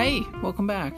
[0.00, 0.94] Hey, welcome back.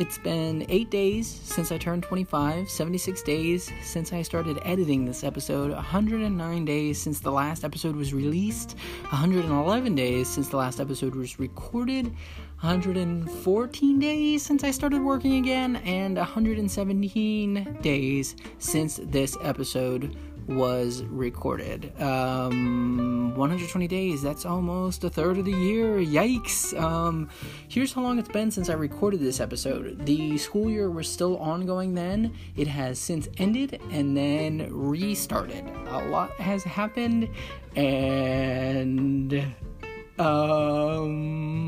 [0.00, 5.22] It's been eight days since I turned 25, 76 days since I started editing this
[5.22, 8.76] episode, 109 days since the last episode was released,
[9.10, 12.06] 111 days since the last episode was recorded,
[12.60, 20.16] 114 days since I started working again, and 117 days since this episode
[20.50, 21.92] was recorded.
[22.00, 25.98] Um, 120 days, that's almost a third of the year.
[25.98, 26.78] Yikes.
[26.78, 27.28] Um,
[27.68, 30.04] here's how long it's been since I recorded this episode.
[30.04, 32.34] The school year was still ongoing then.
[32.56, 35.64] It has since ended and then restarted.
[35.88, 37.28] A lot has happened,
[37.76, 39.54] and.
[40.18, 41.60] Um,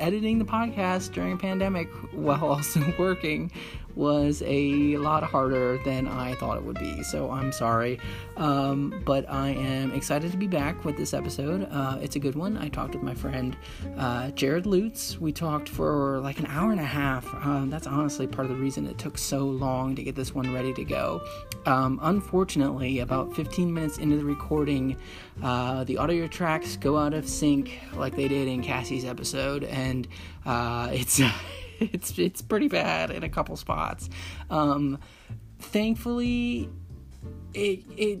[0.00, 3.52] editing the podcast during a pandemic while also working
[3.96, 7.02] was a lot harder than I thought it would be.
[7.02, 7.98] So I'm sorry.
[8.36, 11.66] Um, but I am excited to be back with this episode.
[11.70, 12.58] Uh, it's a good one.
[12.58, 13.56] I talked with my friend
[13.96, 15.18] uh, Jarrod Lutz.
[15.18, 17.26] We talked for like an hour and a half.
[17.34, 20.52] Um, that's honestly part of the reason it took so long to get this one
[20.52, 21.22] ready to go.
[21.64, 24.96] Um, unfortunately, about 15 minutes into the recording,
[25.42, 30.06] uh, the audio tracks go out of sync like they did in Cassie's episode, and
[30.44, 31.20] uh, it's.
[31.92, 34.08] it's it's pretty bad in a couple spots.
[34.50, 34.98] Um,
[35.58, 36.68] thankfully,
[37.54, 38.20] it it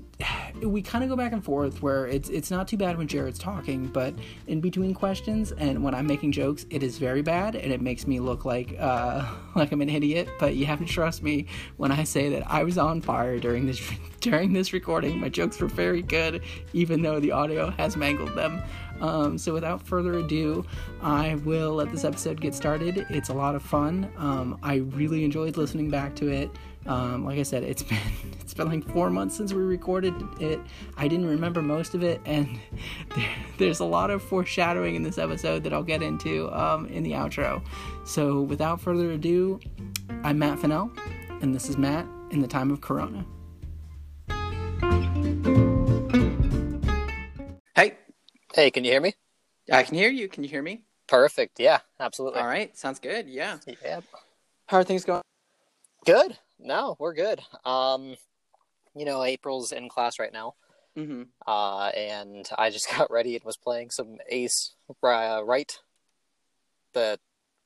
[0.66, 3.38] we kind of go back and forth where it's it's not too bad when Jarrod's
[3.38, 4.14] talking, but
[4.46, 8.06] in between questions and when I'm making jokes, it is very bad and it makes
[8.06, 10.28] me look like uh, like I'm an idiot.
[10.38, 13.66] But you have to trust me when I say that I was on fire during
[13.66, 13.80] this
[14.20, 15.20] during this recording.
[15.20, 18.62] My jokes were very good, even though the audio has mangled them.
[19.00, 20.64] Um, so without further ado,
[21.02, 23.06] I will let this episode get started.
[23.10, 24.10] It's a lot of fun.
[24.16, 26.50] Um, I really enjoyed listening back to it.
[26.86, 27.98] Um, like I said, it's been
[28.40, 30.60] it's been like four months since we recorded it.
[30.96, 32.58] I didn't remember most of it, and
[33.16, 37.02] there, there's a lot of foreshadowing in this episode that I'll get into um, in
[37.02, 37.62] the outro.
[38.04, 39.60] So without further ado,
[40.22, 40.90] I'm Matt Fennell,
[41.40, 43.24] and this is Matt in the time of Corona.
[47.74, 47.98] Hey,
[48.56, 49.12] Hey, can you hear me?
[49.70, 50.30] I can hear you.
[50.30, 50.80] Can you hear me?
[51.08, 51.60] Perfect.
[51.60, 52.40] Yeah, absolutely.
[52.40, 53.28] All right, sounds good.
[53.28, 53.58] Yeah.
[53.84, 54.00] Yeah.
[54.66, 55.20] How are things going?
[56.06, 56.38] Good.
[56.58, 57.42] No, we're good.
[57.66, 58.16] Um,
[58.94, 60.54] you know, April's in class right now.
[60.96, 61.24] Mm-hmm.
[61.46, 65.78] Uh, and I just got ready and was playing some Ace uh, Wright.
[66.94, 67.18] The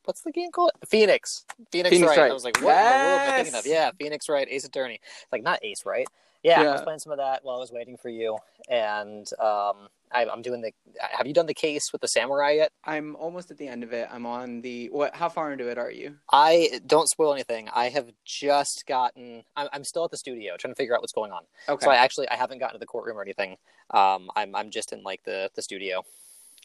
[0.07, 0.73] what's the game called?
[0.89, 1.45] Phoenix.
[1.71, 2.19] Phoenix, Phoenix Wright.
[2.19, 2.31] Wright.
[2.33, 3.65] I was like, what in the world am I thinking of?
[3.65, 4.99] Yeah, Phoenix Wright, Ace Attorney.
[5.31, 6.09] Like not Ace Wright.
[6.43, 6.85] Yeah, I was Yeah.
[6.85, 10.61] playing some of that while I was waiting for you, and um, I, I'm doing
[10.61, 10.73] the.
[11.01, 12.73] Have you done the case with the samurai yet?
[12.85, 14.09] I'm almost at the end of it.
[14.11, 15.15] I'm on the what?
[15.15, 16.17] How far into it are you?
[16.33, 17.69] I don't spoil anything.
[17.75, 19.45] I have just gotten.
[19.57, 21.43] I'm, I'm still at the studio trying to figure out what's going on.
[21.69, 23.57] Okay, So I actually I haven't gotten to the courtroom or anything.
[23.91, 26.05] Um, I'm I'm just in like the the studio.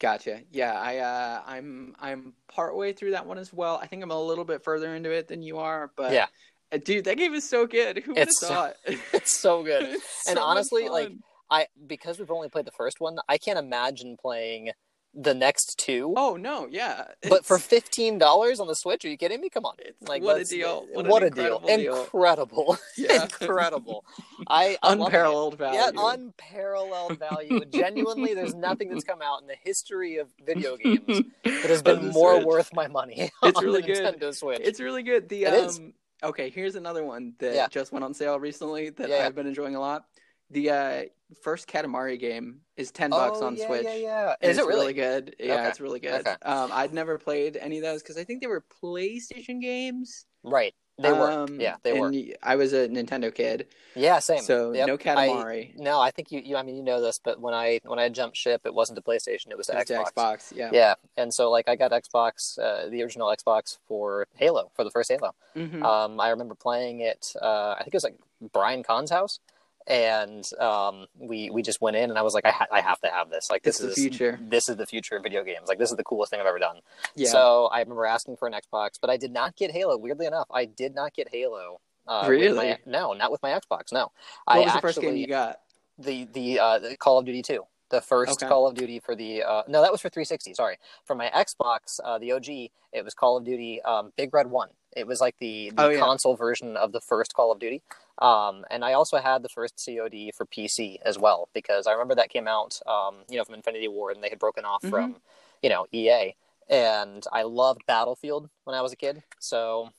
[0.00, 0.42] gotcha.
[0.50, 3.78] Yeah, I uh, I'm I'm partway through that one as well.
[3.82, 6.26] I think I'm a little bit further into it than you are, but Yeah.
[6.72, 7.98] Uh, dude, that game is so good.
[7.98, 8.76] Who would have so- thought?
[9.12, 9.84] It's so good.
[9.94, 11.12] It's And so honestly, like.
[11.48, 13.18] I because we've only played the first one.
[13.28, 14.72] I can't imagine playing
[15.14, 16.12] the next two.
[16.16, 17.04] oh no, yeah.
[17.28, 19.48] but for fifteen dollars on the Switch, are you kidding me?
[19.48, 20.86] Come on, It's- like what a deal.
[20.92, 21.58] What What, a deal!
[21.68, 22.02] incredible deal.
[22.02, 23.22] Incredible, Yeah.
[23.22, 24.04] incredible.
[24.48, 25.78] I I unparalleled value.
[25.78, 27.64] Yeah, unparalleled value.
[27.66, 32.08] Genuinely, there's nothing that's come out in the history of video games that has been
[32.08, 32.44] more Switch.
[32.46, 33.30] worth my money.
[33.44, 34.16] It's on really the good.
[34.20, 34.60] Nintendo Switch.
[34.62, 35.28] It's really good.
[35.28, 35.94] The It um.
[36.22, 37.68] Okay, here's another one that Yeah.
[37.68, 39.26] just went on sale recently that Yeah.
[39.26, 40.06] I've been enjoying a lot.
[40.50, 41.04] The uh
[41.42, 43.84] first Katamari game is ten bucks oh, on yeah, Switch.
[43.84, 44.34] Yeah, yeah.
[44.40, 44.92] Is it's it really?
[44.92, 45.34] good?
[45.40, 45.68] Yeah, Okay.
[45.68, 46.20] it's really good.
[46.20, 46.36] Okay.
[46.42, 50.26] Um, I'd never played any of those because I think they were PlayStation games.
[50.44, 50.74] Right.
[50.98, 51.30] They were.
[51.30, 52.10] Um, Yeah, they were.
[52.42, 54.40] I was a Nintendo kid, Yeah, same.
[54.40, 54.86] so Yep.
[54.86, 56.56] no I, no, I think you, you.
[56.56, 59.02] I mean, you know this, but when I when I jumped ship, it wasn't to
[59.02, 60.12] PlayStation; it was to It was to Xbox.
[60.14, 60.52] Xbox.
[60.56, 60.70] Yeah.
[60.72, 64.90] Yeah, and so like I got Xbox, uh, the original Xbox for Halo for the
[64.90, 65.34] first Halo.
[65.54, 65.82] Mhm.
[65.82, 67.34] Um, I remember playing it.
[67.40, 68.16] Uh, I think it was like
[68.52, 69.38] Brian Kahn's house,
[69.86, 73.00] and um, we we just went in, and I was like, I, ha- I have
[73.02, 73.48] to have this.
[73.50, 74.38] Like It's this the future.
[74.42, 75.68] This is the future of video games.
[75.68, 76.76] Like this is the coolest thing I've ever done.
[77.14, 77.28] yeah.
[77.30, 79.96] So I remember asking for an Xbox, but I did not get Halo.
[79.96, 81.80] Weirdly enough, I did not get Halo.
[82.08, 82.54] Uh, Really?
[82.54, 83.92] my- no, not with my Xbox.
[83.92, 84.10] No.
[84.44, 85.60] what I was the actually, first game you got?
[85.98, 87.64] The the uh, the Call of Duty two.
[87.88, 88.48] The first Okay.
[88.48, 90.54] Call of Duty for the uh, no, that was for 360.
[90.54, 92.48] Sorry, for my Xbox, uh, the OG,
[92.92, 94.70] it was Call of Duty um, Big Red One.
[94.96, 96.00] It was like the, the Oh, yeah.
[96.00, 97.82] console version of the first Call of Duty.
[98.18, 102.14] Um, and I also had the first COD for PC as well because I remember
[102.14, 104.90] that came out, um, you know, from Infinity Ward, and they had broken off Mhm.
[104.90, 105.16] from,
[105.62, 106.34] you know, EA.
[106.68, 109.90] And I loved Battlefield when I was a kid, so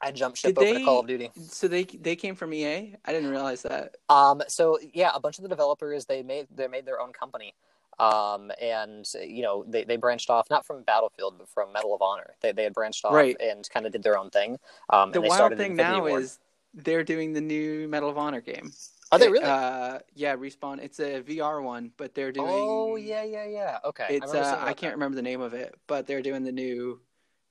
[0.00, 1.30] I jumped ship Did over they- to Call of Duty.
[1.48, 2.96] So they they came from EA.
[3.04, 3.96] I didn't realize that.
[4.08, 7.54] Um, so yeah, a bunch of the developers they made they made their own company.
[8.00, 12.02] Um, and you know they, they branched off not from Battlefield but from Medal of
[12.02, 12.34] Honor.
[12.40, 13.36] They they had branched off Right.
[13.40, 14.58] and kind of did their own thing.
[14.90, 16.22] Um, the and they wild started thing Infinity now Ward.
[16.24, 16.38] is
[16.74, 18.72] they're doing the new Medal of Honor game.
[19.12, 19.44] are they really?
[19.44, 20.82] Uh, yeah, respawn.
[20.82, 22.48] It's a VR one, but they're doing.
[22.50, 23.78] oh yeah yeah yeah.
[23.84, 24.06] Okay.
[24.10, 24.92] It's I, uh, I can't that.
[24.92, 27.00] remember the name of it, but they're doing the new,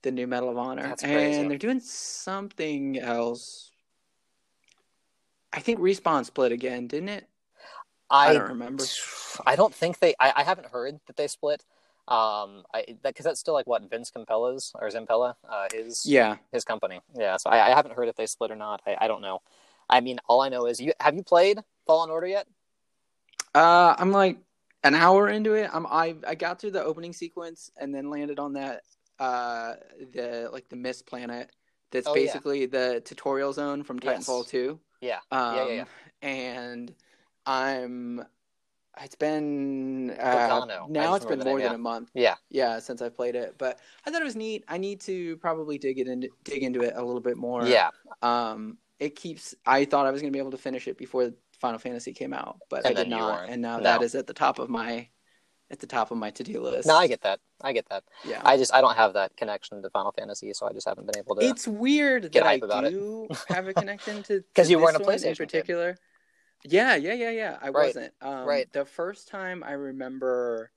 [0.02, 1.40] the new Medal of Honor, That's crazy.
[1.40, 3.72] and they're doing something else.
[5.54, 7.28] I think respawn split again, didn't it?
[8.10, 8.84] I, I don't remember.
[9.46, 10.16] I don't think they.
[10.20, 11.64] I, I haven't heard that they split.
[12.08, 16.38] Um, I that because that's still like what Vince Campella's or Zimpella, uh, his Yeah,
[16.52, 17.00] his company.
[17.16, 18.82] Yeah, so I, I haven't heard if they split or not.
[18.86, 19.40] I, I don't know.
[19.90, 22.48] I mean, all I know is you have you played Fallen Order yet?
[23.56, 24.38] uh, I'm like
[24.84, 25.70] an hour into it.
[25.74, 28.82] I'm I I got through the opening sequence and then landed on that
[29.20, 29.76] uh
[30.12, 31.52] the like the mist planet.
[31.92, 32.26] That's Oh, yeah.
[32.26, 34.26] basically the tutorial zone from Yes.
[34.26, 34.80] Titanfall 2.
[35.02, 35.20] Yeah.
[35.32, 35.86] Um, yeah, yeah.
[36.28, 36.94] And
[37.46, 38.26] I'm.
[39.02, 41.16] It's been uh, now.
[41.16, 42.12] It's been more than a month.
[42.14, 42.36] Yeah.
[42.50, 44.64] Yeah, since I've played it, but I thought it was neat.
[44.68, 47.66] I need to probably dig it in, dig into it a little bit more.
[47.66, 47.90] Yeah.
[48.22, 49.56] Um, it keeps.
[49.66, 52.34] I thought I was going to be able to finish it before Final Fantasy came
[52.34, 53.40] out, but And I did not.
[53.40, 53.52] weren't.
[53.52, 53.84] And now No.
[53.84, 55.08] that is at the top of my,
[55.72, 56.88] at the top of my to do list.
[56.88, 57.40] No, I get that.
[57.62, 58.04] I get that.
[58.24, 58.42] Yeah.
[58.46, 61.18] I just I don't have that connection to Final Fantasy, so I just haven't been
[61.18, 61.46] able to.
[61.46, 62.92] It's weird that I hype about it.
[62.92, 65.98] do have a connection to because you weren't a PlayStation in kid.
[66.64, 67.58] Yeah, yeah, yeah, yeah.
[67.62, 67.88] I Right.
[67.88, 68.14] wasn't.
[68.22, 68.72] Um, Right.
[68.72, 70.72] The first time I remember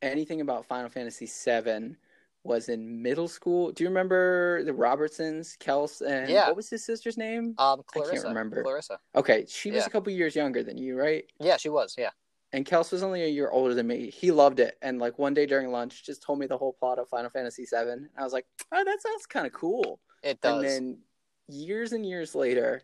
[0.00, 1.96] anything about Final Fantasy VII
[2.44, 3.70] was in middle school.
[3.70, 6.48] Do you remember the Robertsons, Kels, and Yeah.
[6.48, 7.54] what was his sister's name?
[7.58, 8.62] um, I can't remember.
[8.62, 8.98] Clarissa.
[9.14, 9.86] Okay, she was Yeah.
[9.86, 11.30] a couple years younger than you, right?
[11.38, 11.94] Yeah, she was.
[11.96, 12.10] Yeah.
[12.52, 14.10] And Kels was only a year older than me.
[14.10, 16.98] He loved it, and like one day during lunch, just told me the whole plot
[16.98, 18.08] of Final Fantasy VII.
[18.16, 20.54] I was like, "Oh, that sounds kind of cool." It does.
[20.56, 21.02] And then
[21.48, 22.82] years and years later,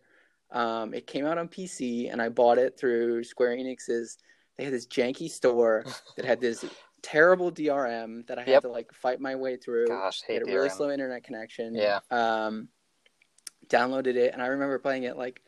[0.51, 4.19] um, it came out on PC, and I bought it through Square Enix's.
[4.57, 5.85] They had this janky store
[6.17, 6.65] that had this
[7.03, 9.87] terrible DRM that I had to like fight my way through.
[9.89, 11.75] Gosh, hate had a really slow internet connection.
[11.75, 12.01] Yeah.
[12.11, 12.69] Um,
[13.69, 15.43] downloaded it, and I remember playing it like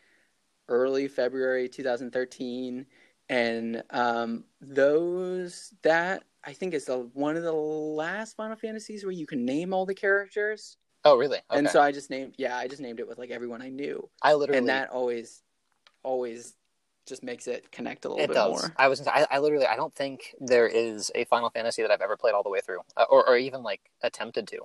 [0.68, 2.86] early February 2013,
[3.28, 9.12] and um, those that I think is the one of the last Final Fantasies where
[9.12, 10.76] you can name all the characters.
[11.04, 11.38] Oh, really?
[11.50, 11.58] Okay.
[11.58, 14.08] And so I just named, yeah, I just named it with like everyone I knew,
[14.22, 14.58] I literally.
[14.58, 15.42] and that always,
[16.02, 16.54] always,
[17.06, 18.50] just makes it connect a little it bit does.
[18.60, 18.74] more.
[18.76, 19.06] I was.
[19.06, 19.66] I, I literally.
[19.66, 22.60] I don't think there is a Final Fantasy that I've ever played all the way
[22.60, 24.58] through, uh, or, or even like attempted to.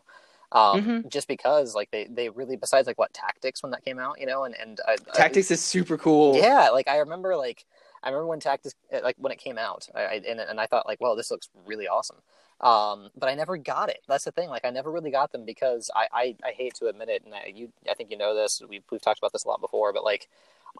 [0.52, 1.10] Um, Mhm.
[1.10, 4.26] Just because, like, they, they really, besides like what Tactics when that came out, you
[4.26, 6.36] know, and and I, I- Tactics is super cool.
[6.36, 7.66] yeah, like I remember, like
[8.04, 10.66] I remember when Tactics, uh, like when it came out, I, I and and I
[10.68, 12.18] thought like, well, this looks really awesome.
[12.62, 14.00] Um, but I never got it.
[14.08, 14.50] That's the thing.
[14.50, 17.34] Like I never really got them because I I, I hate to admit it, and
[17.34, 18.62] I, you I think you know this.
[18.68, 20.30] We've we've talked about this a lot before, but like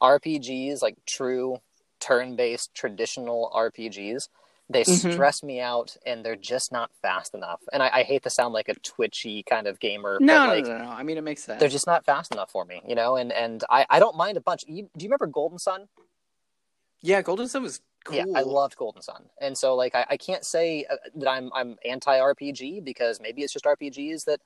[0.02, 1.58] RPGs, like true
[2.00, 4.30] turn-based traditional RPGs,
[4.70, 5.14] they Mhm.
[5.14, 7.62] stress me out, and they're just not fast enough.
[7.72, 10.20] And I, I hate to sound like a twitchy kind of gamer.
[10.20, 10.90] No, but, no, like, no, no.
[10.90, 11.60] I mean, it makes sense.
[11.60, 13.16] they're just not fast enough for me, you know.
[13.16, 14.64] And and I, I don't mind a bunch.
[14.68, 15.88] You, do you remember Golden Sun?
[17.02, 18.16] yeah, Golden Sun was cool.
[18.16, 21.52] Yeah, I loved Golden Sun, and so like I, I can't say uh, that I'm
[21.54, 24.42] I'm anti RPG because maybe it's just RPGs that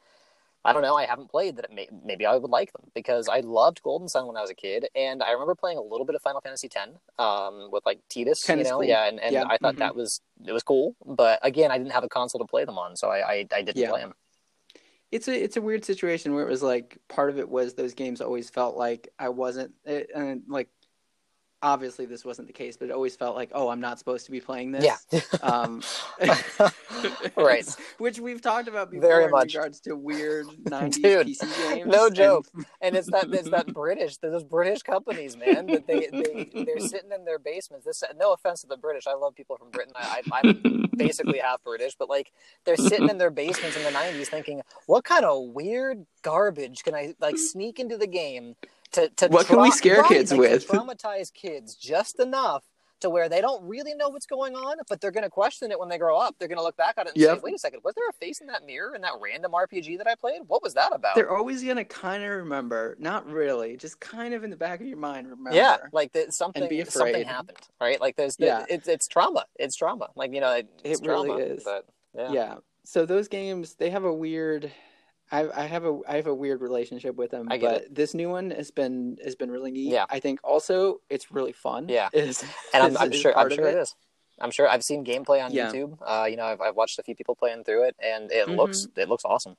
[0.65, 3.29] I don't know I haven't played that it may, maybe I would like them because
[3.29, 6.05] I loved Golden Sun when I was a kid, and I remember playing a little
[6.05, 9.35] bit of Final Fantasy X um, with like Tidus, Ten you know, yeah, and, and
[9.35, 9.79] Yeah, I thought mhm.
[9.79, 12.77] that was it was cool, but again I didn't have a console to play them
[12.79, 13.89] on, so I I, I didn't Yeah.
[13.89, 14.13] play them.
[15.11, 17.93] it's a it's a weird situation where it was like part of it was those
[17.93, 20.69] games always felt like I wasn't it, and like
[21.61, 24.31] obviously this wasn't the case, but it always felt like oh I'm not supposed to
[24.31, 24.83] be playing this.
[25.11, 25.81] Yeah, Um,
[27.35, 27.65] right.
[27.97, 29.53] Which we've talked about before Very in much.
[29.55, 31.87] regards to weird '90s Dude, PC games.
[31.87, 32.47] no and- joke.
[32.81, 35.67] and it's that it's that British those British companies, man.
[35.67, 37.85] That they they they're sitting in their basements.
[37.85, 39.93] This no offense to the British, I love people from Britain.
[39.95, 42.31] I, I I'm basically half British, but like
[42.65, 46.95] they're sitting in their basements in the '90s, thinking, what kind of weird garbage can
[46.95, 48.55] I like sneak into the game
[48.93, 50.67] to to What can we scare right, kids with?
[50.69, 52.63] traumatize kids just enough.
[53.01, 55.79] To where they don't really know what's going on, but they're going to question it
[55.79, 56.35] when they grow up.
[56.37, 57.37] They're going to look back at it and Yep.
[57.37, 59.97] say, "Wait a second, was there a face in that mirror in that random RPG
[59.99, 60.41] that I played?
[60.47, 64.43] What was that about?" They're always gonna kind of remember, not really, just kind of
[64.43, 65.55] in the back of your mind remember.
[65.55, 68.01] Yeah, like that something something happened, right?
[68.01, 68.65] Like there's Yeah.
[68.67, 69.45] it's it's trauma.
[69.57, 70.09] It's trauma.
[70.17, 71.63] Like you know, it, it's It really trauma, is.
[71.63, 72.31] But yeah.
[72.33, 72.55] yeah.
[72.83, 74.73] So those games, they have a weird.
[75.31, 78.13] I, I have a I have a weird relationship with them, I get but this
[78.13, 79.91] new one has been has been really neat.
[79.91, 80.05] Yeah.
[80.09, 81.87] I think also it's really fun.
[81.89, 82.09] Yeah.
[82.13, 82.43] is,
[82.73, 83.95] and I'm, is- I'm sure I'm sure it is.
[84.41, 85.69] I'm sure I've seen gameplay on Yeah.
[85.71, 85.97] YouTube.
[86.01, 88.55] Uh, you know, I've, I've watched a few people playing through it, and it Mhm.
[88.57, 89.55] looks it looks awesome.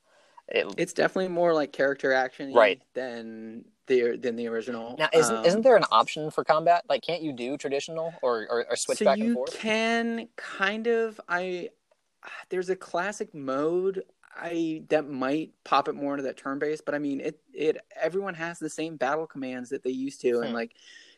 [0.48, 2.82] It, It's definitely more like character action Right.
[2.94, 4.96] than the than the original.
[4.98, 6.84] now isn't Um, isn't there an option for combat?
[6.88, 9.52] Like, can't you do traditional or or, or switch so back you and forth?
[9.58, 11.68] can kind of I
[12.48, 14.02] there's a classic mode
[14.34, 17.78] I that might pop it more into that turn base, but I mean it it
[18.00, 20.54] everyone has the same battle commands that they used to, and Hmm.
[20.54, 20.74] like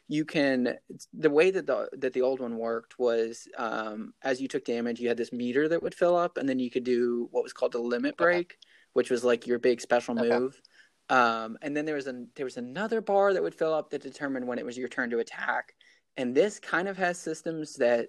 [0.08, 0.78] you can
[1.12, 5.00] the way that the that the old one worked was um, as you took damage,
[5.00, 7.52] you had this meter that would fill up, and then you could do what was
[7.52, 8.42] called the limit Okay.
[8.42, 8.56] break,
[8.94, 10.40] which was like your big special Okay.
[10.40, 10.60] move.
[11.08, 14.02] Um, and then there was an there was another bar that would fill up that
[14.02, 15.74] determined when it was your turn to attack.
[16.16, 18.08] And this kind of has systems that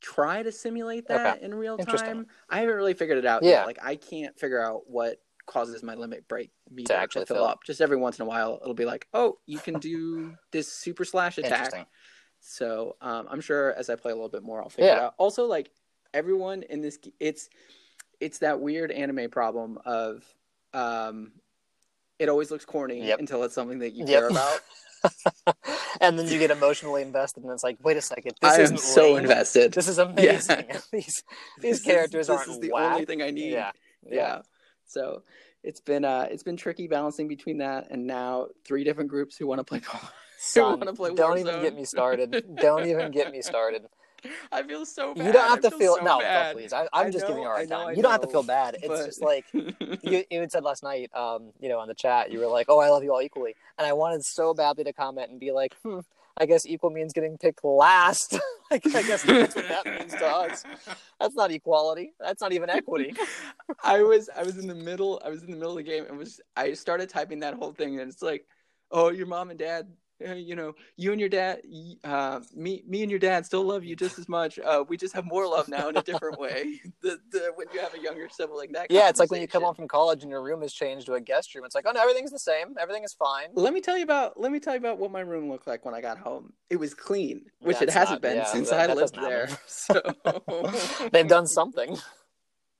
[0.00, 2.26] try to simulate that in real time.
[2.48, 3.50] I haven't really figured it out Yeah.
[3.50, 3.66] yet.
[3.66, 7.44] Like I can't figure out what causes my limit break meter to, actually fill fill.
[7.44, 7.60] up.
[7.66, 11.04] Just every once in a while, it'll be like, oh, you can do this super
[11.04, 11.86] slash attack.
[12.40, 15.14] So um, I'm sure as I play a little bit more, I'll figure it out.
[15.18, 15.70] Also, like
[16.14, 17.48] everyone in this, it's
[18.20, 20.24] it's that weird anime problem of
[20.74, 21.32] um,
[22.18, 23.18] it always looks corny Yep.
[23.20, 24.08] until it's something that you Yep.
[24.20, 24.60] care about.
[26.00, 28.60] and then you get emotionally invested, and it's like, wait a second, this I am
[28.62, 29.22] isn't so lame.
[29.24, 29.72] invested.
[29.72, 30.64] This is amazing.
[30.92, 31.22] these
[31.60, 32.92] these is- characters this aren't is the whack.
[32.94, 33.52] only thing I need.
[33.52, 33.70] Yeah,
[34.08, 34.42] yeah.
[34.86, 35.22] So
[35.62, 39.46] it's been uh it's been tricky balancing between that and now three different groups who
[39.46, 39.80] want to play.
[40.38, 42.56] Son, wanna play don't even get me started.
[42.56, 43.86] don't even get me started.
[44.50, 45.26] I feel so bad.
[45.26, 46.54] You don't have I to feel, so no, bad.
[46.54, 46.72] no, please.
[46.72, 47.88] I, I'm I just giving you a hard know, time.
[47.88, 48.76] I you don't have to feel bad.
[48.76, 52.30] It's but- just like you, even said last night, um, you know, on the chat,
[52.30, 54.92] you were like, "Oh, I love you all equally," and I wanted so badly to
[54.92, 56.00] comment and be like, "Hmm,
[56.36, 58.38] I guess equal means getting picked last."
[58.70, 60.64] like, I guess that's what that means to us.
[61.20, 62.12] That's not equality.
[62.20, 63.14] That's not even equity.
[63.84, 66.04] I was I was in the middle I was in the middle of the game
[66.08, 68.46] and was I started typing that whole thing and it's like,
[68.90, 69.88] oh, your mom and dad,
[70.36, 71.60] you know, you and your dad,
[72.04, 74.58] uh, me me and your dad still love you just as much.
[74.58, 76.80] Uh, we just have more love now in a different way.
[77.02, 79.64] The, the when you have a younger sibling, that Yeah, it's like when you come
[79.64, 81.64] home from college and your room has changed to a guest room.
[81.64, 82.76] It's like, oh no, everything's the same.
[82.80, 83.48] Everything is fine.
[83.54, 85.84] Let me tell you about let me tell you about what my room looked like
[85.84, 86.52] when I got home.
[86.70, 89.48] It was clean, which it hasn't not- been yeah, since that- I that lived there.
[89.66, 90.00] So
[91.12, 91.96] They've done something.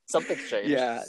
[0.07, 0.71] Something's changed.
[0.71, 1.03] yeah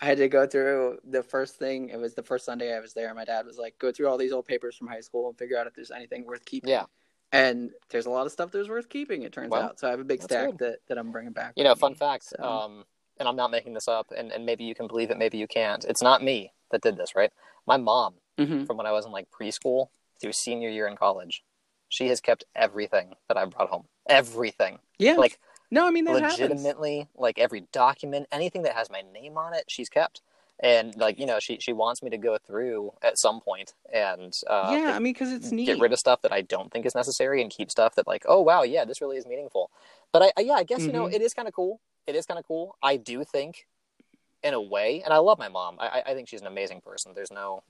[0.00, 2.94] i had to go through the first thing it was the first sunday i was
[2.94, 5.36] there my dad was like go through all these old papers from high school and
[5.38, 6.84] figure out if there's anything worth keeping Yeah.
[7.32, 9.90] and there's a lot of stuff that's worth keeping it turns Well, out so i
[9.90, 10.58] have a big stack good.
[10.58, 11.96] that, that i'm bringing back You know, fun me.
[11.98, 12.24] fact.
[12.24, 12.84] So- Um,
[13.20, 15.48] and I'm not making this up, and, and maybe you can believe it, maybe you
[15.48, 15.84] can't.
[15.84, 17.32] It's not me that did this, right?
[17.66, 18.64] My mom, Mhm.
[18.64, 19.88] from when I was in like preschool
[20.20, 21.42] through senior year in college,
[21.88, 23.86] she has kept everything that I brought home.
[24.08, 24.78] Everything.
[25.00, 25.40] yeah Like
[25.70, 29.54] no i mean that happens legitimately, like every document, anything that has my name on
[29.54, 30.20] it, she's kept.
[30.60, 34.36] And like you know, she she wants me to go through at some point and
[34.48, 36.84] uh, yeah i mean because it's neat get rid of stuff that I don't think
[36.84, 39.70] is necessary and keep stuff that like, oh wow, yeah, this really is meaningful.
[40.12, 41.14] But I, I yeah, I guess you know Mhm.
[41.14, 41.80] it is kind of cool.
[42.08, 42.76] It is kind of cool.
[42.82, 43.66] I do think,
[44.42, 45.76] in a way, and I love my mom.
[45.78, 47.12] I- I think she's an amazing person.
[47.14, 47.62] There's no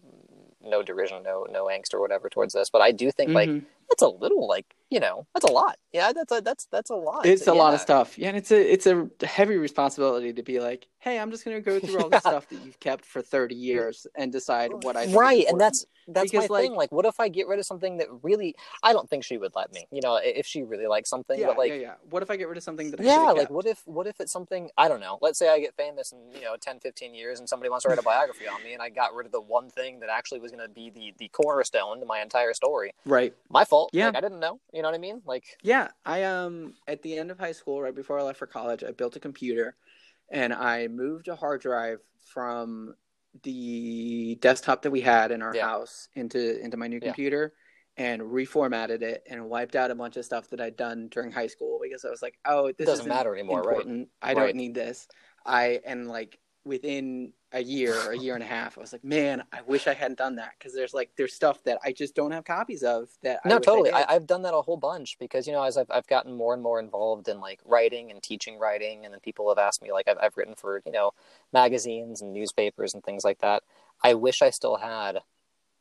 [0.62, 2.70] no derision, no no angst or whatever towards this.
[2.70, 3.64] But I do think like Mhm.
[3.88, 5.78] that's a little like you know that's a lot.
[5.92, 7.26] Yeah, that's a that's that's a lot.
[7.26, 10.60] it's a lot of stuff yeah and it's a it's a heavy responsibility to be
[10.60, 12.30] like hey i'm just going to go through all this Yeah.
[12.30, 16.30] stuff that you've kept for 30 years and decide what i right and that's that's
[16.30, 18.92] Because, my like- thing like what if i get rid of something that really i
[18.92, 21.58] don't think she would let me you know if she really likes something yeah, but
[21.58, 21.94] like yeah, yeah.
[22.10, 24.20] What if I get rid of something that I yeah like what if what if
[24.20, 27.14] it's something i don't know let's say i get famous in you know 10 15
[27.14, 29.32] years and somebody wants to write a biography on me and i got rid of
[29.32, 32.52] the one thing that actually was going to be the the cornerstone to my entire
[32.54, 33.34] story Right.
[33.48, 34.06] my fault Yeah.
[34.06, 37.16] like i didn't know you know what i mean like Yeah, I um at the
[37.18, 39.76] end of high school, right before I left for college, I built a computer,
[40.30, 42.00] and I moved a hard drive
[42.32, 42.94] from
[43.42, 45.66] the desktop that we had in our Yeah.
[45.66, 47.08] house into into my new Yeah.
[47.08, 47.52] computer,
[47.96, 51.46] and reformatted it and wiped out a bunch of stuff that I'd done during high
[51.48, 54.08] school because I was like, oh, this doesn't isn't matter anymore right important.
[54.22, 54.54] I don't Right.
[54.54, 55.08] need this.
[55.44, 59.04] I and like within a year, or a year and a half, I was like,
[59.04, 60.52] man, I wish I hadn't done that.
[60.58, 63.40] Because there's like there's stuff that I just don't have copies of that.
[63.44, 63.90] I no wish totally.
[63.90, 66.34] I I, i've done that a whole bunch because you know as I've, I've gotten
[66.34, 69.82] more and more involved in like writing and teaching writing and then people have asked
[69.82, 71.12] me like I've, I've written for you know
[71.52, 73.62] magazines and newspapers and things like that.
[74.02, 75.20] I wish i still had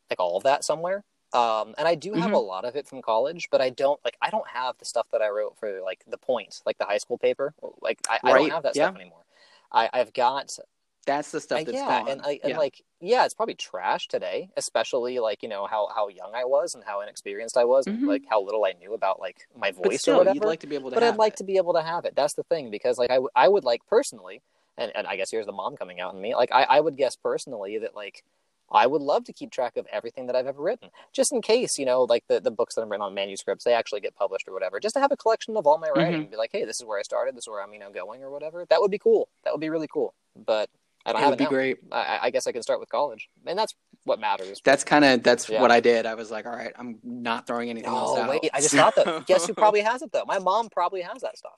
[0.10, 1.03] like all of that somewhere.
[1.34, 2.36] Um, and i do have Mhm.
[2.36, 5.07] a lot of it from college but i don't like i don't have the stuff
[5.12, 7.53] that i wrote for like the point like the high school paper.
[7.81, 8.86] Like i, I don't have that yeah.
[8.86, 9.26] stuff anymore
[9.71, 10.57] I, i've got
[11.05, 12.09] That's the stuff that's yeah, gone.
[12.09, 12.57] and, I, and Yeah.
[12.57, 16.74] like yeah, it's probably trash today, especially like you know how how young I was
[16.75, 18.07] and how inexperienced I was, and Mhm.
[18.07, 20.36] like how little I knew about like my voice still, or whatever.
[20.36, 20.95] you'd like to be able to.
[20.95, 21.38] but I'd like it.
[21.38, 22.15] to be able to have it.
[22.15, 24.41] That's the thing because like I, w- I would like personally,
[24.77, 26.36] and, and I guess here's the mom coming out in me.
[26.36, 28.24] Like I, I would guess personally that like
[28.71, 31.77] I would love to keep track of everything that I've ever written, just in case
[31.77, 34.47] you know like the the books that I'm written on manuscripts they actually get published
[34.47, 34.79] or whatever.
[34.79, 36.21] Just to have a collection of all my writing, Mm-hmm.
[36.24, 37.91] and be like, hey, this is where I started, this is where I'm you know
[37.91, 38.65] going or whatever.
[38.69, 39.29] That would be cool.
[39.43, 40.13] That would be really cool.
[40.36, 40.69] But
[41.05, 41.50] I don't it have would it be now.
[41.50, 41.77] great.
[41.91, 44.62] I, I guess I can start with college, and that's what matters.
[44.65, 45.62] That's kind of that's Yeah.
[45.62, 46.05] what I did.
[46.05, 48.29] I was like, all right, I'm not throwing anything else Oh out.
[48.29, 49.25] wait, I just thought that.
[49.25, 50.25] Guess who probably has it though?
[50.27, 51.53] My mom probably has that stuff.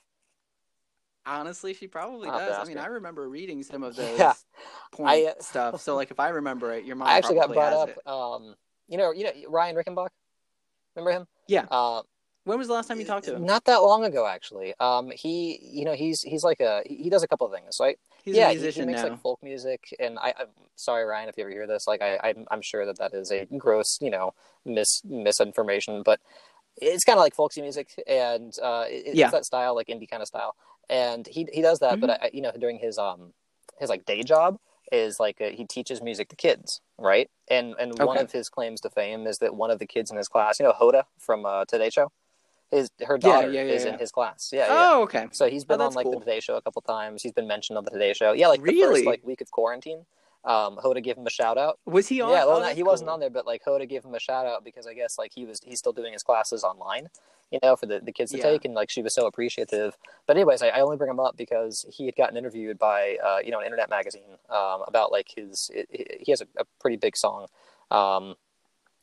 [1.25, 2.57] Honestly, she probably I'll does.
[2.59, 2.77] I mean.
[2.77, 4.33] I remember reading some of those Yeah.
[4.91, 5.81] point I, uh, stuff.
[5.81, 7.89] So, like, if I remember it, your mom I actually got brought up.
[7.89, 8.07] it.
[8.07, 8.55] Um,
[8.87, 10.09] you know, you know Ryan Rickenbach.
[10.95, 11.27] Remember him?
[11.47, 11.65] Yeah.
[11.69, 12.01] Uh,
[12.45, 13.45] When was the last time you talked to him?
[13.45, 14.73] Not that long ago, actually.
[14.79, 17.97] Um, he, you know, he's he's like a he does a couple of things, right?
[18.25, 19.09] He's yeah, a he- he, makes now.
[19.09, 21.87] like folk music, and I, I'm sorry, Ryan, if you ever hear this.
[21.87, 24.33] Like, I, I'm, I'm sure that that is a gross, you know,
[24.65, 26.19] mis misinformation, but
[26.81, 29.25] it's kind of like folksy music, and uh, it, Yeah.
[29.25, 30.55] it's that style, like indie kind of style,
[30.89, 31.99] and he he does that.
[31.99, 33.33] But I, you know, during his um
[33.79, 34.57] his like day job
[34.91, 37.29] is like uh he teaches music to kids, right?
[37.49, 40.17] And and one of his claims to fame is that one of the kids in
[40.17, 42.11] his class, you know, Hoda from uh, Today Show,
[42.71, 43.93] his her daughter yeah, yeah, is yeah.
[43.93, 44.49] in his class.
[44.51, 44.67] Yeah, yeah.
[44.69, 45.27] oh, okay.
[45.31, 46.13] So he's been Oh, on like cool.
[46.13, 47.21] the Today Show a couple times.
[47.23, 48.33] He's been mentioned on the Today Show.
[48.33, 50.05] Yeah, like the first like week of quarantine,
[50.45, 51.79] um, Hoda gave him a shout out.
[51.85, 52.29] Was he on?
[52.29, 54.45] Yeah, well, Oh, not, he wasn't on there, but like Hoda gave him a shout
[54.45, 57.09] out because I guess like he was he's still doing his classes online,
[57.51, 58.43] you know, for the, the kids to Yeah.
[58.43, 59.97] take, and like she was so appreciative.
[60.27, 63.39] But anyways, I, I only bring him up because he had gotten interviewed by uh,
[63.43, 66.97] you know an internet magazine um, about like his it, he has a, a pretty
[66.97, 67.47] big song.
[67.91, 68.35] Um,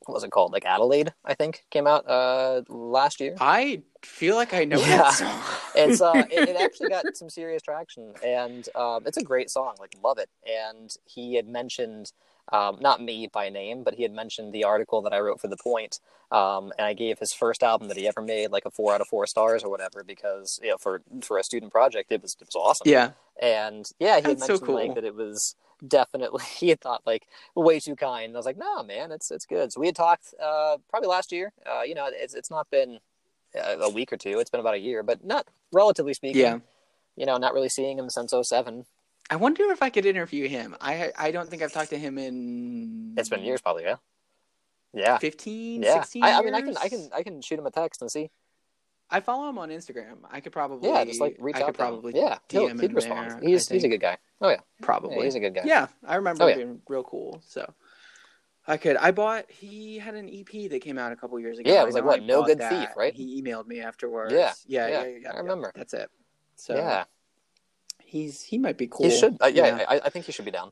[0.06, 0.52] what was it called?
[0.52, 3.36] Like Adelaide, I think, came out uh, last year.
[3.40, 4.98] I feel like I know Yeah.
[4.98, 5.40] that song.
[5.74, 9.74] it's uh it, it actually got some serious traction and um it's a great song
[9.80, 12.12] like love it and he had mentioned
[12.52, 15.48] um not me by name but he had mentioned the article that i wrote for
[15.48, 16.00] the point
[16.30, 19.00] um and i gave his first album that he ever made like a four out
[19.00, 22.36] of four stars or whatever because you know for for a student project it was
[22.40, 23.10] it was awesome yeah.
[23.40, 24.94] and yeah he had That's so mentioned like cool.
[24.96, 28.56] that it was definitely he had thought like way too kind And i was like
[28.58, 31.94] no man it's it's good so we had talked uh probably last year uh you
[31.94, 32.98] know it's it's not been
[33.58, 36.58] uh, a week or two it's been about a year but not relatively speaking Yeah.
[37.16, 38.86] you know not really seeing him since 07
[39.28, 40.76] I wonder if I could interview him.
[40.80, 43.14] I I don't think I've talked to him in.
[43.16, 43.96] it's been years probably yeah
[44.94, 47.66] yeah 15, yeah 16 I, I mean i can i can i can shoot him
[47.66, 48.30] a text and see
[49.08, 50.16] I follow him on Instagram.
[50.28, 50.88] I could probably.
[50.88, 51.88] yeah just like reach I out could to him.
[51.90, 52.12] probably.
[52.16, 55.16] yeah he'll, he'd him respond there, he's he's a good guy oh yeah, Probably.
[55.18, 56.56] yeah he's a good guy Yeah, I remember Oh, yeah.
[56.56, 57.40] being real cool.
[57.46, 57.72] So
[58.66, 58.96] I could.
[58.96, 59.48] I bought.
[59.48, 61.70] He had an EP that came out a couple years ago.
[61.72, 63.14] Yeah, it was like, what, I No Good that, Thief, right?
[63.14, 64.34] He emailed me afterwards.
[64.34, 65.32] Yeah, yeah, yeah, yeah.
[65.32, 65.70] I remember.
[65.74, 66.10] That's it.
[66.56, 67.04] So yeah
[68.06, 69.04] he's he might be cool.
[69.08, 70.70] he should uh, yeah, I, I think he should be down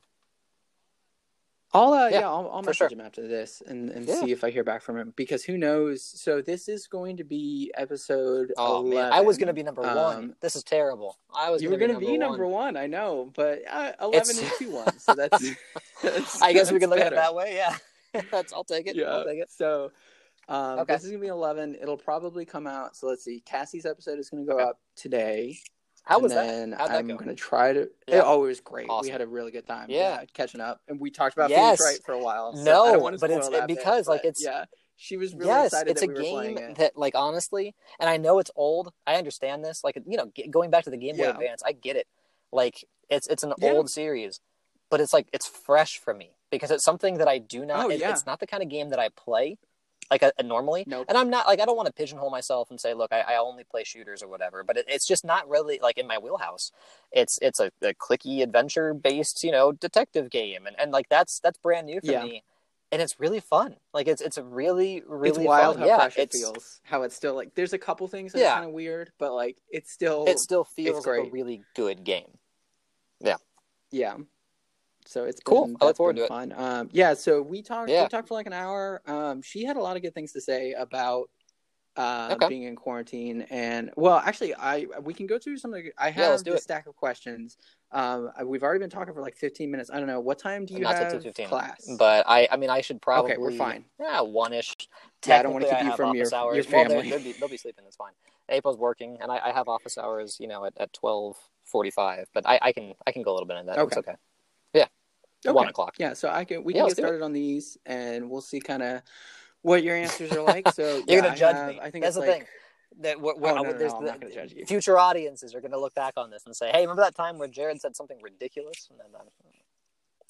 [1.73, 2.87] I'll uh, Yeah, yeah, I'll, I'll message sure.
[2.89, 4.15] him after this and, and Yeah.
[4.21, 6.03] see if I hear back from him because who knows?
[6.05, 8.53] So this is going to be episode.
[8.55, 8.89] Oh 11.
[8.95, 10.17] man, I was gonna be number one.
[10.17, 11.17] Um, This is terrible.
[11.35, 11.61] I was.
[11.61, 12.77] You were gonna going to be number one.
[12.77, 15.43] I know, but uh, eleven is two one, so that's.
[16.01, 17.55] that's I guess we can that's look at it that way.
[17.55, 18.53] Yeah, that's.
[18.53, 18.95] I'll take it.
[18.95, 19.05] Yeah.
[19.07, 19.51] I'll take it.
[19.51, 19.91] So,
[20.47, 20.93] um, Okay.
[20.93, 21.75] this is gonna be eleven.
[21.75, 22.95] It'll probably come out.
[22.95, 23.41] So let's see.
[23.45, 24.63] Cassie's episode is gonna go Okay.
[24.63, 25.57] up today.
[26.05, 26.47] How and was that?
[26.47, 27.17] then How'd that I'm go?
[27.17, 27.89] gonna try to.
[28.07, 28.17] Yeah.
[28.17, 28.87] It always great.
[28.89, 29.07] Awesome.
[29.07, 29.87] We had a really good time.
[29.89, 30.23] Yeah.
[30.33, 31.79] catching up, and we talked about Yes.
[31.79, 32.55] Phoenix Wright for a while.
[32.55, 34.65] So No, I don't wanna but it's- that bit, because, like, it's- yeah.
[34.97, 36.75] She was really yes, excited it's that a we game it.
[36.77, 38.93] that, like, honestly, and I know it's old.
[39.05, 39.83] I understand this.
[39.83, 41.31] Like, you know, g- going back to the Game Boy Yeah.
[41.31, 42.07] Advance, I get it.
[42.53, 44.39] Like, it's it's an old series,
[44.89, 47.85] but it's like it's fresh for me because it's something that I do not.
[47.87, 48.11] Oh, it- yeah.
[48.11, 49.57] It's not the kind of game that I play.
[50.11, 51.07] Like uh, normally, Nope.
[51.09, 53.35] and I'm not like I don't want to pigeonhole myself and say, look, I, I
[53.37, 54.63] only play shooters or whatever.
[54.63, 56.71] But it, it's just not really like in my wheelhouse.
[57.11, 61.39] It's it's a, a clicky adventure based, you know, detective game, and, and like that's
[61.39, 62.23] that's brand new for Yeah.
[62.23, 62.43] me,
[62.91, 63.77] and it's really fun.
[63.95, 65.81] Like it's it's a really really it's wild fun.
[65.81, 66.81] how yeah, fresh it feels.
[66.83, 68.53] How it's still like there's a couple things that's Yeah.
[68.53, 72.37] kind of weird, but like it's still It still feels like a really good game.
[73.19, 73.37] Yeah.
[73.89, 74.17] Yeah.
[75.07, 75.67] So it's Cool.
[75.67, 76.27] been- I look forward to it.
[76.27, 76.53] Fun.
[76.55, 77.13] Um, yeah.
[77.13, 77.89] So we talked.
[77.89, 78.03] Yeah.
[78.03, 79.01] We talked for like an hour.
[79.05, 81.29] Um, she had a lot of good things to say about
[81.97, 82.49] uh, Okay.
[82.49, 85.81] being in quarantine, and well, actually, I we can go through some of.
[85.81, 86.61] The, I Yeah, have it.
[86.61, 87.55] stack of questions.
[87.93, 89.89] Um, we've already been talking for like 15 minutes.
[89.89, 91.87] I don't know what time do you Not have 2:15, class.
[91.97, 93.31] But I, I mean, I should probably.
[93.31, 93.85] okay, we're fine.
[93.97, 94.75] Yeah, one ish.
[95.25, 96.65] Yeah, I don't wanna keep you from your- hours.
[96.67, 97.09] your Well, family.
[97.09, 97.85] they'll, be, they'll be sleeping.
[97.87, 98.11] It's fine.
[98.49, 100.37] April's working, and I, I have office hours.
[100.37, 102.27] You know, at, at twelve forty five.
[102.33, 103.77] But I, I can I can go a little bit in that.
[103.79, 104.15] It's Okay.
[105.47, 105.53] Okay.
[105.55, 105.95] One o'clock.
[105.97, 108.83] Yeah, so I can we Yeah, can get started on these, and we'll see kind
[108.83, 109.01] of
[109.61, 110.67] what your answers are like.
[110.73, 111.79] So You're yeah, gonna I judge have- me.
[111.81, 112.43] I think That's the like, thing.
[113.01, 114.65] That we're, we're, Oh, no, no, there's no, the-.
[114.65, 117.37] Future audiences are going to look back on this and say, "Hey, remember that time
[117.37, 119.27] where Jarrod said something ridiculous?" And then, um,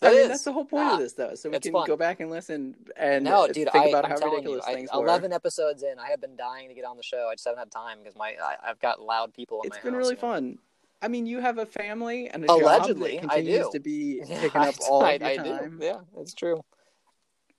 [0.01, 0.27] I mean, is.
[0.29, 0.93] that's the whole point Yeah.
[0.95, 1.35] of this, though.
[1.35, 1.85] So we can fun.
[1.85, 4.75] go back and listen and No, dude, think I, about I'm how ridiculous you, I,
[4.75, 5.03] things were.
[5.05, 7.29] eleven episodes in, I have been dying to get on the show.
[7.31, 9.61] I just haven't had time because my I, I've got loud people.
[9.63, 10.57] It's been really fun.
[11.01, 13.71] I mean, you have a family and a Allegedly, job that I continues do.
[13.73, 15.79] to be Yeah, up all I, your I time.
[15.81, 16.61] Yeah, it's true.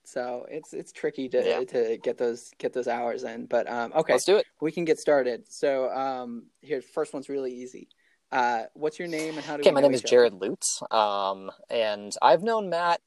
[0.03, 1.63] So it's it's tricky to Yeah.
[1.65, 3.45] to get those get those hours in.
[3.45, 4.45] But um, okay, Let's do it.
[4.61, 5.43] we can get started.
[5.49, 7.89] So um, here, first one's really easy.
[8.31, 10.01] Uh, what's your name and how do Okay, my name is?
[10.01, 13.01] Jarrod Lutz, um, and I've known Matt.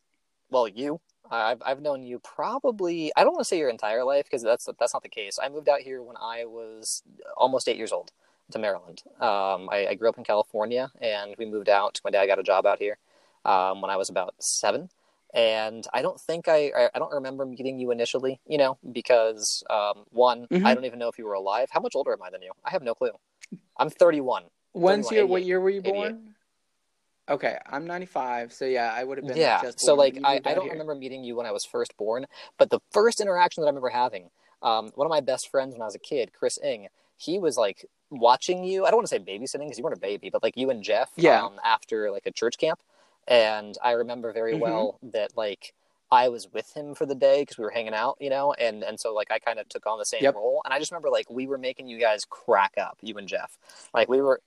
[0.50, 1.00] Well, you.
[1.30, 3.12] I've I've known you probably.
[3.16, 5.38] I don't want to say your entire life because that's that's not the case.
[5.42, 7.02] I moved out here when I was
[7.36, 8.10] almost eight years old
[8.52, 9.02] to Maryland.
[9.20, 12.00] Um, I, I grew up in California, and we moved out.
[12.04, 12.98] My dad got a job out here
[13.44, 14.88] um, when I was about seven.
[15.32, 18.40] And I don't think I I I don't remember meeting you initially.
[18.46, 20.66] You know, because um, one, Mhm.
[20.66, 21.68] I don't even know if you were alive.
[21.70, 22.50] How much older am I than you?
[22.64, 23.12] I have no clue.
[23.76, 24.44] I'm 31.
[24.72, 25.92] When's 31, your what year were you 88.
[25.92, 26.34] born?
[27.28, 30.54] Okay, I'm 95, so yeah, I would have been yeah just so like I, I
[30.54, 30.72] don't here.
[30.72, 32.26] remember meeting you when i was first born
[32.58, 34.30] but the first interaction that i remember having
[34.62, 37.56] um, one of my best friends when i was a kid chris ing he was
[37.56, 40.42] like watching you i don't want to say babysitting because you weren't a baby but
[40.42, 41.44] like you and jeff Yeah.
[41.44, 42.80] um, after like a church camp
[43.28, 44.60] and i remember very Mhm.
[44.60, 45.72] well that like
[46.10, 48.82] i was with him for the day because we were hanging out you know and
[48.82, 50.34] and so like i kind of took on the same Yep.
[50.34, 53.28] role and i just remember like we were making you guys crack up you and
[53.28, 53.56] jeff
[53.94, 54.40] like we were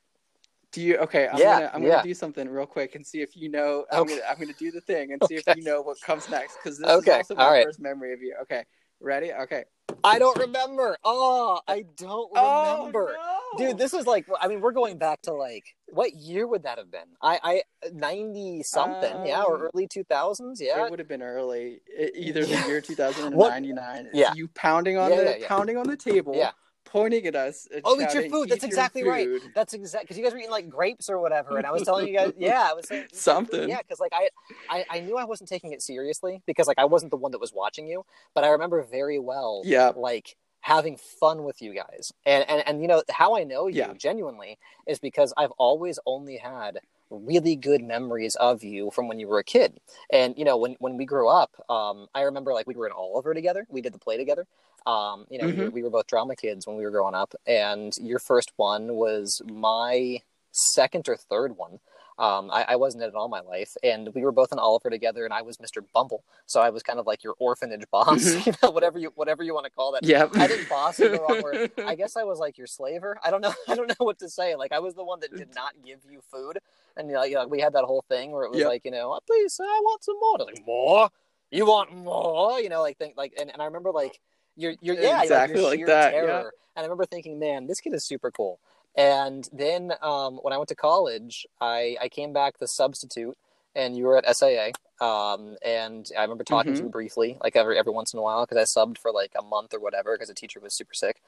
[0.74, 1.28] Do you okay?
[1.28, 1.90] I'm Yeah, gonna I'm yeah.
[1.98, 3.86] gonna do something real quick and see if you know.
[3.92, 4.16] I'm Okay.
[4.16, 5.52] gonna I'm gonna do the thing and see Okay.
[5.52, 7.64] if you know what comes next because this Okay, is also my all right.
[7.68, 8.36] first memory of you.
[8.42, 8.66] Okay,
[9.00, 9.32] ready?
[9.32, 9.66] Okay.
[10.04, 13.68] I don't remember oh i don't remember Oh, no!
[13.68, 16.80] Dude, this is like I mean, we're going back to like what year would that
[16.80, 17.06] have been?
[17.22, 20.84] I I ninety something, yeah, or Um, early two thousands, yeah.
[20.86, 21.82] It would have been early,
[22.16, 22.62] either Yeah.
[22.64, 24.10] the year 2000 or 99.
[24.12, 24.34] Yeah.
[24.36, 25.48] you pounding on Yeah, the yeah.
[25.48, 26.52] pounding on the table, Yeah.
[26.94, 27.68] Pointing at us.
[27.84, 28.50] Oh, eat your shouting, food.
[28.50, 29.28] That's "Eat your exactly right.
[29.54, 32.08] That's exactly because you guys were eating like grapes or whatever, and I was telling
[32.08, 33.68] you guys, yeah, I was Something.
[33.68, 34.30] yeah, because like I,
[34.70, 37.40] I I knew I wasn't taking it seriously because like I wasn't the one that
[37.42, 39.92] was watching you, but I remember very well, Yeah.
[39.96, 43.74] like having fun with you guys, and and and you know how I know you
[43.80, 43.94] Yeah.
[43.98, 46.80] genuinely is because I've always only had
[47.14, 49.80] really good memories of you from when you were a kid.
[50.12, 52.94] And you know when when we grew up um i remember like we were in
[52.94, 53.66] oliver together.
[53.70, 54.46] We did the play together.
[54.86, 55.74] Um you know we, were, Mhm.
[55.74, 57.34] we were both drama kids when we were growing up.
[57.48, 60.20] And your first one was my
[60.52, 61.80] second or third one
[62.20, 64.90] um I, I wasn't in it all my life and we were both in oliver
[64.90, 68.24] together and i was mr bumble so i was kind of like your orphanage boss
[68.24, 68.46] Mhm.
[68.48, 70.32] you know whatever you whatever you want to call that Yep.
[70.36, 71.72] I think boss is the wrong word.
[71.86, 73.18] I guess I was like your slaver.
[73.24, 73.54] I don't know.
[73.68, 74.56] I don't know what to say.
[74.56, 76.60] Like I was the one that did not give you food,
[76.98, 78.68] and you know, you know we had that whole thing where it was Yep.
[78.68, 80.38] like, you know, "Oh, please, I want some more.
[80.40, 81.10] Like more.
[81.52, 82.60] You want more?
[82.60, 84.20] You know, like think like, and, and I remember like
[84.56, 86.40] your your yeah, Exactly like sheer that, yeah.
[86.40, 88.60] And I remember thinking, man, this kid is super cool.
[88.96, 93.38] And then um, when I went to college, I I came back the substitute,
[93.76, 94.72] and you were at SAA.
[95.02, 96.86] Um, and I remember talking to Mhm.
[96.86, 99.42] you briefly, like every every once in a while, because I subbed for like a
[99.42, 101.22] month or whatever, because a teacher was super sick.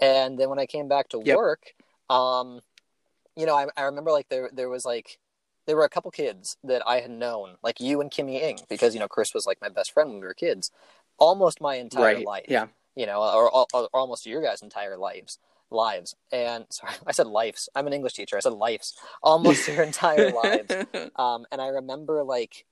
[0.00, 1.36] And then when I came back to Yep.
[1.36, 1.74] work,
[2.08, 2.62] um,
[3.36, 5.18] you know, I, I remember like there there was like
[5.66, 8.94] there were a couple kids that I had known, like you and Kimmy Ing, because
[8.94, 10.70] you know Chris was like my best friend when we were kids,
[11.18, 12.24] almost my entire right.
[12.26, 12.66] life Yeah.
[12.96, 15.38] you know, or, or, or almost your guys' entire lives.
[15.70, 17.68] Lives and sorry, I said lives.
[17.74, 18.36] I'm an English teacher.
[18.36, 18.94] I said lives.
[19.22, 20.74] Almost your entire lives.
[21.16, 22.64] Um, and I remember like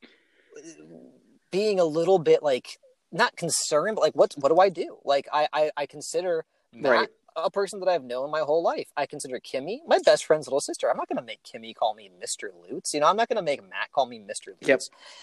[1.50, 2.78] being a little bit like
[3.12, 4.98] not concerned, but like what what do I do?
[5.04, 7.08] Like I I, I consider Matt Right.
[7.44, 8.88] A person that I've known my whole life.
[8.96, 10.90] I consider Kimmy my best friend's little sister.
[10.90, 12.51] I'm not going to make Kimmy call me Mr.
[12.68, 12.94] Lutz.
[12.94, 14.48] You know, I'm not going to make Matt call me Mr.
[14.48, 14.68] Lutz.
[14.68, 14.81] Yep.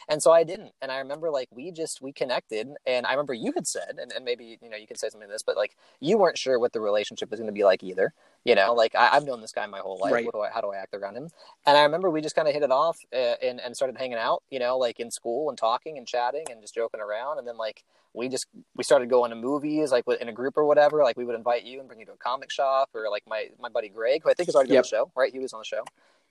[0.10, 0.72] And so I didn't.
[0.82, 4.12] And I remember like we just we connected and I remember you had said and,
[4.12, 6.60] and maybe you know you can say something to this, but like you weren't sure
[6.60, 8.14] what the relationship was going to be like either.
[8.46, 10.14] You know, like I, I've known this guy my whole life.
[10.14, 10.26] Right.
[10.26, 11.30] What do I how do I act around him?
[11.66, 14.20] And I remember we just kind of hit it off uh, and and started hanging
[14.20, 14.44] out.
[14.52, 17.40] You know, like in school and talking and chatting and just joking around.
[17.40, 20.66] And then like we just we started going to movies like in a group or
[20.66, 21.04] whatever.
[21.04, 23.48] Like we would invite you and bring you to a comic shop or like my
[23.60, 25.34] my buddy Greg, who I think is already been on the show, right?
[25.34, 25.84] He was on the show.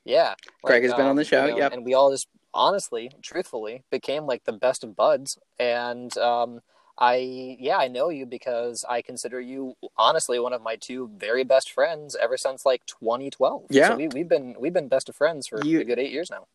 [0.05, 1.73] Yeah, Greg Like, has been on the um, show, you know, yep.
[1.73, 5.39] and we all just honestly, truthfully, became like the best of buds.
[5.59, 6.61] And um,
[6.97, 11.43] I, yeah, I know you because I consider you honestly one of my two very
[11.43, 13.65] best friends ever since like 2012.
[13.71, 13.89] Yeah.
[13.89, 16.31] so we, we've been we've been best of friends for You- a good eight years
[16.31, 16.47] now.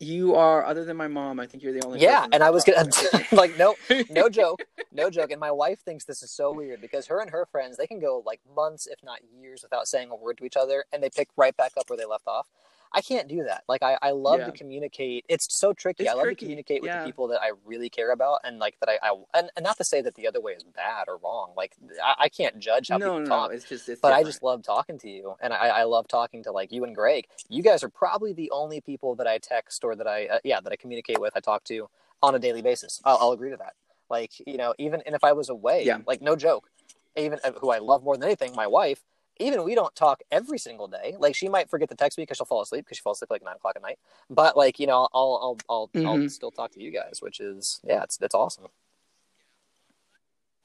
[0.00, 2.00] you are, other than my mom, I think you're the only.
[2.00, 2.88] Yeah, and I was gonna
[3.32, 3.74] like no
[4.10, 4.62] no joke,
[4.92, 5.30] no joke.
[5.30, 8.00] And my wife thinks this is so weird because her and her friends they can
[8.00, 11.10] go like months, if not years, without saying a word to each other, and they
[11.10, 12.48] pick right back up where they left off.
[12.94, 13.64] I can't do that.
[13.68, 14.46] Like I, I love Yeah.
[14.46, 15.24] to communicate.
[15.28, 16.04] It's so tricky.
[16.04, 17.00] It's I love tricky, to communicate with yeah.
[17.00, 19.76] the people that I really care about, and like that I, I and, and not
[19.78, 21.52] to say that the other way is bad or wrong.
[21.56, 23.88] Like I, I can't judge how no, people no, no, it's just.
[23.88, 26.70] It's but I just love talking to you, and I, I love talking to like
[26.72, 27.26] you and Greg.
[27.48, 30.60] You guys are probably the only people that I text or that I, uh, yeah,
[30.60, 31.32] that I communicate with.
[31.36, 31.88] I talk to
[32.22, 33.00] on a daily basis.
[33.04, 33.74] I'll, I'll agree to that.
[34.08, 35.98] Like you know, even and if I was away, Yeah.
[36.06, 36.70] like no joke,
[37.16, 39.02] even uh, who I love more than anything, my wife.
[39.40, 41.16] Even we don't talk every single day.
[41.18, 43.30] Like she might forget to text me because she'll fall asleep because she falls asleep
[43.30, 43.98] like nine o'clock at night.
[44.30, 46.30] But like you know, I'll I'll I'll, I'll Mhm.
[46.30, 48.66] still talk to you guys, which is yeah, it's it's awesome.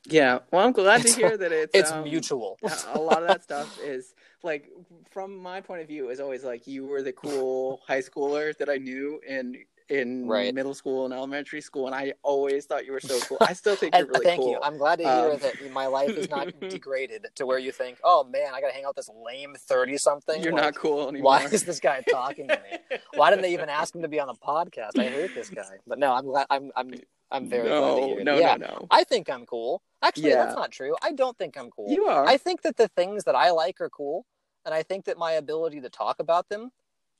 [0.05, 0.39] Yeah.
[0.51, 2.57] Well, I'm glad to hear that it's It's um, mutual.
[2.63, 4.69] a a lot of that stuff is like
[5.11, 8.69] from my point of view is always like you were the cool high schooler that
[8.69, 9.55] I knew in
[9.89, 10.53] in Right.
[10.53, 13.37] middle school and elementary school and I always thought you were so cool.
[13.41, 14.51] I still think you're really thank cool.
[14.51, 14.59] you.
[14.61, 17.99] I'm glad to hear Um, that my life is not degraded to where you think,
[18.03, 21.07] "Oh man, I got to hang out with this lame thirty something." you're not cool
[21.09, 21.31] anymore.
[21.31, 22.97] Why is this guy talking to me?
[23.15, 24.97] Why didn't they even ask him to be on the podcast?
[24.99, 25.77] I hate this guy.
[25.87, 26.45] But no, I'm glad.
[26.49, 26.93] I'm I'm
[27.31, 28.23] I'm very glad to no, hear.
[28.23, 28.87] no, yeah, no, no.
[28.91, 29.81] I think I'm cool.
[30.01, 30.45] Actually, Yeah.
[30.45, 30.95] that's not true.
[31.03, 31.91] I don't think I'm cool.
[31.91, 32.25] You are.
[32.25, 34.25] I think that the things that I like are cool,
[34.65, 36.71] and I think that my ability to talk about them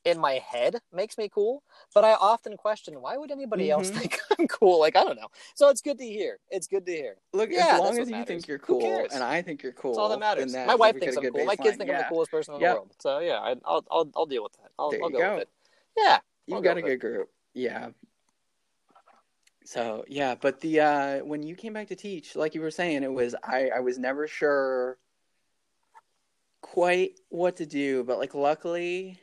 [0.05, 1.63] in my head makes me cool.
[1.93, 3.95] But I often question why would anybody else Mhm.
[3.95, 4.79] think I'm cool?
[4.79, 5.29] Like I don't know.
[5.55, 6.39] So it's good to hear.
[6.49, 7.15] It's good to hear.
[7.33, 8.27] Look, Yeah, as long as you matters.
[8.27, 10.53] think you're cool and I think you're cool, That's all that matters.
[10.53, 11.45] then My wife thinks got I'm cool.
[11.45, 11.77] My kids baseline.
[11.79, 12.69] think I'm the coolest person in Yep.
[12.69, 12.95] the world.
[12.99, 14.71] So yeah, I, I'll I'll I'll deal with that.
[14.77, 15.33] I'll, I'll go, go.
[15.35, 15.49] with it.
[15.97, 17.29] Yeah, You've got go a good group.
[17.53, 17.89] Yeah.
[19.65, 23.03] So yeah, but the uh when you came back to teach, like you were saying,
[23.03, 24.97] it was I I was never sure
[26.61, 29.19] quite what to do, but like luckily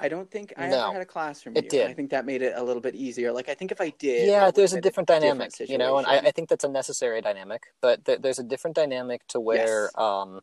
[0.00, 1.70] I don't think I No, ever had a class from it you.
[1.70, 1.90] did.
[1.90, 3.32] I think that made it a little bit easier.
[3.32, 5.98] Like I think if I did, yeah it there's a different dynamic different you know
[5.98, 6.16] and I.
[6.18, 9.94] I think that's a necessary dynamic but th- there's a different dynamic to where Yes.
[9.96, 10.40] um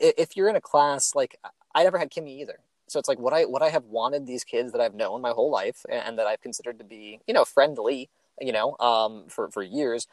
[0.00, 1.38] if you're in a class like
[1.74, 4.44] i never had kimmy either so it's like what i what i have wanted these
[4.44, 7.34] kids that i've known my whole life and, and that i've considered to be you
[7.34, 8.08] know friendly
[8.40, 10.06] you know um for for years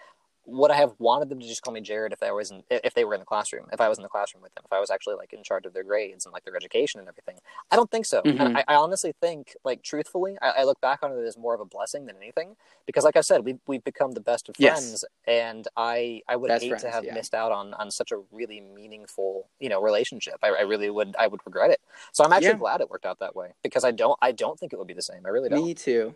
[0.48, 2.94] would I have wanted them to just call me Jarrod if I was in, if
[2.94, 4.80] they were in the classroom, if I was in the classroom with them, if I
[4.80, 7.40] was actually like in charge of their grades and like their education and everything?
[7.70, 8.22] I don't think so.
[8.24, 8.56] Mhm.
[8.58, 11.60] I, I honestly think, like truthfully, I, I look back on it as more of
[11.60, 12.56] a blessing than anything
[12.86, 14.80] because, like I said, we've we've become the best of Yes.
[14.80, 17.14] friends, and I I would Best hate friends, to have yeah.
[17.14, 20.36] missed out on on such a really meaningful you know relationship.
[20.42, 21.82] I, I really would I would regret it.
[22.14, 22.58] So I'm actually Yeah.
[22.60, 24.94] glad it worked out that way because I don't I don't think it would be
[24.94, 25.26] the same.
[25.26, 25.62] I really don't.
[25.66, 26.16] Me too.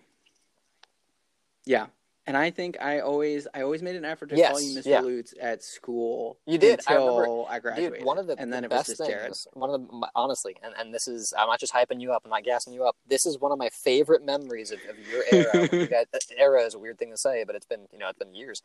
[1.65, 1.87] Yeah.
[2.27, 4.85] And I think I always I always made an effort to Yes, call you Mr.
[4.85, 5.01] yeah.
[5.01, 6.37] Lutz at school.
[6.45, 6.79] You did.
[6.87, 7.93] I until remember- I graduated.
[7.99, 9.47] Dude, one of the, and the then it was just things, Jarrod.
[9.53, 12.29] one of the, honestly, and, and this is, I'm not just hyping you up, I'm
[12.29, 12.95] not gassing you up.
[13.07, 15.67] This is one of my favorite memories of, of your era.
[15.71, 16.05] you guys,
[16.37, 18.61] era is a weird thing to say, but it's been, you know, it's been years.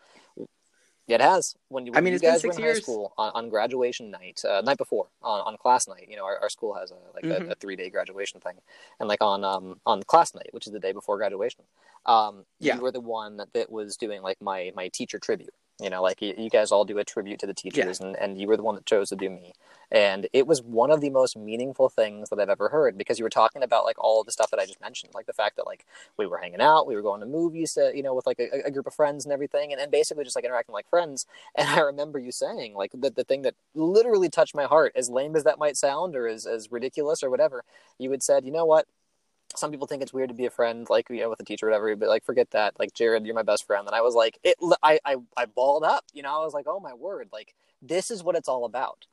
[1.09, 1.55] It has.
[1.69, 2.79] When you, when mean, you guys were in years.
[2.79, 6.25] high school on, on graduation night, uh, night before, on, on class night, you know,
[6.25, 7.49] our, our school has a, like Mhm.
[7.49, 8.55] a, a three day graduation thing.
[8.99, 11.65] And like on, um, on class night, which is the day before graduation,
[12.07, 12.75] um, Yeah.
[12.77, 15.55] you were the one that, that was doing like my, my teacher tribute.
[15.79, 18.41] You know, like you, you guys all do a tribute to the teachers, and, and
[18.41, 19.53] you were the one that chose to do me.
[19.91, 23.25] And it was one of the most meaningful things that I've ever heard because you
[23.25, 25.57] were talking about like all of the stuff that I just mentioned, like the fact
[25.57, 25.85] that like
[26.17, 28.67] we were hanging out, we were going to movies, uh, you know, with like a,
[28.67, 31.27] a group of friends and everything, and, and basically just like interacting like friends.
[31.59, 35.09] And I remember you saying like the, the thing that literally touched my heart, as
[35.09, 37.65] lame as that might sound, or as, as ridiculous or whatever,
[37.99, 38.87] you had said, you know what?
[39.55, 41.67] Some people think it's weird to be a friend, like you know, with a teacher
[41.67, 41.95] or whatever.
[41.97, 42.79] But like, forget that.
[42.79, 43.87] Like, Jarrod, you're my best friend.
[43.87, 44.57] And I was like, it.
[44.83, 46.05] I I I balled up.
[46.13, 49.07] You know, I was like, oh my word, like this is what it's all about.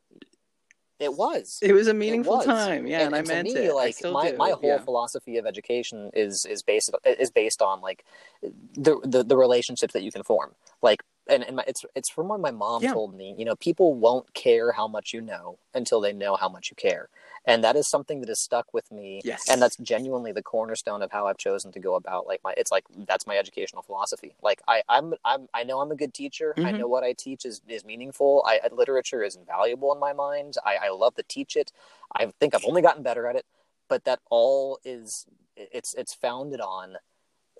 [1.00, 1.60] It was.
[1.62, 2.46] It was a meaningful was.
[2.46, 2.88] time.
[2.88, 3.72] Yeah, and, I to meant me, it.
[3.72, 4.38] I Like my, do.
[4.38, 4.78] my whole yeah.
[4.78, 8.06] philosophy of education is is based is based on like
[8.41, 10.54] the the, the relationships that you can form.
[10.82, 12.93] Like, and, and my, it's it's from what my mom Yeah.
[12.93, 13.36] told me.
[13.38, 16.75] You know, people won't care how much you know until they know how much you
[16.75, 17.09] care,
[17.45, 19.21] and that is something that has stuck with me.
[19.23, 19.47] Yes.
[19.49, 22.53] and that's genuinely the cornerstone of how I've chosen to go about like my.
[22.57, 24.36] It's like that's my educational philosophy.
[24.41, 26.53] Like I I'm I'm I know I'm a good teacher.
[26.57, 26.79] I Mhm.
[26.79, 28.43] know what I teach is is meaningful.
[28.45, 30.55] I literature is invaluable in my mind.
[30.65, 31.71] I, I love to teach it.
[32.15, 33.45] I think I've only gotten better at it,
[33.88, 36.97] but that all is it's it's founded on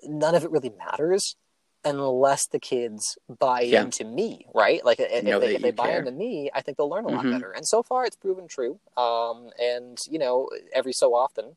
[0.02, 1.36] none of it really matters
[1.84, 3.82] unless the kids buy Yeah.
[3.82, 4.84] into me, right?
[4.84, 5.98] Like if, they, if they buy care.
[5.98, 7.32] into me, I think they'll learn a lot Mhm.
[7.32, 7.52] better.
[7.52, 8.78] And so far, it's proven true.
[8.96, 11.56] Um, and you know, every so often,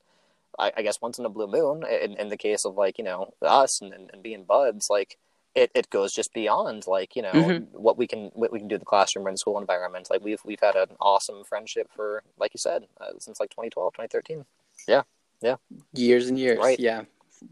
[0.60, 3.04] I, I guess once in a blue moon, in, in the case of like you
[3.04, 5.18] know us and, and, being buds, like
[5.56, 7.68] it, it goes just beyond like you know Mhm.
[7.72, 10.10] what we can what we can do in the classroom or in the school environment.
[10.10, 13.94] Like we've we've had an awesome friendship for like you said uh, since like 2012,
[13.94, 14.46] 2013.
[14.88, 15.04] Yeah,
[15.42, 15.56] yeah,
[15.94, 16.60] years and years.
[16.60, 16.80] Right.
[16.80, 17.04] Yeah,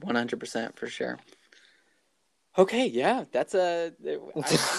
[0.01, 1.19] one hundred percent for sure.
[2.57, 4.17] Okay, yeah, that's a I,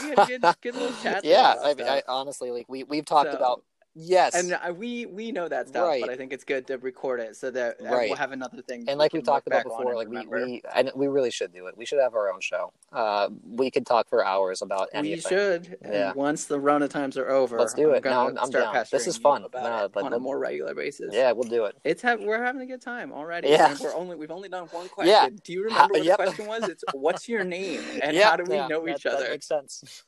[0.03, 1.25] we had a good, good little chat.
[1.25, 3.63] yeah, I, mean, I honestly like we we've talked So- about
[3.97, 6.01] yes, and we we know that stuff, Right.
[6.03, 8.09] but I think it's good to record it so that uh, Right.
[8.11, 8.85] we'll have another thing.
[8.89, 11.31] and like we we've can look talked about before, like we we and we really
[11.31, 11.77] should do it.
[11.77, 12.73] We should have our own show.
[12.93, 15.17] Uh, we could talk for hours about anything.
[15.17, 15.79] We should.
[15.83, 16.13] and Yeah.
[16.15, 18.05] once the Rona times are over, Let's do I'm it.
[18.05, 18.85] No, I'm- I'm down.
[18.93, 19.47] This is fun.
[19.53, 21.15] No, on a more regular basis.
[21.15, 21.77] Yeah, we'll do it.
[21.85, 23.49] It's ha- we're having a good time already.
[23.49, 23.71] Yeah.
[23.71, 25.11] And we're only we've only done one question.
[25.13, 25.29] Yeah.
[25.43, 26.19] Do you remember what yep.
[26.19, 26.69] the question was?
[26.69, 29.23] It's what's your name and Yeah, how do we yeah, know that- each other?
[29.25, 30.05] that makes sense.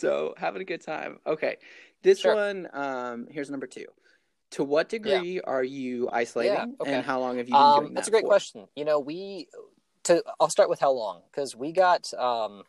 [0.00, 1.18] So having a good time.
[1.26, 1.56] Okay.
[2.02, 2.34] This Sure.
[2.34, 3.86] one, um, here's number two.
[4.52, 6.92] To what degree are you isolating okay.
[6.92, 8.00] and how long have you been Um, doing that?
[8.00, 8.28] that's a great for?
[8.28, 8.66] question.
[8.74, 9.48] You know, we
[10.04, 12.64] to I'll start with how long because we got um,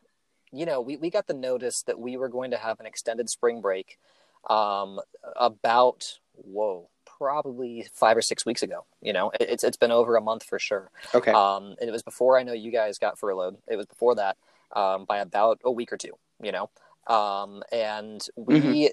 [0.52, 3.30] you know, we, we got the notice that we were going to have an extended
[3.30, 3.98] spring break
[4.50, 5.00] um,
[5.38, 8.86] about, whoa, probably five or six weeks ago.
[9.02, 10.92] You know, it, it's, it's been over a month for sure.
[11.16, 11.32] Okay.
[11.32, 13.58] Um, and it was before I know you guys got furloughed.
[13.70, 14.38] It was before that
[14.76, 16.14] um, by about a week or two,
[16.44, 16.70] you know.
[17.12, 18.92] Um, and we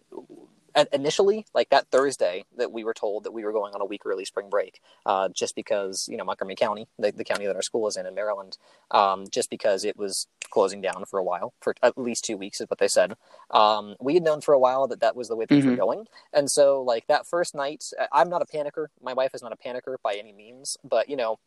[0.92, 4.02] initially like that thursday that we were told that we were going on a week
[4.04, 7.62] early spring break uh, just because you know montgomery county the, the county that our
[7.62, 8.58] school is in in maryland
[8.90, 12.60] um, just because it was closing down for a while for at least two weeks
[12.60, 13.14] is what they said.
[13.50, 15.70] Um, we had known for a while that that was the way things Mhm.
[15.70, 16.06] were going.
[16.32, 18.86] And so like that first night i'm not a panicker.
[19.02, 20.76] My wife is not a panicker by any means.
[20.84, 21.38] But you know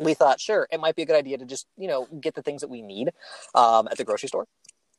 [0.00, 2.42] we thought sure it might be a good idea to just you know get the
[2.42, 3.10] things that we need
[3.54, 4.46] um, at the grocery store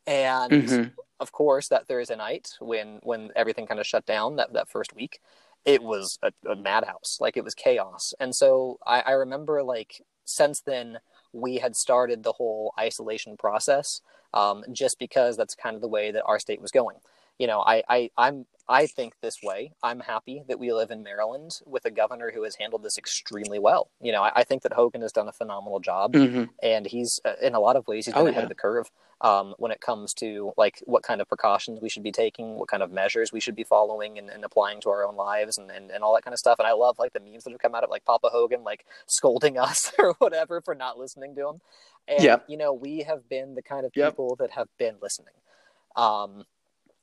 [0.08, 0.92] and Mhm.
[1.20, 4.94] of course that thursday night when when everything kind of shut down that, that first
[4.96, 5.20] week
[5.66, 7.18] it was a, a madhouse.
[7.20, 8.14] Like it was chaos.
[8.20, 11.00] And so I, I remember like since then
[11.34, 14.02] we had started the whole isolation process
[14.34, 16.98] um, just because that's kind of the way that our state was going
[17.40, 21.04] you know I, I i'm i think this way i'm happy that we live in
[21.04, 24.64] maryland with a governor who has handled this extremely well you know i, I think
[24.64, 26.50] that hogan has done a phenomenal job Mhm.
[26.64, 28.44] and he's uh, in a lot of ways he's been Oh, ahead yeah.
[28.44, 28.90] of the curve
[29.22, 32.68] um, when it comes to like what kind of precautions we should be taking what
[32.68, 35.72] kind of measures we should be following and, and applying to our own lives and,
[35.72, 37.60] and, and all that kind of stuff and i love like the memes that have
[37.62, 41.48] come out of like papa hogan like scolding us or whatever for not listening to
[41.50, 41.62] him
[42.08, 42.46] and Yep.
[42.48, 44.12] you know we have been the kind of Yep.
[44.14, 45.34] people that have been listening
[45.96, 46.44] um,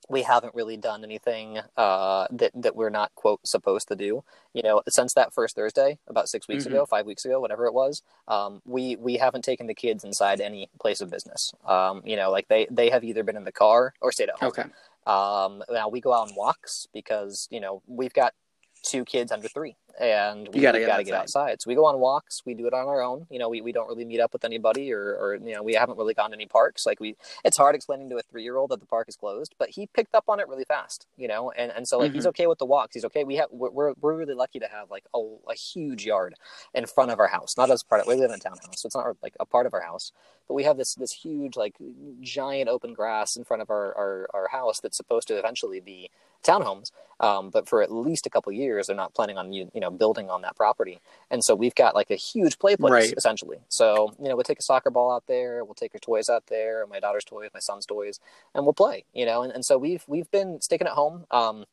[0.08, 4.24] we haven't really done anything uh, that that we're not quote supposed to do.
[4.52, 6.68] You know, since that first Thursday, about six weeks Mhm.
[6.68, 10.40] ago, five weeks ago, whatever it was, um, we we haven't taken the kids inside
[10.40, 11.52] any place of business.
[11.64, 14.38] Um, you know, like they they have either been in the car or stayed at
[14.38, 14.48] home.
[14.48, 14.64] Okay.
[15.06, 18.34] Um, now we go out on walks because you know we've got
[18.82, 21.40] two kids under three, and we gotta get got to get outside.
[21.40, 21.62] outside.
[21.62, 22.42] So we go on walks.
[22.44, 23.26] We do it on our own.
[23.30, 25.74] You know, we, we don't really meet up with anybody, or, or you know, we
[25.74, 26.86] haven't really gone to any parks.
[26.86, 29.54] Like we, it's hard explaining to a three year old that the park is closed,
[29.58, 31.06] but he picked up on it really fast.
[31.16, 32.28] You know, and and so like he's Mhm.
[32.30, 32.94] okay with the walks.
[32.94, 33.24] He's okay.
[33.24, 36.34] We have we're we're, we're really lucky to have like a, a huge yard
[36.74, 37.56] in front of our house.
[37.56, 39.66] Not as part of we live in a townhouse, so it's not like a part
[39.66, 40.12] of our house,
[40.48, 41.74] but we have this this huge like
[42.20, 46.10] giant open grass in front of our our, our house that's supposed to eventually be
[46.42, 46.90] townhomes.
[47.20, 49.90] Um, but for at least a couple years, they're not planning on you you know
[49.90, 53.14] building on that property, and so we've got like a huge play place Right.
[53.16, 53.58] essentially.
[53.68, 56.46] So you know we'll take a soccer ball out there, we'll take our toys out
[56.46, 58.18] there, my daughter's toys, my son's toys,
[58.54, 59.04] and we'll play.
[59.12, 61.26] You know, and, and so we've we've been sticking at home.
[61.30, 61.66] Um,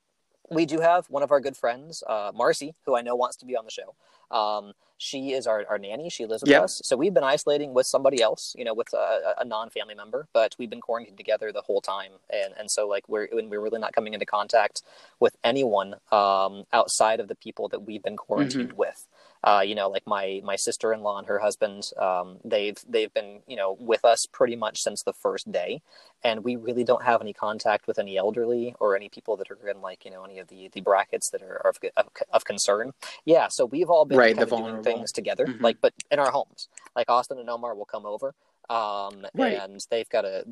[0.51, 3.45] we do have one of our good friends, uh, Marcy, who I know wants to
[3.45, 3.95] be on the show.
[4.35, 6.09] Um, she is our, our nanny.
[6.09, 6.63] She lives with Yep.
[6.63, 6.81] us.
[6.83, 10.55] So we've been isolating with somebody else, you know, with a, a non-family member, but
[10.59, 12.11] we've been quarantined together the whole time.
[12.29, 14.83] And, and so like we're, when we're really not coming into contact
[15.19, 19.07] with anyone, um, outside of the people that we've been quarantined with.
[19.43, 23.55] Uh, you know, like my, my sister-in-law and her husband, um, they've, they've been, you
[23.55, 25.81] know, with us pretty much since the first day.
[26.23, 29.69] And we really don't have any contact with any elderly or any people that are
[29.69, 32.91] in like, you know, any of the, the brackets that are of, of, of concern.
[33.23, 33.47] Yeah.
[33.47, 35.61] So we've all been Right, kind of doing things together, Mhm.
[35.61, 38.35] like, but in our homes, like Austin and Omar will come over.
[38.69, 39.53] Um, Right.
[39.53, 40.43] and they've got a,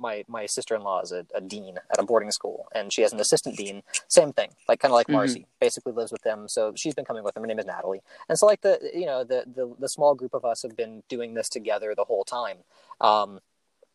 [0.00, 3.20] my, my sister-in-law is a, a dean at a boarding school and she has an
[3.20, 5.08] assistant dean, same thing, like kind of like.
[5.08, 6.48] Marcy basically lives with them.
[6.48, 7.42] So she's been coming with them.
[7.42, 8.02] Her name is Natalie.
[8.28, 11.02] And so like the, you know, the, the, the small group of us have been
[11.08, 12.58] doing this together the whole time.
[13.00, 13.40] Um,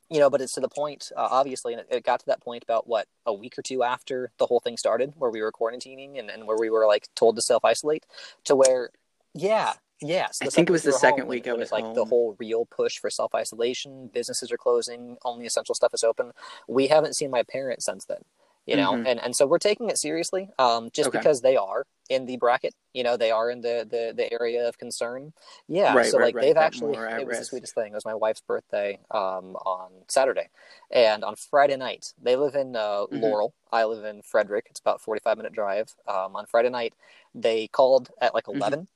[0.10, 2.42] you know, but it's to the point, uh, obviously, and it, it got to that
[2.42, 5.52] point about what a week or two after the whole thing started, where we were
[5.52, 8.06] quarantining and, and where we were like told to self isolate,
[8.44, 8.90] to where,
[9.34, 10.28] yeah, yeah.
[10.32, 12.36] So I think it was the second home, week I when was like the whole
[12.40, 14.08] real push for self isolation.
[14.14, 16.32] Businesses are closing, only essential stuff is open.
[16.68, 18.24] We haven't seen my parents since then,
[18.66, 19.08] you know, Mhm.
[19.08, 21.18] and and so we're taking it seriously, um, just Okay.
[21.20, 24.68] because they are in the bracket, you know, they are in the the, the area
[24.68, 25.34] of concern.
[25.68, 27.92] Yeah, Right, so right, like right, they've actually, it was the sweetest thing.
[27.92, 30.50] It was my wife's birthday um, on Saturday,
[30.92, 33.22] and on Friday night, they live in uh, Mhm.
[33.22, 33.54] Laurel.
[33.72, 34.68] I live in Frederick.
[34.70, 35.96] It's about forty five minute drive.
[36.08, 36.94] Um, on Friday night,
[37.34, 38.56] they called at like Mhm.
[38.56, 38.88] 11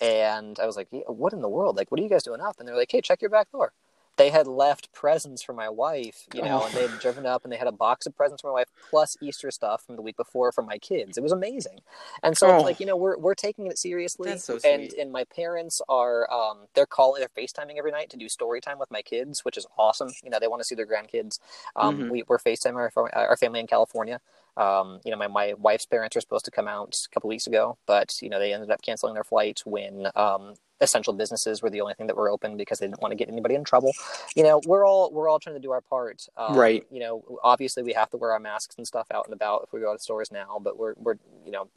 [0.00, 1.76] and I was like, "Yeah, "What in the world?
[1.76, 3.72] Like, what are you guys doing up?" And they're like, "Hey, check your back door."
[4.16, 6.64] They had left presents for my wife, you know, Oh.
[6.66, 8.68] and they had driven up and they had a box of presents for my wife
[8.88, 11.18] plus Easter stuff from the week before for my kids.
[11.18, 11.80] It was amazing,
[12.22, 12.54] and so Oh.
[12.56, 14.30] it's like you know we're we're taking it seriously.
[14.30, 14.94] That's so And sweet.
[14.98, 18.78] and my parents are um they're calling they're FaceTiming every night to do story time
[18.78, 20.10] with my kids, which is awesome.
[20.24, 21.38] You know, they want to see their grandkids.
[21.74, 22.10] Um, Mhm.
[22.10, 24.22] we we're FaceTiming our, our family in California.
[24.56, 27.46] Um, you know, my, my wife's parents were supposed to come out a couple weeks
[27.46, 31.70] ago, but you know they ended up canceling their flight when um, essential businesses were
[31.70, 33.92] the only thing that were open because they didn't want to get anybody in trouble.
[34.34, 36.26] You know, we're all we're all trying to do our part.
[36.36, 36.86] Um, Right.
[36.90, 39.72] You know, obviously we have to wear our masks and stuff out and about if
[39.72, 41.68] we go to stores now, but we're we're you know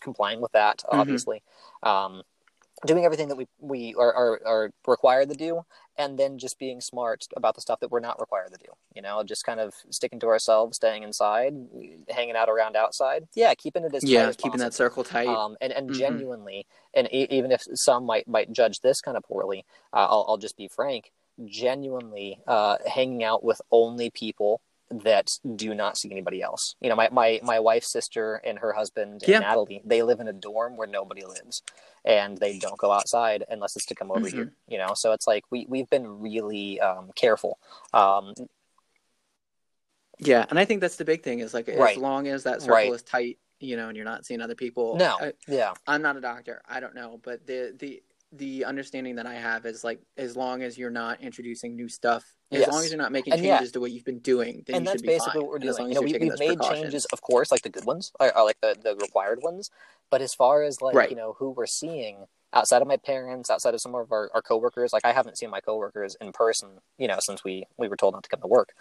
[0.00, 0.98] complying with that Mhm.
[0.98, 1.42] obviously.
[1.82, 2.22] Um,
[2.84, 5.62] doing everything that we we are, are, are required to do
[5.96, 9.02] and then just being smart about the stuff that we're not required to do you
[9.02, 11.54] know just kind of sticking to ourselves staying inside
[12.08, 14.58] hanging out around outside yeah keeping it as yeah as keeping possible.
[14.58, 15.94] that circle tight um, and and Mhm.
[15.94, 20.24] genuinely and e- even if some might might judge this kind of poorly uh, I'll,
[20.28, 21.12] I'll just be frank
[21.46, 24.60] genuinely uh, hanging out with only people
[24.90, 28.72] that do not see anybody else you know my, my my wife's sister and her
[28.72, 29.40] husband and Yeah.
[29.40, 31.62] natalie they live in a dorm where nobody lives
[32.04, 34.32] and they don't go outside unless it's to come over Mhm.
[34.32, 37.58] here you know so it's like we, we've been really um, careful
[37.94, 38.34] um,
[40.18, 41.96] yeah and i think that's the big thing is like Right.
[41.96, 42.92] as long as that circle Right.
[42.92, 46.16] is tight you know and you're not seeing other people no I, yeah i'm not
[46.16, 50.00] a doctor i don't know but the the the understanding that i have is like
[50.16, 52.24] as long as you're not introducing new stuff
[52.54, 52.70] as Yes.
[52.70, 53.56] long as you're not making And yeah.
[53.56, 55.42] changes to what you've been doing then and you that's should be basically fine.
[55.42, 55.82] what we're And as doing.
[55.82, 58.12] long You as know, you're we, those made changes, of course, like the good ones,
[58.20, 59.70] or, or like the, the required ones.
[60.10, 61.10] But as far as like Right.
[61.10, 64.40] you know who we're seeing outside of my parents, outside of some of our, our
[64.42, 67.96] coworkers, like I haven't seen my coworkers in person, you know, since we we were
[67.96, 68.72] told not to come to work.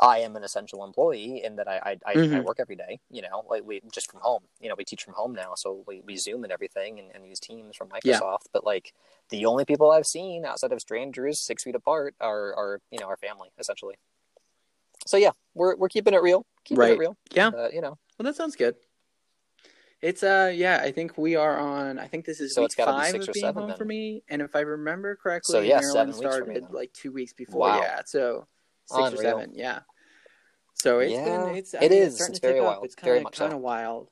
[0.00, 2.98] I am an essential employee in that I I, I, I work every day.
[3.10, 4.42] You know, like we just from home.
[4.60, 7.26] You know, we teach from home now, so we, we Zoom and everything, and, and
[7.26, 8.20] use Teams from Yeah.
[8.20, 8.46] Microsoft.
[8.52, 8.92] But like
[9.30, 13.06] the only people I've seen outside of strangers six feet apart are are you know
[13.06, 13.96] our family essentially.
[15.06, 16.92] So yeah, we're we're keeping it real, keeping Right.
[16.92, 17.16] it real.
[17.32, 17.48] Yeah.
[17.48, 18.76] Uh, you know, Well, that sounds good.
[20.00, 21.98] It's uh yeah, I think we are on.
[21.98, 23.76] I think this is So week five of being home then.
[23.76, 27.10] for me, and if I remember correctly, So, yeah, Maryland for me started like two
[27.10, 27.60] weeks before.
[27.60, 27.80] Wow.
[27.80, 28.46] Yeah, so
[28.86, 29.52] six or seven.
[29.54, 29.80] Yeah.
[30.74, 32.20] So it's Yeah, been it's I it mean, is.
[32.20, 32.66] It's, it's very up.
[32.66, 32.84] wild.
[32.84, 34.08] It's kind Very of much kind of wild.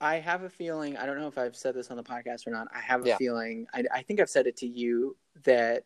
[0.00, 0.96] I have a feeling.
[0.96, 2.68] I don't know if I've said this on the podcast or not.
[2.74, 3.16] I have a Yeah.
[3.18, 3.66] feeling.
[3.72, 5.84] I, I think I've said it to you that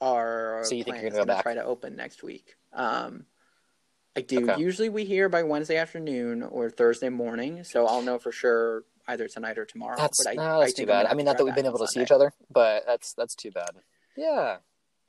[0.00, 1.42] our So you think you're gonna go back?
[1.42, 2.54] try to open next week.
[2.72, 3.26] Um,
[4.18, 4.50] I do.
[4.50, 4.60] Okay.
[4.60, 9.26] Usually we hear by Wednesday afternoon or Thursday morning, so I'll know for sure either
[9.28, 9.96] tonight or tomorrow.
[9.96, 11.06] that's but I, no, that's I too bad.
[11.06, 13.50] I mean, not that we've been able to see each other, but that's that's too
[13.50, 13.70] bad.
[14.16, 14.58] Yeah,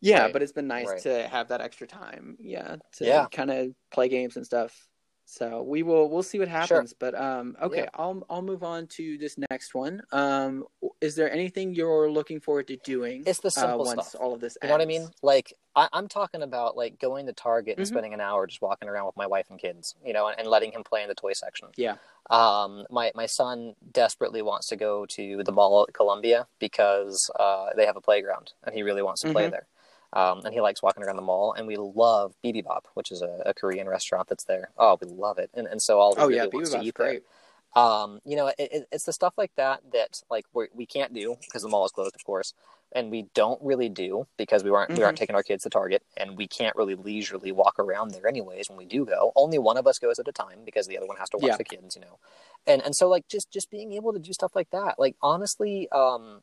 [0.01, 0.33] Yeah, Right.
[0.33, 1.01] but it's been nice Right.
[1.01, 2.37] to have that extra time.
[2.39, 3.27] Yeah, to Yeah.
[3.31, 4.87] kind of play games and stuff.
[5.25, 6.93] So we will we'll see what happens.
[6.97, 7.89] But um, okay, Yeah.
[7.93, 10.01] I'll I'll move on to this next one.
[10.11, 10.65] Um,
[11.01, 13.23] is there anything you're looking forward to doing?
[13.27, 14.21] it's the uh, simple once stuff.
[14.21, 14.57] all of this.
[14.63, 15.07] You know what I mean?
[15.21, 17.89] Like I, I'm talking about like going to Target and Mhm.
[17.89, 20.47] spending an hour just walking around with my wife and kids, you know, and, and
[20.47, 21.69] letting him play in the toy section.
[21.77, 21.95] Yeah.
[22.29, 27.69] Um, my my son desperately wants to go to the mall at Columbia because uh,
[27.77, 29.51] they have a playground, and he really wants to play Mhm.
[29.51, 29.67] there.
[30.11, 33.21] Um, and he likes walking around the mall, and we love BB Bop, which is
[33.21, 34.71] a, a Korean restaurant that's there.
[34.77, 37.07] Oh, we love it, and and so all he Oh yeah, wants to eat there
[37.07, 37.23] great.
[37.75, 41.13] Um, you know, it, it, it's the stuff like that that like we we can't
[41.13, 42.53] do because the mall is closed, of course,
[42.93, 46.03] and we don't really do because we weren't we aren't taking our kids to Target,
[46.17, 48.69] and we can't really leisurely walk around there anyways.
[48.69, 51.07] When we do go, only one of us goes at a time because the other
[51.07, 51.57] one has to watch Yeah.
[51.57, 52.17] the kids, you know,
[52.65, 55.87] and and so like just just being able to do stuff like that, like honestly,
[55.91, 56.41] um,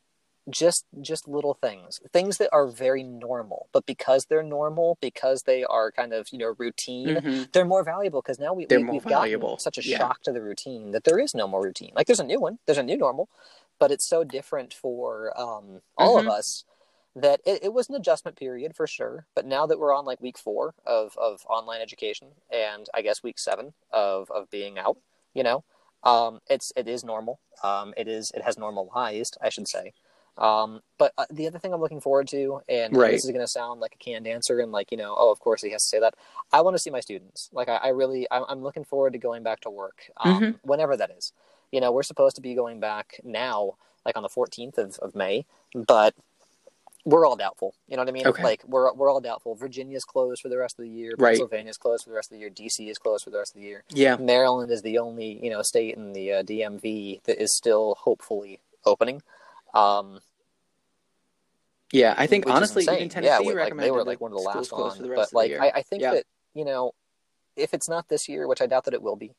[0.49, 5.63] just just little things things that are very normal but because they're normal because they
[5.65, 7.51] are kind of you know routine Mhm.
[7.51, 9.49] they're more valuable because now we, They're we, we've valuable.
[9.49, 9.97] gotten such a Yeah.
[9.97, 11.91] shock to the routine that there is no more routine.
[11.95, 13.29] Like there's a new one, there's a new normal,
[13.79, 16.27] but it's so different for um, all Mhm.
[16.27, 16.63] of us
[17.15, 19.25] that it, it was an adjustment period for sure.
[19.35, 23.23] But now that we're on like week four of, of online education and I guess
[23.23, 24.97] week seven of, of being out,
[25.33, 25.63] you know,
[26.03, 27.39] um, it's it is normal.
[27.63, 29.93] Um, it is it has normalized, I should say.
[30.37, 33.11] Um, but uh, the other thing I'm looking forward to, and Right.
[33.11, 35.39] this is going to sound like a canned answer, and like you know, oh, of
[35.39, 36.13] course he has to say that.
[36.53, 37.49] I want to see my students.
[37.51, 40.59] Like I, I really, I'm, I'm looking forward to going back to work, um, Mhm.
[40.63, 41.33] whenever that is.
[41.71, 43.73] You know, we're supposed to be going back now,
[44.05, 46.13] like on the 14th of, of May, but
[47.03, 47.73] we're all doubtful.
[47.87, 48.27] You know what I mean?
[48.27, 48.43] Okay.
[48.43, 49.55] Like we're we're all doubtful.
[49.55, 51.13] Virginia's closed for the rest of the year.
[51.17, 51.31] Right.
[51.31, 52.49] Pennsylvania's closed for the rest of the year.
[52.49, 53.83] DC is closed for the rest of the year.
[53.89, 54.17] Yeah.
[54.17, 58.59] Maryland is the only you know state in the uh, DMV that is still hopefully
[58.85, 59.21] opening.
[59.73, 60.19] Um,
[61.91, 62.95] Yeah, I think honestly, insane.
[62.97, 64.97] even Tennessee yeah, we- like, they were like one of the last close on.
[64.97, 65.51] for the But rest of like.
[65.59, 66.11] I, I think Yeah.
[66.15, 66.93] that you know,
[67.55, 69.35] if it's not this year, which I doubt that it will be,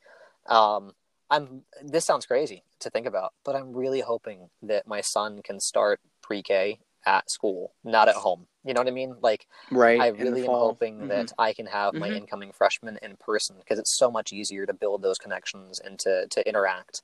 [0.47, 0.93] um,
[1.31, 1.63] I'm.
[1.83, 6.01] This sounds crazy to think about, but I'm really hoping that my son can start
[6.23, 8.47] pre-K at school, not at home.
[8.65, 9.17] You know what I mean?
[9.21, 10.01] Like, right.
[10.01, 10.61] I really am fall.
[10.69, 11.09] hoping Mhm.
[11.09, 12.17] that I can have my Mhm.
[12.17, 16.27] incoming freshmen in person because it's so much easier to build those connections and to,
[16.29, 17.03] to interact.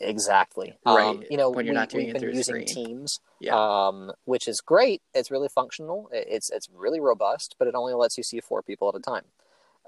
[0.00, 0.78] Exactly.
[0.86, 2.66] Um, Right, you know, when you're we, not doing we've it been through using.
[2.66, 3.56] Teams, Yeah.
[3.86, 5.02] um, which is great.
[5.14, 6.08] It's really functional.
[6.12, 9.24] It's it's really robust, but it only lets you see four people at a time.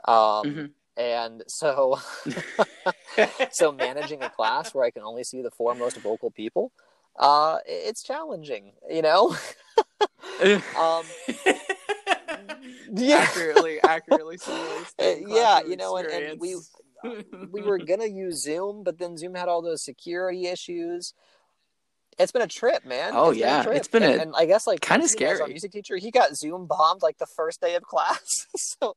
[0.07, 0.71] Um, Mhm.
[0.97, 1.99] And so,
[3.51, 6.73] so managing a class where I can only see the four most vocal people,
[7.19, 8.73] uh, it's challenging.
[8.89, 9.37] You know.
[10.79, 11.05] um,
[12.93, 13.17] yeah.
[13.19, 16.57] accurately, accurately simulates yeah, you know, and, and we.
[17.51, 21.15] We were gonna use Zoom, but then Zoom had all those security issues.
[22.19, 23.13] It's been a trip, man.
[23.15, 23.63] Oh, It's been a yeah.
[23.63, 23.77] trip.
[23.77, 25.41] It's been and, a- and I guess like kinda scary.
[25.41, 28.47] Our music teacher, he got Zoom bombed like the first day of class.
[28.57, 28.95] so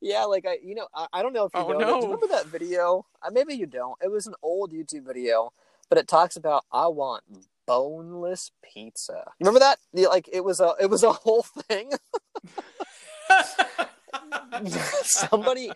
[0.00, 1.78] yeah, like I, you know, I, I don't know if you Oh, know.
[1.78, 1.86] no.
[1.86, 3.06] Do you remember that video?
[3.22, 3.96] Uh, maybe you don't.
[4.02, 5.52] It was an old YouTube video,
[5.88, 7.22] but it talks about I want
[7.66, 9.32] boneless pizza.
[9.40, 9.78] Remember that?
[9.94, 11.92] Yeah, Like it was a it was a whole thing.
[15.02, 15.70] Somebody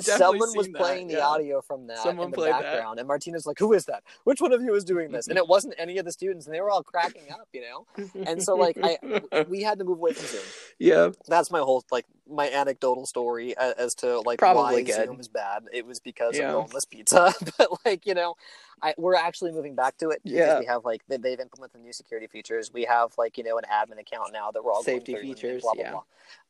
[0.00, 2.62] someone was that, playing the audio from that Someone in the played that.
[2.62, 4.02] background, and Martina's like, "Who is that?
[4.24, 6.54] Which one of you is doing this?" And it wasn't any of the students, and
[6.54, 7.86] they were all cracking up, you know.
[8.26, 8.98] And so, like, I
[9.48, 10.42] we had to move away from Zoom.
[10.78, 15.06] yeah, That's my whole like my anecdotal story as, as to like Probably why good.
[15.06, 15.64] Zoom is bad.
[15.72, 16.52] It was because Yeah.
[16.52, 18.34] of boneless pizza, but like you know,
[18.82, 20.20] I we're actually moving back to it.
[20.24, 20.58] because Yeah.
[20.60, 22.70] we have like they, they've implemented new security features.
[22.72, 25.74] We have like you know an admin account now that we're all Safety features, Blah
[25.74, 25.92] blah yeah.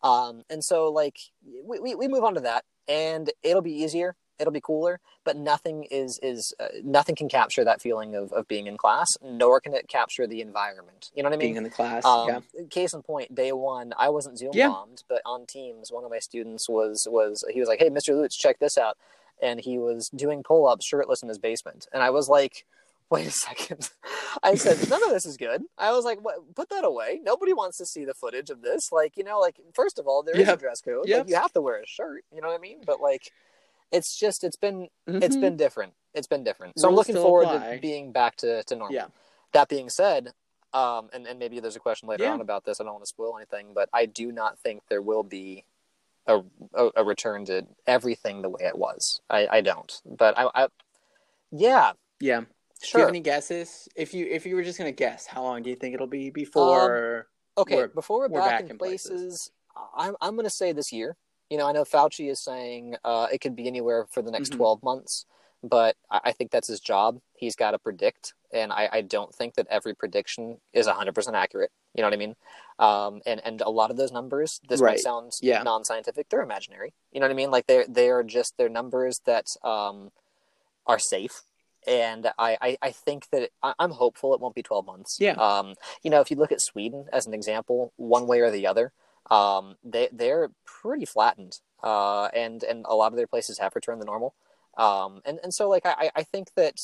[0.03, 0.29] blah.
[0.29, 1.19] Um, and so like
[1.65, 4.17] we, we we move on to that, and it'll be easier.
[4.39, 8.47] It'll be cooler, but nothing is is uh, nothing can capture that feeling of, of
[8.47, 11.11] being in class, nor can it capture the environment.
[11.15, 11.47] You know what I mean?
[11.47, 12.05] being in the class.
[12.05, 14.69] Um, yeah, Case in point, day one, I wasn't Zoom Yeah.
[14.69, 18.15] bombed, but on Teams, one of my students was was he was like, "Hey, Mr.
[18.15, 18.97] Lutz, check this out,"
[19.43, 22.65] and he was doing pull ups shirtless in his basement, and I was like.
[23.11, 23.89] Wait a second.
[24.43, 25.63] I said, none of this is good.
[25.79, 27.21] I was like, what, put that away.
[27.23, 28.93] Nobody wants to see the footage of this.
[28.93, 31.09] Like, you know, like, first of all, there is a dress code.
[31.09, 31.19] Yep.
[31.21, 32.25] Like, you have to wear a shirt.
[32.35, 32.81] You know what I mean?
[32.85, 33.33] But, like,
[33.93, 35.41] it's just, it's been, it's Mhm.
[35.41, 35.95] been different.
[36.15, 36.79] It's been different.
[36.79, 37.77] So I'm looking forward apply.
[37.77, 38.95] to being back to, to normal.
[38.95, 39.07] Yeah.
[39.53, 40.33] That being said,
[40.75, 42.33] um, and, and maybe there's a question later Yeah.
[42.33, 42.81] on about this.
[42.81, 45.65] I don't want to spoil anything, but I do not think there will be
[46.27, 46.41] a,
[46.75, 49.21] a, a return to everything the way it was.
[49.31, 50.01] I, I don't.
[50.05, 50.69] But I, I
[51.51, 52.41] yeah, yeah.
[52.41, 52.47] Do
[52.83, 53.01] you sure.
[53.01, 53.89] have any guesses?
[53.97, 56.31] If you if you were just gonna guess, how long do you think it'll be
[56.31, 57.29] before?
[57.57, 59.51] okay, we're- before we're, we're back, back in places, places.
[59.97, 61.17] I'm I'm going to say this year.
[61.51, 64.53] You know, I know Fauci is saying uh, it could be anywhere for the next
[64.53, 64.57] Mhm.
[64.57, 65.25] 12 months,
[65.63, 67.21] but I, I think that's his job.
[67.35, 71.71] He's got to predict, and I, I don't think that every prediction is 100% accurate.
[71.95, 72.37] You know what I mean?
[72.79, 75.01] Um, and and a lot of those numbers, this might Right.
[75.01, 75.63] sound Yeah.
[75.63, 76.93] non-scientific, they're imaginary.
[77.13, 77.51] You know what I mean?
[77.51, 80.13] Like they're they are just they're numbers that um,
[80.87, 81.43] are safe.
[81.87, 85.17] And I, I, I think that I, I'm hopeful it won't be 12 months.
[85.19, 85.33] Yeah.
[85.33, 88.67] Um, you know, if you look at Sweden as an example, one way or the
[88.67, 88.93] other,
[89.31, 94.01] um, they they're pretty flattened, uh, and and a lot of their places have returned
[94.01, 94.35] to normal.
[94.77, 96.77] Um, and and so like I I think that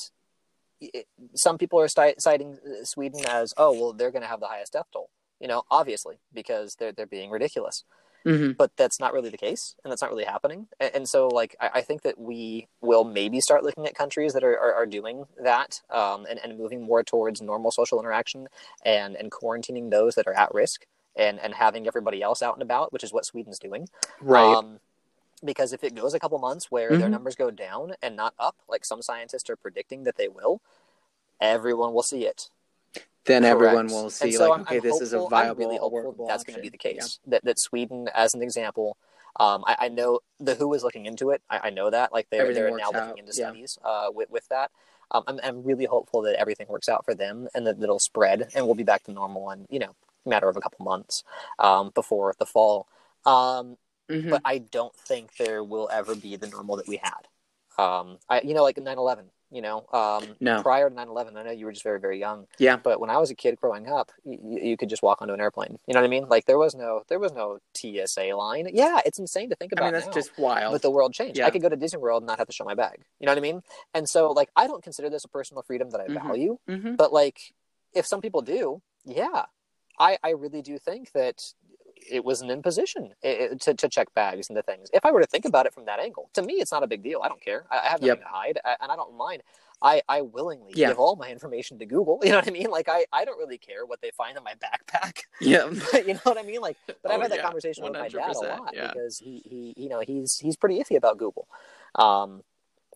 [0.80, 4.47] it, some people are sti- citing Sweden as oh well they're going to have the
[4.47, 5.11] highest death toll.
[5.40, 7.84] You know, obviously because they're they're being ridiculous
[8.24, 11.28] hmm but that's not really the case and that's not really happening and, and so
[11.28, 14.74] like I, I think that we will maybe start looking at countries that are, are,
[14.74, 18.49] are doing that um, and, and moving more towards normal social interaction
[18.84, 20.86] and, and quarantining those that are at risk
[21.16, 23.88] and, and having everybody else out and about which is what sweden's doing
[24.20, 24.42] Right.
[24.56, 24.80] um,
[25.44, 27.12] because if it goes a couple months where their Mhm.
[27.12, 30.60] numbers go down and not up like some scientists are predicting that they will
[31.40, 32.50] everyone will see it
[33.26, 35.58] then everyone will see so like, I'm- okay, I'm this is a hopeful- I'm viable,
[35.64, 36.78] really hopeful that's going to be option.
[36.82, 37.00] the Yeah.
[37.02, 37.18] case.
[37.26, 38.98] That that Sweden, as an example,
[39.40, 41.40] um, I, I know the WHO is looking into it.
[41.48, 43.46] I, I know that like they're Everything they're works now looking out, into yeah.
[43.48, 44.70] studies uh, with with that.
[45.10, 48.50] Um, I'm I'm really hopeful that everything works out for them and that it'll spread
[48.54, 51.22] and we'll be back to normal And, you know a matter of a couple months
[51.59, 52.87] um, before the fall.
[53.27, 53.77] Um,
[54.11, 54.29] Mhm.
[54.31, 57.27] but I don't think there will ever be the normal that we had.
[57.79, 59.31] Um, I, you know, like 9/11.
[59.51, 60.62] You know, um, No.
[60.62, 62.47] prior to 9/11, I know you were just very, very young.
[62.59, 62.77] Yeah.
[62.77, 65.41] But when I was a kid growing up, you, you could just walk onto an
[65.41, 65.79] airplane.
[65.87, 66.29] You know what I mean?
[66.29, 68.68] Like there was no, there was no TSA line.
[68.72, 69.85] Yeah, it's insane to think I about.
[69.87, 70.12] mean, that's now.
[70.12, 70.72] just wild.
[70.72, 71.39] But the world changed.
[71.39, 71.47] Yeah.
[71.47, 73.05] I could go to Disney World and not have to show my bag.
[73.20, 73.62] You know what I mean?
[73.95, 76.22] And so, like, I don't consider this a personal freedom that I Mhm.
[76.22, 76.59] value.
[76.68, 76.97] Mhm.
[76.97, 77.55] But like,
[77.93, 79.47] if some people do, yeah,
[79.99, 81.42] I I really do think that
[82.11, 84.90] it was an imposition to, to check bags and the things.
[84.92, 86.86] If I were to think about it from that angle, to me, it's not a
[86.86, 87.20] big deal.
[87.24, 87.64] I don't care.
[87.70, 88.20] I, I have nothing Yep.
[88.20, 89.42] to hide, I, and I don't mind.
[89.80, 90.88] I, I willingly Yeah.
[90.88, 92.20] give all my information to Google.
[92.24, 92.70] You know what I mean?
[92.70, 95.20] Like I, I don't really care what they find in my backpack.
[95.40, 95.70] Yeah.
[95.95, 96.61] you know what I mean?
[96.61, 97.42] Like, but I've Oh, had that yeah.
[97.42, 98.88] conversation with my dad a lot yeah.
[98.88, 101.49] because he, he, you know, he's he's pretty iffy about Google,
[101.95, 102.42] um,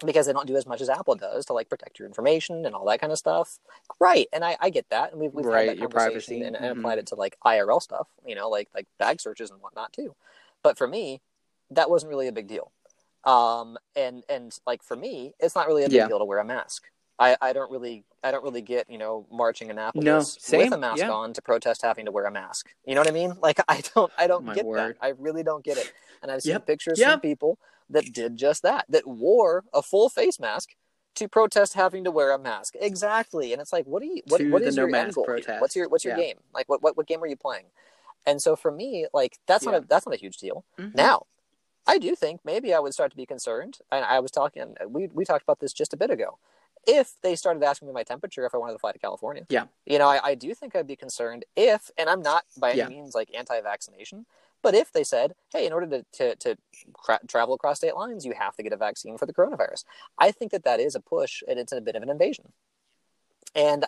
[0.06, 2.74] because they don't do as much as Apple does to like protect your information and
[2.74, 3.58] all that kind of stuff.
[4.00, 6.42] Right, and I, I get that, and we've we've Right, had that your conversation privacy.
[6.42, 6.78] and, and Mhm.
[6.80, 10.14] applied it to like IRL stuff, you know, like like bag searches and whatnot too.
[10.62, 11.20] But for me,
[11.70, 12.72] that wasn't really a big deal.
[13.24, 16.08] Um, and and like for me, it's not really a big Yeah.
[16.08, 16.84] deal to wear a mask.
[17.18, 20.72] I, I don't really I don't really get you know marching in Annapolis No, with
[20.72, 21.10] a mask yeah.
[21.10, 22.70] on to protest having to wear a mask.
[22.86, 23.34] You know what I mean?
[23.42, 24.96] Like I don't I don't My get word.
[25.00, 25.04] that.
[25.04, 25.92] I really don't get it.
[26.22, 27.12] And I've seen Yep, pictures yep.
[27.12, 27.58] from people
[27.90, 30.70] that did just that, that wore a full face mask
[31.14, 32.74] to protest having to wear a mask.
[32.80, 33.52] Exactly.
[33.52, 35.60] And it's like, what do you what, To what no your end goal protest.
[35.60, 36.24] What's your what's your Yeah.
[36.24, 36.36] game?
[36.54, 37.66] Like what, what what game are you playing?
[38.26, 39.72] And so for me, like that's Yeah.
[39.72, 40.64] not a that's not a huge deal.
[40.78, 40.94] Mhm.
[40.94, 41.26] Now,
[41.86, 43.78] I do think maybe I would start to be concerned.
[43.90, 46.38] And I was talking, we, we talked about this just a bit ago.
[46.88, 49.44] If they started asking me my temperature if I wanted to fly to California.
[49.50, 49.66] Yeah.
[49.84, 52.78] You know, I, I do think I'd be concerned if, and I'm not by any
[52.78, 52.88] Yeah.
[52.88, 54.24] means like anti-vaccination,
[54.62, 56.56] but if they said, hey, in order to to, to
[56.94, 59.84] cra- travel across state lines, you have to get a vaccine for the coronavirus.
[60.18, 62.52] I think that that is a push, and it's a bit of an invasion.
[63.54, 63.84] And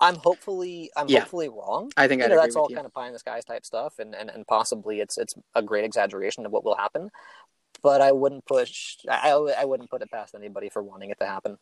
[0.00, 1.20] I'm hopefully I'm Yeah.
[1.20, 2.76] hopefully wrong I think know that's all you.
[2.76, 5.62] kind of pie in the skies type stuff and, and and possibly it's it's a
[5.62, 7.10] great exaggeration of what will happen
[7.82, 11.26] but i wouldn't push i I wouldn't put it past anybody for wanting it to
[11.26, 11.58] happen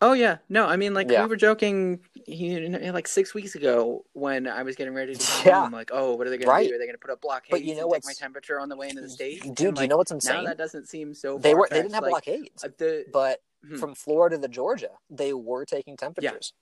[0.00, 1.22] Oh yeah, no, I mean like Yeah.
[1.22, 5.26] we were joking, you know, like six weeks ago when I was getting ready to
[5.26, 5.62] come Yeah.
[5.62, 5.72] home.
[5.72, 6.68] Like, oh, what are they going to Right.
[6.68, 6.74] do?
[6.74, 8.76] Are they going to put up blockades But you know take my temperature on the
[8.76, 9.42] way into the state?
[9.42, 10.44] dude And, do you know what's insane?
[10.44, 11.38] now that doesn't seem so.
[11.38, 13.76] they were they didn't have like, blockades uh, the but Hmm.
[13.76, 16.52] from florida to georgia they were taking temperatures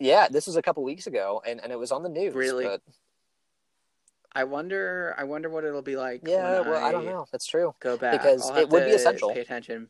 [0.00, 0.28] yeah, yeah.
[0.28, 2.64] this was a couple weeks ago and and it was on the news Really?
[2.64, 2.82] but
[4.32, 5.14] I wonder.
[5.16, 6.22] I wonder what it'll be like.
[6.24, 9.32] yeah well i don't know that's true Go back Because it would be essential.
[9.32, 9.88] Pay attention.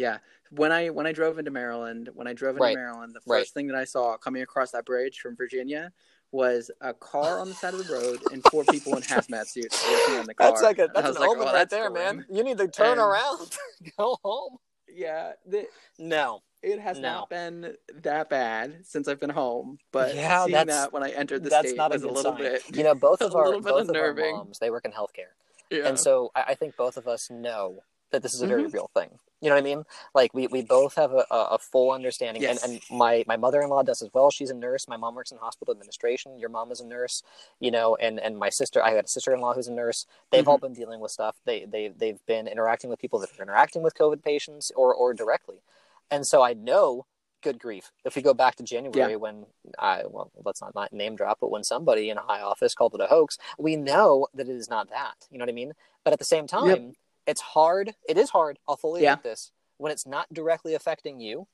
[0.00, 0.18] Yeah,
[0.50, 2.74] when I when I drove into Maryland, when I drove into Right.
[2.76, 3.46] Maryland, the first Right.
[3.48, 5.92] thing that I saw coming across that bridge from Virginia
[6.32, 9.84] was a car on the side of the road and four people in hazmat suits
[9.90, 10.48] working on the car.
[10.50, 12.16] that's like a that's an like, omen oh, right there boring.
[12.18, 13.56] man you need to turn And- around
[13.98, 14.56] go home
[14.88, 15.66] Yeah, the,
[15.98, 17.08] no it has No.
[17.12, 21.42] not been that bad since I've been home, but Yeah, seeing that when I entered
[21.42, 22.42] the that's state not a was a, little sign.
[22.42, 22.76] bit.
[22.76, 25.32] you know both of our both of our moms they work in healthcare
[25.70, 25.88] Yeah.
[25.88, 28.72] And so I, I think both of us know that this is a very Mhm.
[28.72, 29.18] real thing.
[29.40, 29.84] You know what I mean?
[30.14, 32.42] Like we, we both have a, a full understanding.
[32.42, 32.62] Yes.
[32.62, 34.30] And, and my, my mother in law does as well.
[34.30, 34.86] She's a nurse.
[34.86, 36.38] My mom works in hospital administration.
[36.38, 37.22] Your mom is a nurse,
[37.58, 40.06] you know, and, and my sister, I had a sister in law who's a nurse.
[40.30, 41.36] They've all been dealing with stuff.
[41.46, 45.14] They, they, they've been interacting with people that are interacting with COVID patients or, or
[45.14, 45.62] directly.
[46.10, 47.06] And so I know,
[47.42, 49.46] good grief, if we go back to January when
[49.78, 52.94] I, well, let's not, not name drop, but when somebody in a high office called
[52.94, 55.14] it a hoax, we know that it is not that.
[55.30, 55.72] You know what I mean?
[56.04, 56.94] But at the same time, Yep.
[57.30, 57.94] It's hard.
[58.08, 58.58] It is hard.
[58.68, 59.14] I'll fully Yeah.
[59.14, 61.46] admit this when it's not directly affecting you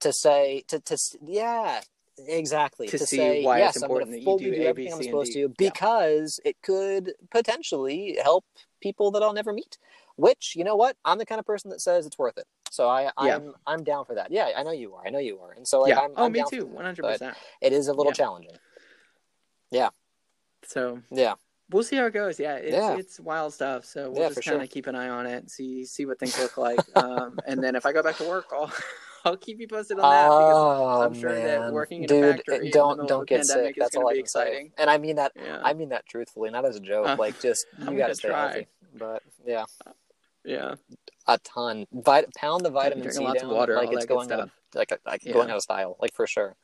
[0.00, 1.82] to say, to, to, yeah,
[2.18, 2.88] exactly.
[2.88, 5.32] To see say, why it's yes, important I'm going to fully do everything I'm supposed
[5.32, 5.34] D.
[5.34, 5.54] to Yeah.
[5.70, 8.44] because it could potentially help
[8.80, 9.78] people that I'll never meet.
[10.16, 10.96] Which, you know what?
[11.04, 12.46] I'm the kind of person that says it's worth it.
[12.70, 14.30] So I, I'm I'm down for that.
[14.30, 15.06] Yeah, I know you are.
[15.06, 15.52] I know you are.
[15.52, 16.00] And so like yeah.
[16.00, 16.66] I'm, oh, I'm me down too.
[16.66, 17.36] One hundred But percent.
[17.60, 18.52] It is a little challenging.
[19.70, 19.90] Yeah.
[20.66, 21.34] So Yeah.
[21.70, 22.38] We'll see how it goes.
[22.40, 22.96] Yeah, it's, Yeah.
[22.96, 23.84] it's wild stuff.
[23.84, 24.66] So we'll Yeah, just kind of sure.
[24.68, 26.80] keep an eye on it, see see what things look like.
[26.96, 28.72] um, and then if I go back to work, I'll
[29.24, 31.72] I'll keep you posted on that Oh, I'm sure that man.
[31.72, 33.74] working in a Dude, factory in don't don't get sick.
[33.78, 34.40] That's all I can say.
[34.42, 34.72] exciting.
[34.78, 37.06] And I mean that yeah, I mean that truthfully, not as a joke.
[37.06, 38.40] Uh, like just you gotta stay try.
[38.40, 38.66] healthy.
[38.96, 39.64] But yeah,
[40.44, 40.74] yeah,
[41.26, 41.86] a ton.
[41.92, 44.90] Vit- pound the vitamin C lots down of water, like it's that going out like
[45.06, 45.32] like Yeah.
[45.34, 46.56] going out of style, like for sure.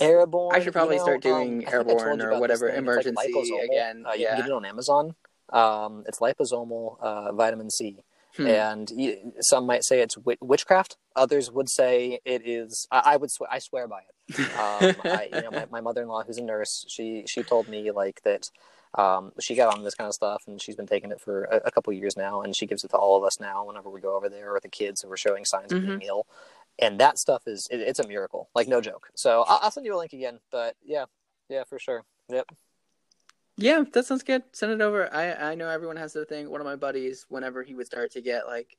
[0.00, 0.54] Airborne.
[0.54, 2.66] I should probably you know, start doing um, I told airborne or whatever.
[2.66, 4.04] It's like emergency again.
[4.06, 4.30] Uh, you yeah.
[4.30, 5.14] can get it on Amazon.
[5.50, 7.98] Um, it's liposomal uh, vitamin C.
[8.36, 8.48] Hmm.
[8.48, 10.96] and you, some might say it's witchcraft.
[11.14, 12.88] Others would say it is.
[12.90, 13.30] I, I would.
[13.30, 14.40] Sw- I swear by it.
[14.40, 18.22] Um, I, you know, my, my mother-in-law, who's a nurse, she she told me like
[18.24, 18.50] that.
[18.96, 21.62] Um, she got on this kind of stuff, and she's been taking it for a,
[21.66, 24.00] a couple years now, and she gives it to all of us now whenever we
[24.00, 26.26] go over there, or the kids who are showing signs of being ill.
[26.80, 29.08] And that stuff is it, it's a miracle, like no joke.
[29.14, 31.04] So I'll, I'll send you a link again, but yeah,
[31.48, 32.04] yeah, for sure.
[32.28, 32.50] Yep.
[33.56, 34.42] Yeah, that sounds good.
[34.52, 35.12] Send it over.
[35.14, 36.50] I I know everyone has their thing.
[36.50, 38.76] One of my buddies, whenever he would start to get like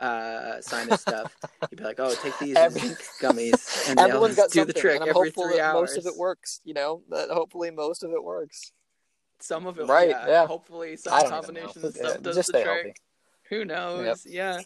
[0.00, 1.32] uh sinus stuff,
[1.70, 2.80] he'd be like, "Oh, take these Every-
[3.22, 5.98] gummies, and Everyone's got do the trick and I'm every hopeful three that hours." most
[5.98, 6.60] of it works.
[6.64, 8.72] You know, that hopefully most of it works.
[9.38, 10.46] Some of it, Right, Yeah, yeah.
[10.46, 11.60] Hopefully, some don't even know.
[11.60, 12.66] combination of stuff does just the trick.
[12.66, 12.92] healthy.
[13.50, 14.24] Who knows?
[14.26, 14.34] Yep.
[14.34, 14.60] Yeah.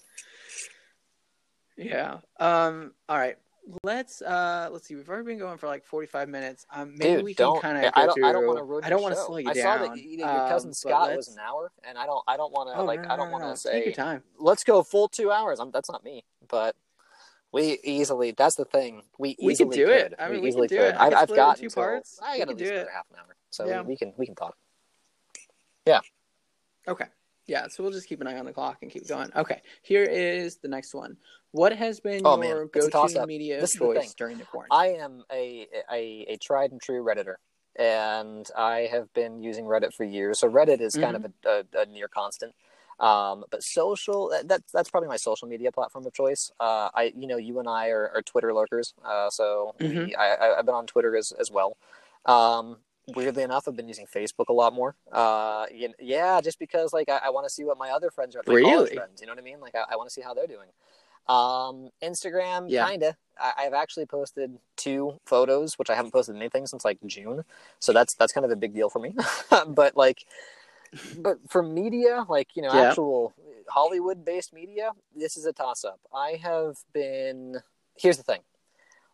[1.81, 2.19] Yeah.
[2.39, 2.93] Um.
[3.09, 3.37] All right.
[3.85, 4.69] Let's uh.
[4.73, 4.95] Let's see.
[4.97, 6.67] We've already been going for like forty-five minutes.
[6.73, 6.95] Um.
[6.97, 7.63] Maybe Dude, we can don't.
[7.63, 7.93] kind of.
[7.95, 8.25] I don't.
[8.25, 8.85] I don't want to ruin.
[8.85, 9.79] I don't want to slow you I down.
[9.79, 12.23] saw that you know, your cousin Um, Scott was an hour, and I don't.
[12.29, 12.77] I don't want to.
[12.81, 13.03] Oh, like.
[13.03, 13.55] no, I don't no, want to no.
[13.55, 13.73] say.
[13.73, 14.23] Take your time.
[14.39, 15.61] Let's go full two hours.
[15.61, 16.75] I'm, that's not me, but
[17.53, 18.33] we easily.
[18.33, 19.03] That's the thing.
[19.19, 20.11] We We can do it.
[20.11, 20.21] could.
[20.21, 20.95] I mean, we we can do could.
[20.95, 20.95] it.
[20.97, 22.21] I I've, can I've split it in got two until- parts.
[22.23, 22.73] I got least do it.
[22.75, 23.83] another half an hour, so Yeah.
[23.83, 24.57] we can we can talk.
[25.87, 26.01] Yeah.
[26.89, 27.07] Okay.
[27.47, 29.31] Yeah, so we'll just keep an eye on the clock and keep going.
[29.35, 31.17] Okay, here is the next one.
[31.53, 34.71] What has been Oh, your go-to media This choice during the quarantine?
[34.79, 37.35] I am a, a a tried and true redditor,
[37.77, 40.39] and I have been using Reddit for years.
[40.39, 41.49] So Reddit is kind of Mm-hmm.
[41.77, 42.55] a, a, a near constant.
[43.01, 46.53] Um, but social that- that's probably my social media platform of choice.
[46.61, 50.17] Uh, I you know you and I are, are Twitter lurkers, uh, so we, Mhm.
[50.17, 51.77] I, I- I've been on Twitter as as well.
[52.27, 52.77] Um,
[53.09, 54.95] weirdly enough, I've been using Facebook a lot more.
[55.11, 55.67] Uh,
[55.99, 58.55] yeah, just because like I, I want to see what my other friends are, my
[58.55, 58.95] Really?
[58.95, 59.21] friends.
[59.21, 59.61] You know what I mean?
[59.61, 60.69] Like I, I want to see how they're doing.
[61.29, 62.89] Um, Instagram, Yeah.
[62.89, 63.17] kinda.
[63.39, 67.45] I, I've actually posted two photos, which I haven't posted anything since like June,
[67.79, 69.15] so that's that's kind of a big deal for me.
[69.69, 70.25] but like,
[71.17, 72.89] but for media, like you know, Yeah.
[72.89, 73.35] actual
[73.69, 76.01] Hollywood based media, this is a toss up.
[76.15, 77.61] I have been.
[77.97, 78.41] Here's the thing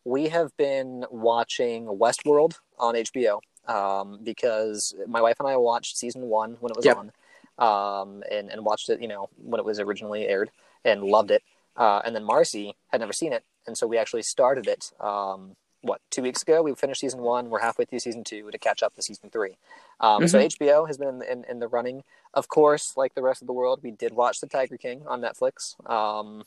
[0.04, 6.22] we have been watching Westworld on HBO um, because my wife and I watched season
[6.22, 6.96] one when it was Yep.
[6.96, 7.12] on
[7.58, 10.50] um, and, and watched it, you know, when it was originally aired
[10.84, 11.42] and loved it.
[11.76, 13.44] Uh, and then Marcy had never seen it.
[13.66, 16.62] And so we actually started it, um, what, two weeks ago?
[16.62, 17.48] We finished season one.
[17.50, 19.56] We're halfway through season two to catch up to season three.
[20.00, 22.02] Um, So HBO has been in, in, in the running.
[22.34, 25.20] Of course, like the rest of the world, we did watch The Tiger King on
[25.20, 25.78] Netflix.
[25.88, 26.44] Um,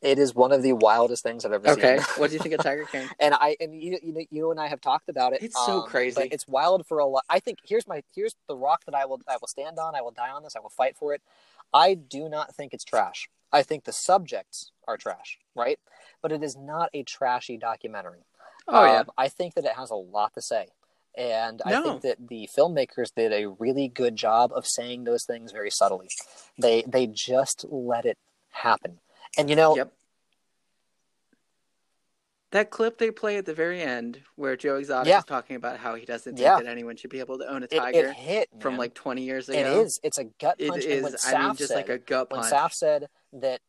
[0.00, 1.98] it is one of the wildest things I've ever Okay.
[1.98, 2.06] seen.
[2.16, 3.08] what do you think of Tiger King?
[3.18, 5.42] and I and you, you you and I have talked about it.
[5.42, 6.14] It's so um, crazy.
[6.14, 7.24] But it's wild for a lot.
[7.28, 9.94] I think here's my here's the rock that I will I will stand on.
[9.94, 10.54] I will die on this.
[10.56, 11.22] I will fight for it.
[11.72, 13.28] I do not think it's trash.
[13.52, 15.78] I think the subjects are trash, right?
[16.22, 18.24] But it is not a trashy documentary.
[18.66, 19.00] Oh yeah.
[19.00, 20.68] Um, I think that it has a lot to say.
[21.16, 25.50] And I think that the filmmakers did a really good job of saying those things
[25.50, 26.08] very subtly.
[26.60, 28.18] They they just let it
[28.50, 29.00] happen.
[29.36, 29.92] And you know, Yep.
[32.50, 35.18] That clip they play at the very end, where Joe Exotic Yeah.
[35.18, 36.56] is talking about how he doesn't think Yeah.
[36.56, 38.78] that anyone should be able to own a tiger it hit from man.
[38.78, 39.58] like 20 years ago.
[39.58, 40.00] It is.
[40.02, 40.84] It's a gut It punch.
[40.86, 41.26] when is.
[41.26, 42.44] I mean, just said, like a gut punch.
[42.50, 42.50] when.
[42.50, 43.60] Saff said that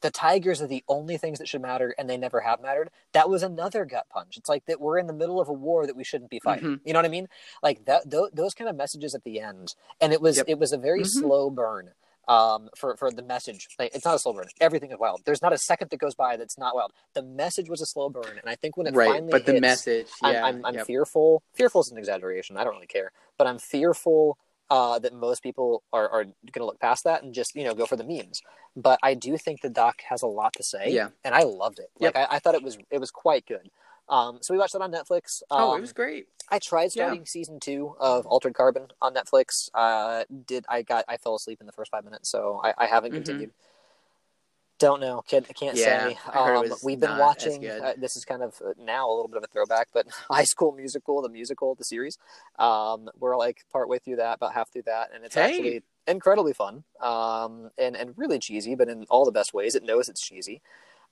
[0.00, 2.90] the Tigers are the only things that should matter, and they never have mattered.
[3.12, 4.38] That was another gut punch.
[4.38, 6.68] It's like that we're in the middle of a war that we shouldn't be fighting.
[6.78, 6.86] Mm-hmm.
[6.88, 7.28] You know what I mean?
[7.62, 8.10] Like that.
[8.10, 10.46] Th- those kind of messages at the end, and it was Yep.
[10.48, 11.06] it was a very Mhm.
[11.20, 11.92] slow burn.
[12.28, 14.46] Um, for for the message, like, it's not a slow burn.
[14.60, 15.22] Everything is wild.
[15.24, 16.92] There's not a second that goes by that's not wild.
[17.14, 19.52] The message was a slow burn, and I think when it right, finally but the
[19.52, 20.86] hits, message, I'm, yeah, I'm, I'm yep.
[20.86, 21.44] fearful.
[21.54, 22.56] Fearful is an exaggeration.
[22.56, 24.38] I don't really care, but I'm fearful
[24.70, 27.74] uh, that most people are, are going to look past that and just you know
[27.74, 28.42] go for the memes.
[28.74, 31.08] But I do think the doc has a lot to say, Yeah.
[31.24, 31.90] and I loved it.
[32.00, 32.14] Yep.
[32.14, 33.70] Like I, I thought it was it was quite good.
[34.08, 35.42] Um, so we watched that on Netflix.
[35.50, 36.28] Um, oh, it was great.
[36.48, 37.04] I tried Yeah.
[37.04, 39.68] starting season two of Altered Carbon on Netflix.
[39.74, 42.86] Uh, did I got I fell asleep in the first five minutes, so I, I
[42.86, 43.16] haven't Mhm.
[43.16, 43.52] continued.
[44.78, 45.22] Don't know.
[45.26, 46.18] Can't can't Yeah, say.
[46.32, 47.66] I heard it Um, we've been watching.
[47.66, 50.44] Uh, this is kind of uh, now a little bit of a throwback, but High
[50.44, 52.18] School Musical, the musical, the series.
[52.58, 55.44] Um, we're like partway through that, about half through that, and it's Hey.
[55.44, 56.84] actually incredibly fun.
[57.00, 59.74] Um, and and really cheesy, but in all the best ways.
[59.74, 60.60] It knows it's cheesy.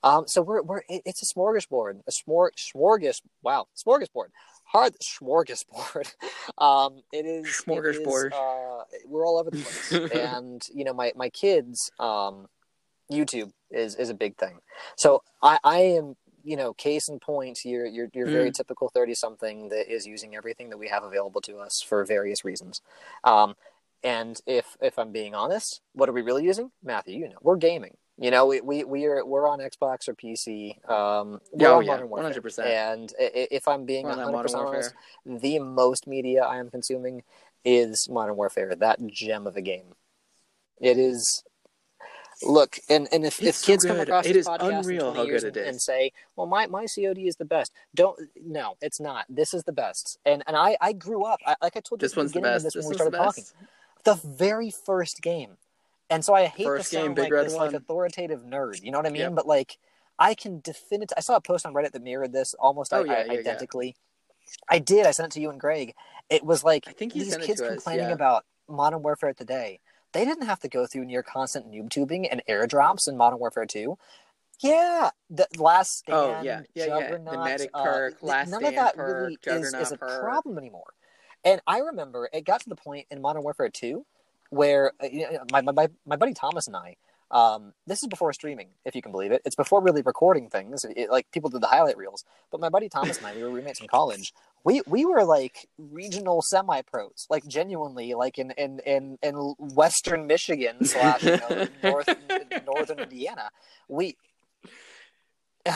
[0.04, 3.22] Um, so we're we're it, it's a smorgasbord, a smor smorgas.
[3.42, 4.28] Wow, smorgasbord.
[4.66, 6.14] Hard smorgasbord.
[6.58, 8.32] Um, it is it is, Smorgasbord.
[8.32, 11.90] uh, we're all over the place, and you know my my kids.
[11.98, 12.46] Um,
[13.12, 14.60] YouTube is is a big thing.
[14.96, 17.60] So I I am you know case in point.
[17.64, 18.54] You're you're you're very Mm.
[18.54, 22.44] typical thirty something that is using everything that we have available to us for various
[22.44, 22.80] reasons.
[23.24, 23.54] Um,
[24.02, 27.18] and if if I'm being honest, what are we really using, Matthew?
[27.18, 27.96] You know, we're gaming.
[28.16, 30.76] You know, we we we are we're on Xbox or PC.
[30.88, 32.40] Um, we're Oh, on yeah, Modern Warfare.
[32.40, 32.64] 100%.
[32.64, 34.94] And if I'm being 100 Modern percent honest,
[35.26, 37.24] the most media I am consuming
[37.64, 38.74] is Modern Warfare.
[38.76, 39.94] That gem of a game.
[40.80, 41.42] It is.
[42.42, 45.08] Look, and, and if, if It's so kids come across It this is podcast unreal
[45.08, 47.72] in 20 how good it and, and say, "Well, my, my COD is the best,"
[47.94, 48.18] don't.
[48.44, 49.24] No, it's not.
[49.28, 50.18] This is the best.
[50.26, 51.40] And and I I grew up.
[51.46, 52.64] I, like I told you This one's the best.
[52.64, 53.44] this This when we started talking,
[54.04, 55.56] the very first game.
[56.10, 58.82] And so I hate First to game, sound Big like this like authoritative nerd.
[58.82, 59.22] You know what I mean?
[59.22, 59.34] Yep.
[59.34, 59.78] But like,
[60.18, 61.14] I can definitively.
[61.16, 63.32] I saw a post on Reddit that mirrored this almost Oh, i- yeah, i- yeah,
[63.32, 63.38] yeah.
[63.40, 63.96] identically.
[64.68, 65.06] I did.
[65.06, 65.94] I sent it to you and Greg.
[66.30, 69.80] It was like I think these kids us, complaining about Modern Warfare today.
[70.12, 73.66] They didn't have to go through near constant noob tubing and airdrops in Modern Warfare
[73.66, 73.98] 2.
[74.60, 76.86] Yeah, the last stand, Oh, yeah, yeah, yeah.
[76.86, 80.20] The Juggernaut, medic uh, perk, last none of that perk, really is, is a perk.
[80.20, 80.94] problem anymore.
[81.44, 84.06] And I remember it got to the point in Modern Warfare 2
[84.54, 86.96] where uh, you know, my, my, my buddy Thomas and I,
[87.30, 89.42] um, this is before streaming, if you can believe it.
[89.44, 90.84] It's before really recording things.
[90.84, 92.24] It, like people did the highlight reels.
[92.52, 94.32] But my buddy Thomas and I, we were roommates in college.
[94.62, 100.26] We we were like regional semi pros, like genuinely, like in in in, in Western
[100.26, 102.08] Michigan slash you know, North
[102.66, 103.50] Northern Indiana.
[103.88, 104.16] We.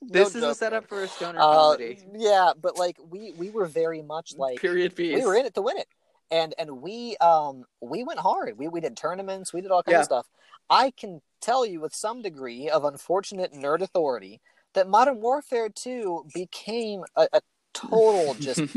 [0.00, 1.98] No This is a setup for a stoner Uh, comedy.
[2.14, 5.16] yeah, but like we we were very much like Period piece.
[5.18, 5.88] we were in it to win it
[6.30, 8.58] and and we um we went hard.
[8.58, 10.00] We we did tournaments we did all kinds Yeah.
[10.00, 10.26] of stuff.
[10.68, 14.40] I can tell you with some degree of unfortunate nerd authority
[14.74, 17.40] that modern warfare 2 became a, a
[17.72, 18.60] total just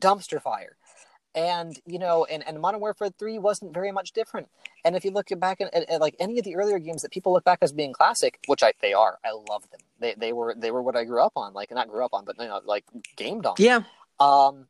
[0.00, 0.76] dumpster fire.
[1.34, 4.48] And you know and, and modern warfare 3 wasn't very much different.
[4.84, 7.10] And if you look back at, at, at, like any of the earlier games that
[7.10, 9.80] people look back as being classic which I, they are i love them.
[9.98, 12.24] They, they were they were what i grew up on like not grew up on
[12.24, 12.84] but you know like
[13.16, 13.54] gamed on.
[13.58, 13.82] Yeah.
[14.20, 14.66] um,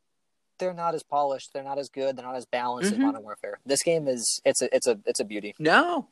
[0.59, 1.51] they're not as polished.
[1.53, 2.15] They're not as good.
[2.17, 2.93] They're not as balanced Mhm.
[2.95, 3.59] as Modern Warfare.
[3.65, 5.55] This game is it's a it's a it's a beauty.
[5.59, 6.07] No.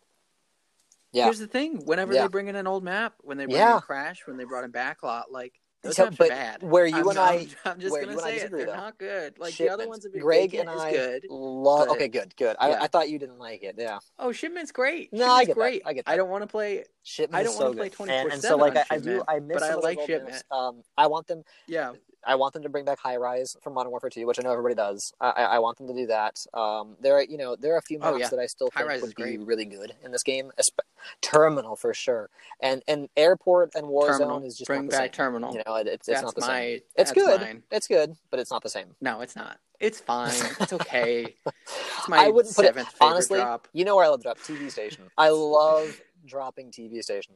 [1.12, 1.26] Yeah.
[1.26, 1.86] Here's the thing.
[1.86, 2.24] Whenever Yeah.
[2.24, 3.76] they bring in an old map, when they bring Yeah.
[3.76, 6.64] in Crash, when they brought in Backlot, like Those So, maps but are bad.
[6.64, 8.34] where you I'm, and I'm- I I'm just gonna you and say it.
[8.38, 8.76] disagree, They're though.
[8.76, 9.38] not good.
[9.38, 11.26] Like the other ones have been Greg and I good.
[11.30, 11.88] love.
[11.90, 12.56] but- Okay, good, good.
[12.60, 12.82] I, Yeah.
[12.82, 13.76] I thought you didn't like it.
[13.78, 15.14] Yeah, Oh, Shipment's great.
[15.14, 15.88] No, I Shipment's get that.
[15.88, 16.86] I get I don't want to play.
[17.04, 18.10] shipment I don't wanna play good.
[18.10, 20.32] And, and so like I, I do I miss but I like Shipment.
[20.32, 20.44] moves.
[20.50, 21.44] Um, I want them.
[21.68, 21.94] Yeah.
[22.26, 24.52] I want them to bring back High Rise from Modern Warfare 2, which I know
[24.52, 25.14] everybody does.
[25.22, 26.38] I, I I want them to do that.
[26.54, 28.28] Um, there are you know there are a few Oh, yeah.
[28.30, 30.52] that I still High think would be really good in this game.
[30.60, 30.80] Espe-
[31.22, 34.44] Terminal for sure, and and Airport and Warzone Terminal.
[34.44, 35.10] is just Bring back same.
[35.12, 35.54] Terminal.
[35.54, 36.48] You know, it, it's it's not the my.
[36.48, 36.80] same.
[36.96, 37.42] It's good.
[37.42, 37.64] Mine.
[37.72, 38.96] It's good, but it's not the same.
[39.02, 39.60] No, it's not.
[39.80, 40.32] It's fine.
[40.62, 41.36] It's okay.
[41.46, 43.40] It's my I wouldn't put it seventh honestly.
[43.40, 43.68] drop.
[43.74, 45.04] You know where I love drop TV station.
[45.18, 47.34] I love dropping TV station.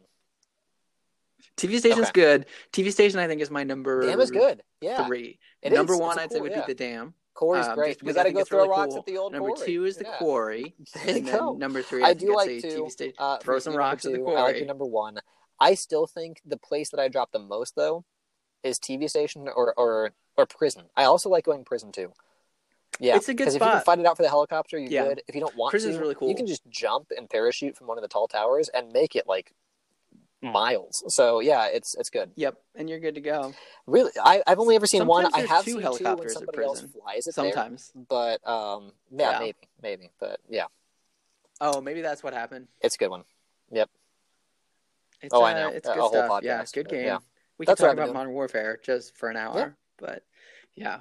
[1.58, 2.12] TV Station's Okay.
[2.22, 2.46] good.
[2.72, 4.06] TV Station, I think, is my number.
[4.06, 4.62] Dam is good.
[4.82, 5.40] Yeah, Three.
[5.62, 6.00] It number is.
[6.00, 6.66] one, I'd say cool- would yeah.
[6.66, 7.14] be the Dam.
[7.34, 8.04] Quarry's um, great.
[8.04, 9.00] We got to go throw really rocks cool.
[9.00, 9.66] at the old Number Corey.
[9.66, 10.18] two is the Yeah.
[10.18, 10.76] Quarry.
[10.94, 13.14] There And then number three, I I, do like say to TV Station.
[13.18, 14.58] uh, Throw some rocks at the two, I like Quarry.
[14.58, 15.20] your number one.
[15.60, 18.04] I still think the place that I drop the most though
[18.64, 20.86] is TV station or or or prison.
[20.98, 22.12] I also like going prison too.
[23.00, 23.86] Yeah, It's a good because if you can spot.
[23.86, 25.08] fight it out for the helicopter, you're Yeah.
[25.08, 25.22] good.
[25.28, 26.28] If you don't want Prison's to, really cool.
[26.28, 29.28] you can just jump and parachute from one of the tall towers and make it
[29.28, 29.54] like
[30.42, 31.04] miles.
[31.16, 32.32] So yeah, it's it's good.
[32.36, 33.54] Yep, and you're good to go.
[33.88, 35.28] Really, I, I've only ever seen one.
[35.34, 37.02] I have two helicopters two when somebody else prison.
[37.02, 37.52] flies it there.
[37.54, 37.92] Sometimes.
[38.08, 39.40] But um, yeah, Yeah.
[39.40, 40.66] maybe, maybe, but yeah,
[41.62, 42.68] Oh, maybe that's what happened.
[42.82, 43.24] it's a good one.
[43.72, 43.90] Yep.
[45.22, 45.70] It's, Oh, I uh, know.
[45.76, 46.44] It's A good whole stuff.
[46.44, 47.06] Yeah, good game.
[47.06, 47.18] Yeah.
[47.58, 48.14] We can talk about doing.
[48.14, 50.24] Modern Warfare just for an hour, but
[50.76, 51.00] yeah.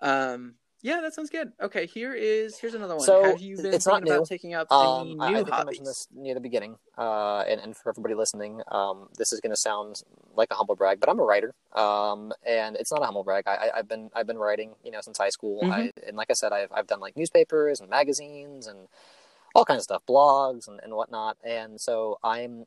[0.00, 1.52] Um, yeah, that sounds good.
[1.62, 3.06] Okay, here is here's another one.
[3.06, 4.26] So, Have you been it's thinking not about new.
[4.26, 7.40] taking up Um, any I, I new think I mentioned this near the beginning, uh,
[7.48, 10.02] and, and for everybody listening, um, this is going to sound
[10.36, 13.44] like a humble brag, but I'm a writer, um, and it's not a humble brag.
[13.46, 15.62] I, I, I've been I've been writing, you know, since high school.
[15.62, 15.72] Mhm.
[15.72, 18.88] I, and like I said, I've I've done like newspapers and magazines and
[19.54, 21.38] all kinds of stuff, blogs and, and whatnot.
[21.44, 22.66] And so I'm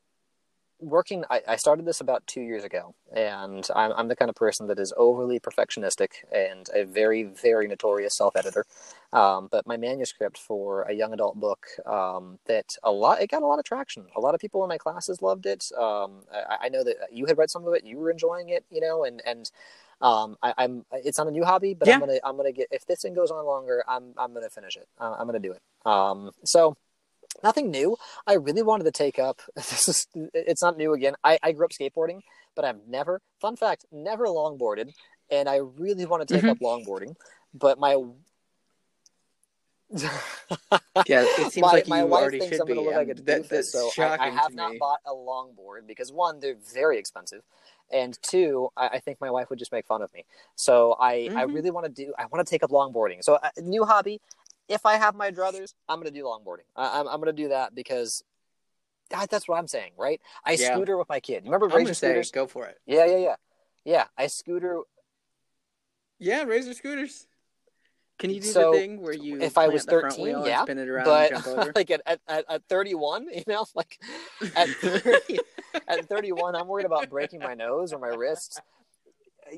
[0.79, 1.23] working.
[1.29, 4.67] I, I started this about two years ago, and I'm I'm the kind of person
[4.67, 8.65] that is overly perfectionistic and a very very notorious self editor.
[9.13, 13.41] Um, but my manuscript for a young adult book um, that a lot it got
[13.43, 14.05] a lot of traction.
[14.15, 15.69] A lot of people in my classes loved it.
[15.77, 17.83] Um, I, I know that you had read some of it.
[17.85, 19.49] You were enjoying it, you know, and and
[20.01, 21.95] um, I, I'm it's not a new hobby, but Yeah.
[21.95, 24.75] I'm gonna I'm gonna get if this thing goes on longer, I'm I'm gonna finish
[24.77, 24.87] it.
[24.99, 25.61] Uh, I'm gonna do it.
[25.85, 26.75] Um, so
[27.43, 27.97] nothing new.
[28.25, 29.41] I really wanted to take up.
[29.55, 31.15] This is it's not new again.
[31.23, 32.21] I, I grew up skateboarding,
[32.55, 33.21] but I've never.
[33.39, 34.93] Fun fact: never longboarded,
[35.29, 36.49] and I really want to take Mhm.
[36.51, 37.15] up longboarding,
[37.53, 38.01] but my.
[41.07, 42.95] Yeah, it seems my, like my you wife already thinks should I'm going to look
[42.95, 44.77] like a that- doofus, so I, I have not me.
[44.79, 47.43] bought a longboard because one, they're very expensive,
[47.91, 50.25] and two, I, I think my wife would just make fun of me.
[50.55, 51.53] So I, I Mhm.
[51.53, 52.13] really want to do.
[52.17, 53.23] I want to take up longboarding.
[53.23, 54.19] So a new hobby.
[54.67, 56.65] If I have my druthers, I'm going to do longboarding.
[56.75, 58.23] I, I'm, I'm going to do that because
[59.09, 60.19] that, that's what I'm saying, right?
[60.45, 60.73] I Yeah.
[60.73, 61.45] scooter with my kid.
[61.45, 62.31] You remember I'm Razor say scooters?
[62.31, 62.77] go for it.
[62.85, 63.35] Yeah, yeah, yeah,
[63.85, 64.05] yeah.
[64.17, 64.81] I scooter.
[66.19, 67.27] Yeah, Razor scooters.
[68.19, 70.23] Can you do So, the thing where you if I plant was the front 13,
[70.25, 71.71] wheel yeah, and spin it around But and jump over?
[71.75, 73.99] like at, at, at, at 31, you know, like
[74.55, 75.39] at 30,
[75.87, 78.59] at 31, I'm worried about breaking my nose or my wrist.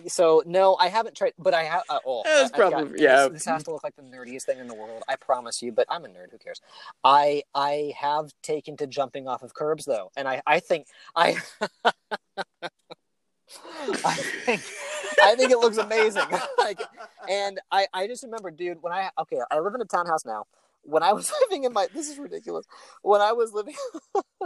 [0.08, 1.84] So no, I haven't tried, but I have.
[1.90, 3.24] Uh, oh, That's I've got- probably- yeah.
[3.28, 5.04] This, this has to look like the nerdiest thing in the world.
[5.08, 6.32] I promise you, but I'm a nerd.
[6.32, 6.62] Who cares?
[7.04, 11.38] I I have taken to jumping off of curbs though, and I I think I.
[14.06, 14.14] I
[14.46, 14.62] think
[15.24, 16.24] I think it looks amazing.
[16.58, 16.82] like,
[17.28, 20.46] and I I just remember, dude, when I okay, I live in a townhouse now.
[20.84, 22.66] When I was living in my this is ridiculous.
[23.02, 23.76] When I was living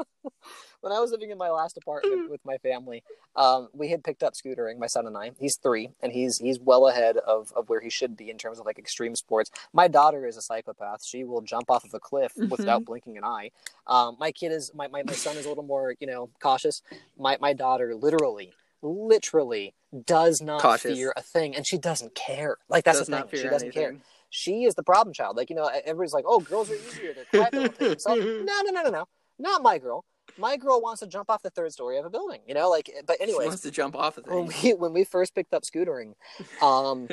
[0.81, 3.03] when I was living in my last apartment with my family,
[3.35, 5.31] um, we had picked up scootering, my son and I.
[5.39, 8.59] He's three, and he's he's well ahead of, of where he should be in terms
[8.59, 9.49] of like extreme sports.
[9.71, 11.05] My daughter is a psychopath.
[11.05, 12.49] She will jump off of a cliff Mhm.
[12.49, 13.51] without blinking an eye.
[13.87, 16.81] Um, my kid is my, my, my son is a little more, you know, cautious.
[17.17, 19.73] My my daughter literally literally
[20.05, 20.91] does not Cautious.
[20.97, 22.57] fear a thing and she doesn't care.
[22.67, 23.29] Like that's Does the thing.
[23.31, 24.03] She doesn't care anything.
[24.33, 25.37] She is the problem child.
[25.37, 27.13] Like, you know, everybody's like, oh, girls are easier.
[27.13, 27.51] They're quiet.
[27.51, 28.25] They don't take themselves.
[28.25, 29.05] No, no, no, no, no.
[29.37, 30.03] Not my girl.
[30.37, 32.89] My girl wants to jump off the third story of a building, you know, like,
[33.05, 35.63] but She anyways, wants to jump off of when we, when we first picked up
[35.63, 36.13] scootering,
[36.61, 37.07] um,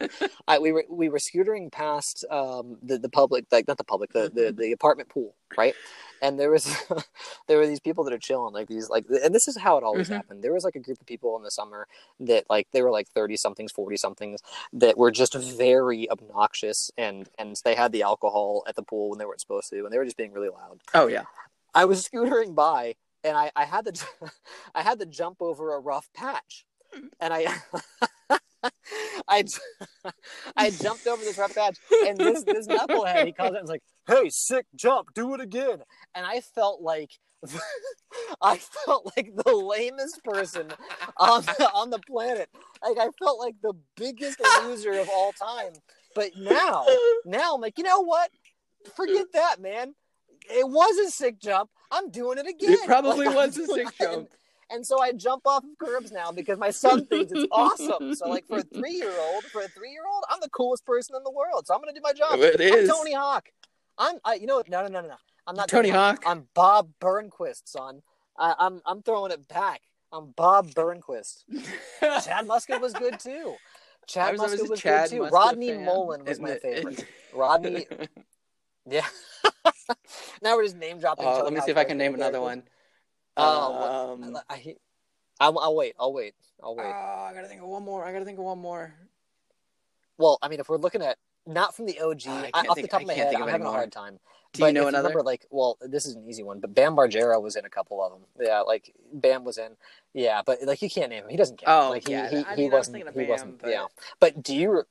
[0.48, 4.12] I, we were, we were scootering past, um, the, the public, like not the public,
[4.12, 5.34] the, the, the apartment pool.
[5.56, 5.74] Right.
[6.20, 6.66] And there was,
[7.46, 9.84] there were these people that are chilling, like these, like, and this is how it
[9.84, 10.14] always Mhm.
[10.16, 10.42] happened.
[10.42, 11.86] There was like a group of people in the summer
[12.20, 14.40] that like, they were like 30 somethings, 40 somethings
[14.72, 19.18] that were just very obnoxious and, and they had the alcohol at the pool when
[19.18, 20.80] they weren't supposed to, and they were just being really loud.
[20.94, 21.24] oh yeah.
[21.76, 22.96] I was scootering by
[23.26, 24.06] and I, I had to
[24.74, 26.64] I had to jump over a rough patch.
[26.92, 27.06] Hmm.
[27.20, 27.46] And I
[29.28, 29.44] I
[30.56, 33.70] I jumped over this rough patch, and this this knucklehead he calls it and was
[33.70, 35.82] like, "Hey, sick jump, do it again."
[36.14, 37.10] And I felt like
[38.42, 40.68] I felt like the lamest person
[41.18, 42.48] on the, on the planet.
[42.82, 45.72] Like I felt like the biggest loser of all time.
[46.14, 46.86] But now,
[47.26, 48.30] now I'm like, you know what?
[48.96, 49.94] Forget that, man.
[50.50, 51.70] It was a sick jump.
[51.90, 52.72] I'm doing it again.
[52.72, 54.28] It probably Like, was I'm a sick doing- jump.
[54.68, 58.16] And so I jump off of curbs now because my son thinks it's awesome.
[58.16, 60.84] So like for a three year old, for a three year old, I'm the coolest
[60.84, 61.68] person in the world.
[61.68, 62.40] So I'm gonna do my job.
[62.40, 62.88] It I'm.
[62.88, 63.48] Tony Hawk.
[63.96, 65.14] I'm I you know no no no no.
[65.46, 66.24] I'm not Tony Hawk.
[66.26, 68.02] I'm Bob Burnquist, son.
[68.36, 69.82] I, I'm I'm throwing it back.
[70.12, 71.44] I'm Bob Burnquist.
[72.00, 73.54] Chad Muska was good too.
[74.08, 75.22] Chad was Muska was Chad good too.
[75.22, 75.84] Muska Rodney fan.
[75.84, 77.04] Mullen was my favorite.
[77.32, 77.86] Rodney,
[78.88, 79.06] yeah.
[80.42, 81.26] now we're just name dropping.
[81.26, 82.62] Uh, Tony let me see if I can name another one.
[83.36, 84.76] Oh, Um, I, I,
[85.40, 85.94] I'll, I'll wait.
[85.98, 86.34] I'll wait.
[86.62, 86.86] I'll wait.
[86.86, 88.04] Oh, I gotta think of one more.
[88.04, 88.94] I gotta think of one more.
[90.18, 92.66] Well, I mean, if we're looking at not from the OG, Oh, ah, I I
[92.68, 94.18] off think- the top of my head, I'm having a hard time.
[94.52, 95.08] Do but you know another?
[95.08, 98.02] Remember, like, well, this is an easy one, but Bam Margera was in a couple
[98.02, 98.22] of them.
[98.40, 99.72] Yeah, like Bam was in.
[100.14, 101.28] Yeah, but like you can't name him.
[101.30, 101.86] He doesn't count.
[101.86, 102.30] Oh, like he yeah.
[102.30, 102.94] he, I he mean, I was wasn't.
[102.94, 103.58] thinking of he Bam, wasn't.
[103.60, 103.86] but- Yeah,
[104.18, 104.84] but do you?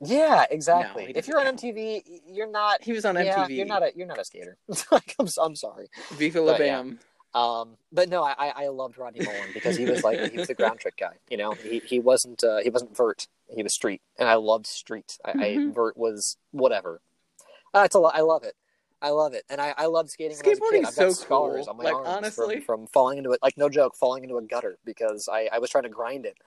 [0.00, 1.06] Yeah, exactly.
[1.06, 1.56] he if you're on.
[1.56, 2.82] MTV, you're not.
[2.82, 3.56] He was on Yeah, MTV.
[3.56, 4.58] you're not a you're not a skater.
[4.90, 5.88] like, I'm, I'm sorry.
[6.12, 6.76] Viva La but yeah.
[6.82, 6.98] Bam.
[7.34, 10.54] Um, but no, I, I loved Rodney Mullen because he was like he was the
[10.60, 11.14] ground trick guy.
[11.28, 13.26] You know, he he wasn't uh, he wasn't vert.
[13.54, 15.18] He was street, and I loved street.
[15.24, 15.70] I, Mhm.
[15.70, 17.00] I vert was whatever.
[17.74, 18.54] Uh, it's a lo- I love it.
[19.02, 20.78] I love it, and I I love skating when I was a kid.
[20.78, 21.70] I've got so scars cool.
[21.70, 22.60] on my Like, arms honestly.
[22.60, 23.40] from, from falling into it.
[23.42, 26.38] Like no joke, falling into a gutter because I I was trying to grind it,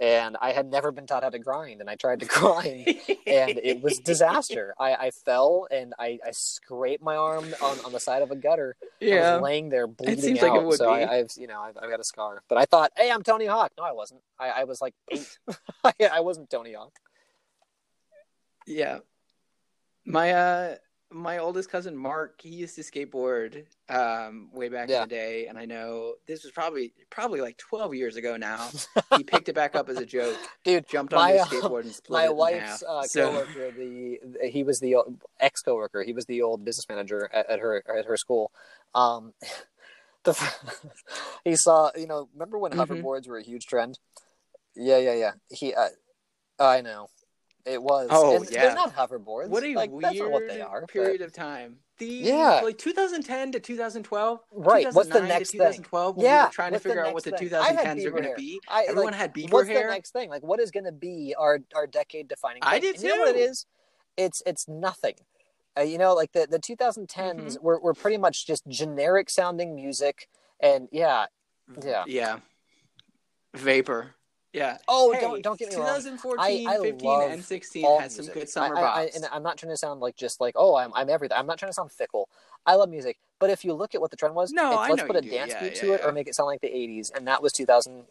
[0.00, 2.88] and I had never been taught how to grind, and I tried to grind.
[3.26, 4.74] and it was disaster.
[4.78, 8.36] I, I fell and I, I scraped my arm on, on the side of a
[8.36, 8.76] gutter.
[8.82, 9.34] I yeah.
[9.34, 10.50] was laying there bleeding seems out.
[10.50, 11.02] like it would so be.
[11.02, 12.42] I, I've you know I've, I've got a scar.
[12.48, 13.72] But I thought, hey, I'm Tony Hawk.
[13.76, 14.20] No, I wasn't.
[14.38, 15.38] I, I was like eight.
[15.84, 16.98] I, I wasn't Tony Hawk.
[18.66, 18.98] Yeah.
[20.04, 20.74] My uh
[21.12, 25.02] my oldest cousin Mark, he used to skateboard um way back Yeah.
[25.02, 28.68] in the day and I know this was probably probably like 12 years ago now.
[29.16, 31.82] he picked it back up as a joke, Dude, jumped my, on his uh, skateboard
[31.82, 34.96] and split my it wife's uh, So- coworker, the he was the
[35.40, 36.02] ex coworker.
[36.02, 38.50] He was the old business manager at, at her at her school.
[38.94, 39.32] Um,
[40.24, 40.34] the
[41.44, 42.86] he saw you know remember when Mhm.
[42.86, 43.98] hoverboards were a huge trend?
[44.74, 45.32] Yeah, yeah, yeah.
[45.50, 45.88] He, uh,
[46.58, 47.08] I know,
[47.64, 48.08] it was.
[48.10, 48.66] Oh, and yeah.
[48.66, 49.48] They're not hoverboards.
[49.48, 50.80] What a like, weird what they are.
[50.82, 51.78] but- period of time.
[51.98, 52.60] The Yeah.
[52.64, 54.40] like 2010 to 2012.
[54.50, 55.66] Right, what's the next to thing?
[55.68, 57.48] 2012 when we Yeah, were trying to what's the figure out what the thing?
[57.50, 58.60] 2010s are going to be.
[58.66, 59.86] I, Everyone like, had beaver what's hair.
[59.86, 60.28] the next thing?
[60.28, 62.62] Like, what is going to be our our decade defining?
[62.64, 63.50] I did And You know what it too.
[63.50, 63.66] is?
[64.16, 65.14] It's it's nothing.
[65.78, 67.64] Uh, you know, like the the 2010s Mm-hmm.
[67.64, 70.28] were were pretty much just generic sounding music,
[70.60, 71.26] and yeah,
[71.84, 72.04] yeah.
[72.08, 72.38] Yeah.
[73.54, 74.14] Vapor.
[74.52, 74.78] Yeah.
[74.86, 75.86] Oh, Hey, don't don't get me wrong.
[75.86, 78.34] 2014, 15, and 16 all had some music.
[78.34, 80.76] good summer I, I, I, and I'm not trying to sound like just like oh
[80.76, 81.36] I'm I'm everything.
[81.36, 82.28] I'm not trying to sound fickle.
[82.66, 85.16] I love music, but if you look at what the trend was, No, let's put
[85.16, 85.30] a do.
[85.30, 87.42] dance Yeah, beat yeah, to it or make it sound like the '80s, and that
[87.42, 88.04] was 2000.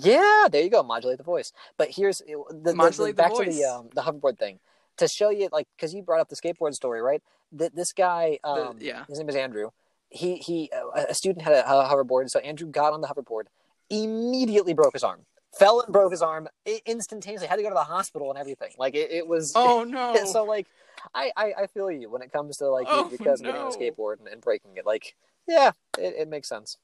[0.00, 0.82] Yeah, there you go.
[0.82, 1.52] Modulate the voice.
[1.76, 4.60] But here's the, the, the, the back to the um, the hoverboard thing
[4.98, 7.22] to show you like because you brought up the skateboard story, right?
[7.52, 9.04] That this guy, The- um, yeah.
[9.08, 9.70] his name is Andrew.
[10.08, 13.44] He he, a student had a hoverboard, so Andrew got on the hoverboard,
[13.88, 15.20] immediately broke his arm,
[15.52, 16.48] fell and broke his arm
[16.86, 17.48] instantaneously.
[17.48, 18.70] Had to go to the hospital and everything.
[18.78, 19.52] Like it, it was.
[19.54, 20.14] Oh no.
[20.24, 20.66] so like,
[21.14, 23.72] I, I I feel you when it comes to like Oh, your cousin getting on
[23.72, 24.86] a skateboard and, and breaking it.
[24.86, 25.14] Like,
[25.48, 26.76] yeah, it, it makes sense.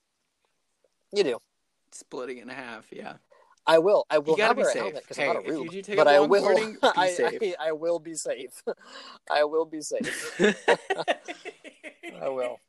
[1.13, 1.39] You do.
[1.93, 3.15] Splitting in half, yeah.
[3.69, 4.07] I will.
[4.11, 4.83] I will gotta not be wear a safe.
[4.83, 5.87] helmet because Hey, I'm not a rube.
[5.97, 6.55] But I will.
[6.73, 7.43] be I, safe.
[7.43, 8.63] I, I will be safe.
[9.31, 10.45] I will be safe.
[12.21, 12.61] I will.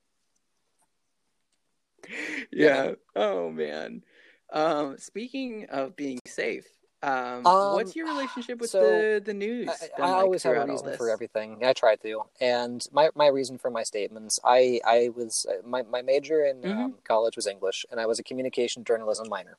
[2.51, 2.93] yeah.
[3.15, 4.03] Oh man.
[4.51, 6.65] Um, speaking of being safe,
[7.03, 9.67] um, Um, what's your relationship with so, the the news?
[9.69, 11.63] I, I like always have a reason for everything.
[11.63, 14.39] I try to, and my, my reason for my statements.
[14.43, 16.85] I I was uh, my, my major in Mhm.
[16.85, 19.57] um, college was English, and I was a communication journalism minor,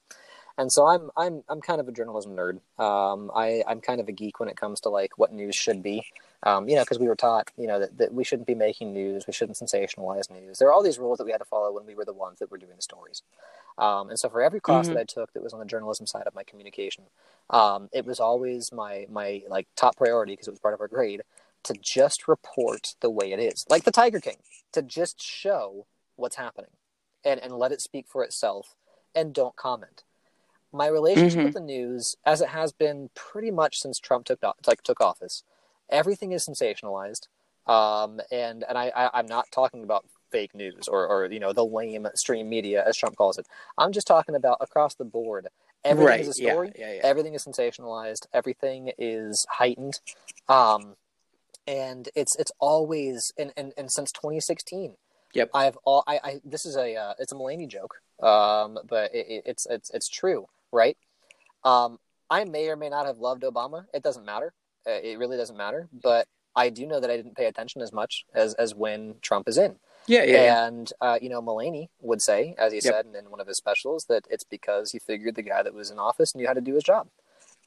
[0.59, 2.61] and so I'm I'm I'm kind of a journalism nerd.
[2.79, 5.83] Um, I I'm kind of a geek when it comes to like what news should
[5.83, 6.05] be.
[6.45, 8.93] Um, you know, because we were taught, you know, that, that we shouldn't be making
[8.95, 10.59] news, we shouldn't sensationalize news.
[10.59, 12.41] There are all these rules that we had to follow when we were the ones
[12.41, 13.23] that were doing the stories.
[13.79, 14.95] Um, and so for every class Mhm.
[14.95, 17.05] that I took that was on the journalism side of my communication,
[17.51, 20.89] um, it was always my my like top priority because it was part of our
[20.89, 21.23] grade
[21.65, 24.39] to just report the way it is, like the Tiger King,
[24.73, 25.87] to just show
[26.17, 26.71] what's happening,
[27.25, 28.77] and and let it speak for itself,
[29.15, 30.05] and don't comment.
[30.73, 31.45] My relationship Mhm.
[31.45, 35.43] with the news, as it has been pretty much since Trump took like took office,
[35.89, 37.29] everything is sensationalized,
[37.67, 41.53] um, and and I, I I'm not talking about fake news or, or you know
[41.53, 43.47] the lame stream media as Trump calls it.
[43.79, 45.49] I'm just talking about across the board.
[45.85, 46.21] Everything right.
[46.21, 46.73] is a story.
[46.77, 47.01] Yeah, yeah, yeah.
[47.05, 48.27] Everything is sensationalized.
[48.33, 50.01] Everything is heightened.
[50.49, 50.97] Um,
[51.67, 54.95] and it's it's always and, and, and since 2016
[55.35, 55.51] Yep.
[55.53, 59.27] i've all i, I this is a uh, it's a Mulaney joke um but it,
[59.29, 60.97] it, it's it's it's true right
[61.65, 61.99] um
[62.31, 64.53] i may or may not have loved obama it doesn't matter
[64.87, 67.93] Uh, it really doesn't matter but i do know that i didn't pay attention as
[67.93, 70.67] much as as when trump is in yeah, yeah, yeah.
[70.67, 72.85] and uh, you know, Mulaney would say, as he Yep.
[72.85, 75.91] said in one of his specials, that it's because he figured the guy that was
[75.91, 77.09] in office knew how to do his job.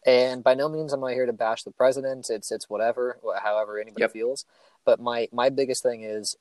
[0.08, 2.32] And by no means am I here to bash the president.
[2.32, 4.12] It's it's whatever, however anybody Yep.
[4.14, 4.45] feels.
[4.86, 6.36] But my my biggest thing is,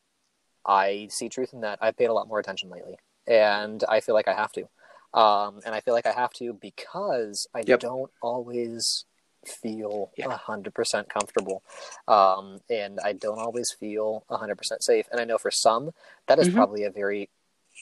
[0.64, 1.78] I see truth in that.
[1.82, 2.96] I've paid a lot more attention lately,
[3.26, 4.64] and I feel like I have to.
[5.12, 7.80] Um, and I feel like I have to because I Yep.
[7.80, 9.04] don't always
[9.46, 10.36] feel a Yeah.
[10.36, 11.62] hundred percent comfortable,
[12.06, 15.08] um, and I don't always feel a hundred percent safe.
[15.10, 15.92] And I know for some,
[16.26, 16.54] that is Mhm.
[16.54, 17.30] probably a very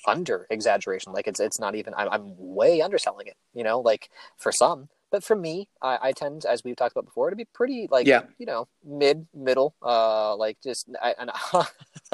[0.07, 1.13] under exaggeration.
[1.13, 1.95] Like it's it's not even.
[1.97, 3.37] I'm, I'm way underselling it.
[3.55, 4.89] You know, like for some.
[5.11, 8.07] But for me, I, I tend, as we've talked about before, to be pretty like
[8.07, 8.23] Yeah.
[8.39, 9.75] you know mid middle.
[9.83, 11.31] Uh, like just I, and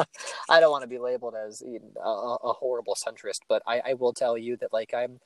[0.48, 4.12] I don't want to be labeled as a, a horrible centrist, but I, I will
[4.12, 5.20] tell you that like I'm.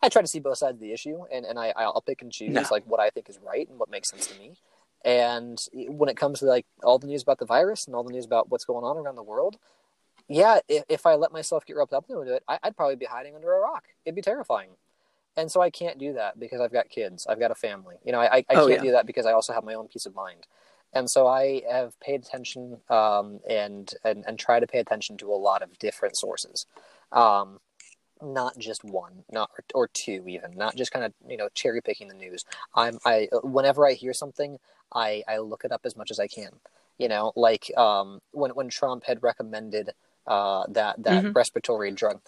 [0.00, 2.30] I try to see both sides of the issue, and, and I, I'll pick and
[2.30, 2.62] choose No.
[2.70, 4.52] like what I think is right and what makes sense to me.
[5.04, 8.12] And when it comes to like all the news about the virus and all the
[8.12, 9.56] news about what's going on around the world,
[10.28, 13.06] yeah, if, if I let myself get roped up into it, I, I'd probably be
[13.06, 13.86] hiding under a rock.
[14.04, 14.70] It'd be terrifying.
[15.38, 17.26] And so I can't do that because I've got kids.
[17.28, 17.96] I've got a family.
[18.04, 18.82] You know, I, I, I Oh, can't yeah.
[18.82, 20.46] do that because I also have my own peace of mind.
[20.92, 25.32] And so I have paid attention um, and, and and try to pay attention to
[25.32, 26.66] a lot of different sources,
[27.12, 27.60] um,
[28.22, 31.82] not just one, not or, or two even, not just kind of you know cherry
[31.82, 32.44] picking the news.
[32.74, 34.58] I'm I whenever I hear something,
[34.94, 36.52] I I look it up as much as I can.
[36.98, 39.90] You know, like um, when when Trump had recommended
[40.26, 41.34] uh, that that Mhm.
[41.34, 42.20] respiratory drug,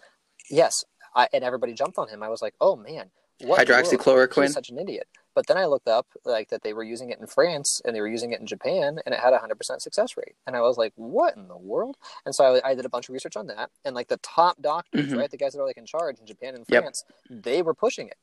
[0.51, 0.85] yes,
[1.15, 2.23] I, and everybody jumped on him.
[2.23, 3.11] I was like, oh man,
[3.43, 3.87] what in the world?
[3.87, 4.43] Hydroxychloroquine.
[4.43, 5.07] He's such an idiot.
[5.35, 8.01] But then I looked up like that they were using it in France and they
[8.01, 10.35] were using it in Japan and it had a hundred percent success rate.
[10.47, 11.97] And I was like, what in the world?
[12.27, 13.71] And so I, I did a bunch of research on that.
[13.85, 15.19] And like the top doctors, Mhm.
[15.19, 16.83] right, the guys that are like in charge in Japan and Yep.
[16.83, 18.17] France, they were pushing it.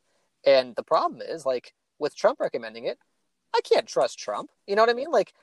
[0.45, 2.99] And the problem is like with Trump recommending it,
[3.55, 4.51] I can't trust Trump.
[4.67, 5.09] You know what I mean?
[5.09, 5.33] Like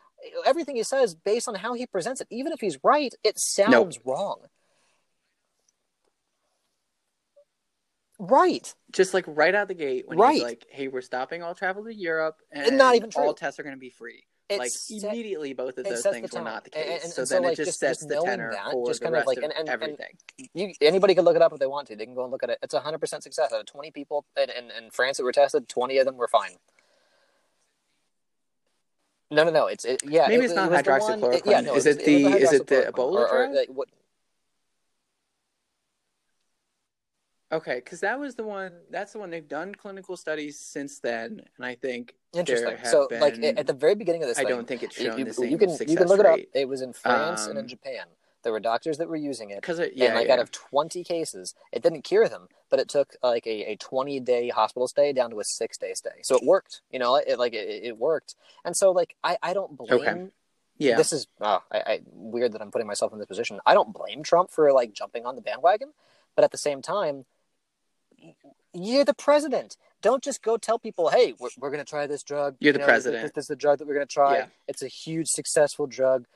[0.46, 3.98] everything he says based on how he presents it, even if he's right, it sounds
[4.04, 4.42] wrong.
[8.18, 8.72] Right.
[8.92, 10.34] Just like right out the gate when Right.
[10.34, 13.24] he's like, "Hey, we're stopping all travel to Europe, and, And not even true.
[13.24, 16.30] all tests are going to be free." It like set- immediately, both of those things
[16.32, 17.02] were not the case.
[17.04, 18.86] and- so and so, then like, it just just- sets just the tenor that, for
[18.86, 20.18] just the kind of like- of and- and- and- everything.
[20.52, 21.96] you anybody can look it up if they want to.
[21.96, 22.58] They can go and look at it.
[22.62, 23.52] It's a hundred percent success.
[23.52, 26.28] Out of twenty people in, in, in France that were tested, twenty of them were
[26.28, 26.56] fine.
[29.30, 29.66] No, no, no.
[29.66, 30.28] It's it, yeah.
[30.28, 31.50] Maybe it- it's not was the one- hydroxychloroquine.
[31.50, 32.92] yeah, no, Is it the- is it the.
[32.92, 33.88] Ebola Or- or, like, what-
[37.52, 38.72] Okay, because that was the one.
[38.90, 42.76] That's the one they've done clinical studies since then, and I think Interesting.
[42.84, 43.20] So, been.
[43.20, 45.50] like at the very beginning of this, I don't think it's shown you- the same
[45.50, 46.38] you can you can look it up.
[46.52, 48.06] It was in France and in Um, Japan.
[48.42, 49.62] There were doctors that were using it.
[49.62, 50.34] Because yeah, and like yeah.
[50.34, 54.20] out of 20 cases it didn't cure them but it took like a, a 20
[54.20, 57.38] day hospital stay down to a six day stay so it worked you know it
[57.38, 58.34] like it, it worked
[58.64, 60.26] and so like i, I don't blame Okay.
[60.76, 63.72] yeah, this is oh, I, I weird that i'm putting myself in this position i
[63.72, 65.92] don't blame trump for like jumping on the bandwagon
[66.36, 67.24] but at the same time
[68.74, 72.22] you're the president don't just go tell people hey we're, we're going to try this
[72.22, 73.22] drug You're the know, president.
[73.22, 74.46] this, this is the drug that we're going to try Yeah.
[74.68, 76.26] it's a huge successful drug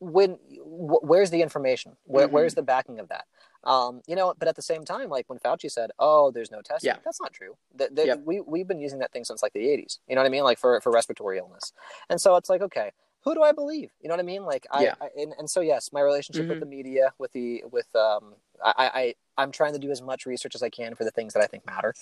[0.00, 2.32] when wh- where's the information Where, Mhm.
[2.32, 3.24] where's the backing of that
[3.62, 6.60] um, you know but at the same time like when fauci said oh there's no
[6.62, 6.98] testing Yeah.
[7.04, 8.20] that's not true the, the, Yep.
[8.24, 10.44] we, we've been using that thing since like the 80s you know what i mean
[10.44, 11.72] like for, for respiratory illness
[12.10, 12.90] and so it's like okay
[13.24, 14.94] who do i believe you know what i mean like i, Yeah.
[15.00, 16.60] I and, and so yes my relationship with Mhm.
[16.60, 20.54] the media with the with um I, I i'm trying to do as much research
[20.54, 21.94] as i can for the things that i think matter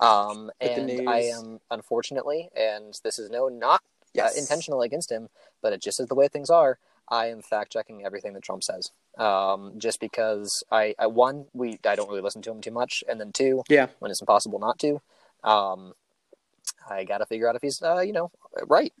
[0.00, 3.82] um With and i am unfortunately and this is no knock
[4.14, 4.36] yes.
[4.36, 5.28] uh, intentional against him,
[5.62, 6.78] but it just is the way things are.
[7.08, 11.78] I am fact checking everything that Trump says, um, just because I, I one we
[11.86, 13.88] I don't really listen to him too much, and then two, Yeah.
[14.00, 15.00] when it's impossible not to,
[15.44, 15.92] um,
[16.90, 18.30] I got to figure out if he's uh, you know
[18.66, 18.92] right.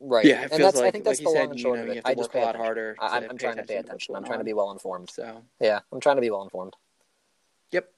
[0.00, 0.24] Right.
[0.24, 1.62] Yeah, it and feels that's like, I think that's like the long said, and you
[1.62, 2.02] short know, of it.
[2.04, 2.64] I just work pay a lot attention.
[2.64, 2.96] harder.
[3.00, 4.14] I'm, I'm trying to pay attention.
[4.14, 5.10] I'm trying to be well informed.
[5.10, 6.74] So, Yeah, I'm trying to be well informed.
[7.72, 7.90] yep,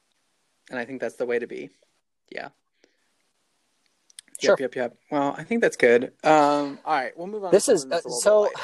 [0.70, 1.70] and I think that's the way to be.
[2.30, 2.48] Yeah.
[4.40, 4.56] Sure.
[4.58, 4.96] Yep, yep, yep.
[5.10, 6.12] Well, I think that's good.
[6.24, 7.52] Um, all right, we'll move on.
[7.52, 8.50] This to is uh, so.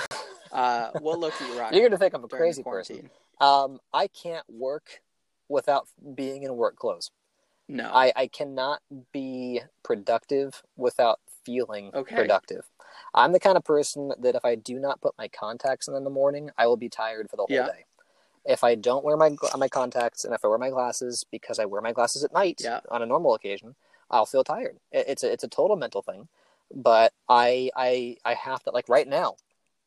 [0.53, 1.75] Uh, what look at you rock?
[1.75, 3.11] You're gonna think I'm a crazy person.
[3.41, 5.03] Um, I can't work
[5.49, 7.11] without being in work clothes.
[7.69, 7.91] No.
[7.93, 8.81] I, I cannot
[9.13, 12.15] be productive without feeling Okay.
[12.15, 12.65] productive.
[13.17, 16.05] I'm the kind of person that if I do not put my contacts in in
[16.05, 17.67] the morning, I will be tired for the whole Yeah.
[17.67, 17.87] day.
[18.45, 21.65] If I don't wear my my contacts and if I wear my glasses because I
[21.65, 22.81] wear my glasses at night Yeah.
[22.91, 23.75] on a normal occasion,
[24.11, 24.79] I'll feel tired.
[24.93, 26.29] It- It's a, it's a total mental thing,
[26.73, 29.37] but I I I have to like right now,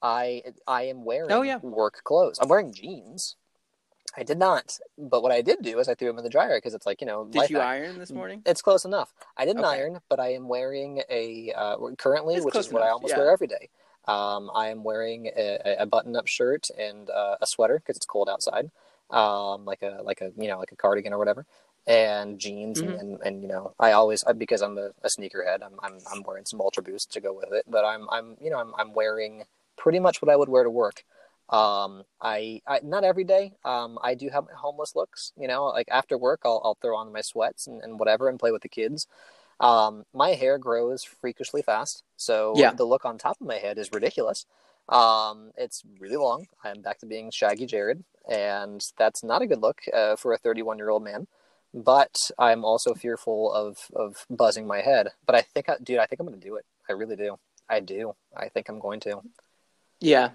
[0.02, 1.60] I I am wearing Oh, yeah.
[1.60, 2.40] work clothes.
[2.42, 3.36] I'm wearing jeans.
[4.18, 6.58] I did not, but what I did do is I threw them in the dryer
[6.58, 7.26] because it's like you know.
[7.26, 7.66] Did you hack.
[7.68, 8.42] iron this morning?
[8.46, 9.14] It's close enough.
[9.38, 9.78] I didn't Okay.
[9.78, 13.20] iron, but I am wearing a uh, currently, It's which is what I almost yeah.
[13.20, 13.70] wear every day.
[14.08, 18.28] Um, I am wearing a, a button-up shirt and uh, a sweater because it's cold
[18.28, 18.72] outside,
[19.12, 21.46] um, like a like a you know like a cardigan or whatever,
[21.86, 22.90] and jeans Mhm.
[22.90, 25.62] and, and, and you know I always because I'm a, a sneakerhead.
[25.64, 28.50] I'm, I'm I'm wearing some Ultra Boost to go with it, but I'm I'm you
[28.50, 29.44] know I'm I'm wearing
[29.78, 31.04] pretty much what I would wear to work.
[31.50, 33.54] Um, I, I not every day.
[33.66, 35.32] Um, I do have my homeless looks.
[35.38, 38.40] You know, like after work, I'll I'll throw on my sweats and, and whatever and
[38.40, 39.08] play with the kids.
[39.60, 42.72] Um, my hair grows freakishly fast, so Yeah.
[42.74, 44.46] the look on top of my head is ridiculous.
[44.88, 46.48] Um, it's really long.
[46.64, 50.38] I'm back to being Shaggy Jarrod, and that's not a good look uh, for a
[50.38, 51.28] 31 year old man.
[51.74, 55.10] But I'm also fearful of of buzzing my head.
[55.26, 56.66] But I think, I, dude, I think I'm going to do it.
[56.90, 57.38] I really do.
[57.70, 58.16] I do.
[58.36, 59.22] I think I'm going to.
[60.00, 60.32] Yeah.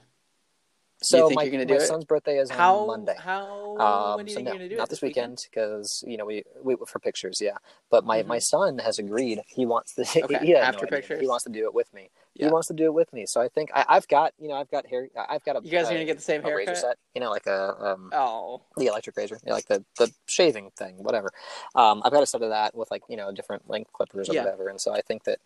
[1.02, 1.86] So think my, you're gonna do my it?
[1.86, 3.16] son's birthday is on Monday.
[3.18, 4.90] how Um, when do you so think no, you're gonna do not it?
[4.90, 7.56] this weekend because you know we, we for pictures, yeah.
[7.90, 10.02] But my, my son has agreed he wants to.
[10.24, 10.98] Okay, he has no after idea.
[10.98, 11.20] pictures?
[11.20, 12.08] He wants to do it with me.
[12.34, 12.46] Yeah.
[12.46, 13.26] He wants to do it with me.
[13.26, 15.08] So I think I, I've got you know I've got hair.
[15.28, 15.60] I've got a.
[15.64, 16.96] You guys are gonna get the same a razor set.
[17.14, 18.62] You know, like a um, Oh.
[18.76, 21.32] the electric razor, you know, like the the shaving thing, whatever.
[21.74, 24.34] Um, I've got a set of that with like you know different length clippers or
[24.34, 24.44] Yeah.
[24.44, 24.68] whatever.
[24.68, 25.38] And so I think that.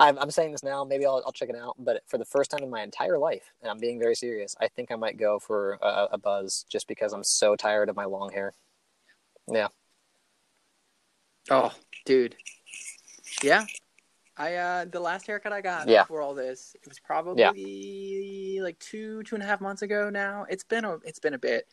[0.00, 0.82] I'm, I'm saying this now.
[0.82, 1.76] Maybe I'll, I'll check it out.
[1.78, 4.66] But for the first time in my entire life, and I'm being very serious, I
[4.68, 8.06] think I might go for a, a buzz just because I'm so tired of my
[8.06, 8.54] long hair.
[9.46, 9.68] Yeah.
[11.50, 11.72] Oh,
[12.04, 12.36] dude.
[13.42, 13.66] Yeah.
[14.36, 16.02] I uh the last haircut I got Yeah.
[16.04, 20.46] before all this, it was probably like two, two and a half months ago now.
[20.48, 21.66] It's been a it's been a bit.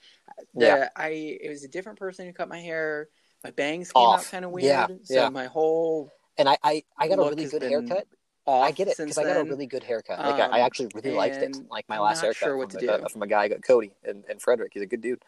[0.53, 0.89] The, Yeah.
[0.95, 1.09] I
[1.41, 3.07] it was a different person who cut my hair.
[3.43, 4.19] My bangs came Off.
[4.25, 4.65] out kind of weird.
[4.65, 5.29] Yeah, So yeah.
[5.29, 8.07] my whole And I, I, I got a really good been haircut.
[8.47, 10.19] I get it because I got a really good haircut.
[10.19, 11.57] Like I, I Um, actually really liked it.
[11.69, 13.09] Like my I'm last haircut sure what from, to a- do.
[13.09, 14.71] from a guy, Cody and, and Frederick.
[14.73, 15.21] He's a good dude,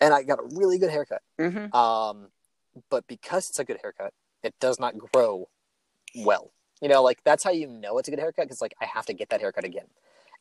[0.00, 1.22] and I got a really good haircut.
[1.38, 1.72] Mhm.
[1.74, 2.28] Um,
[2.90, 4.12] but because it's a good haircut,
[4.42, 5.48] it does not grow
[6.16, 6.50] well.
[6.80, 9.06] You know, like that's how you know it's a good haircut because like I have
[9.06, 9.86] to get that haircut again,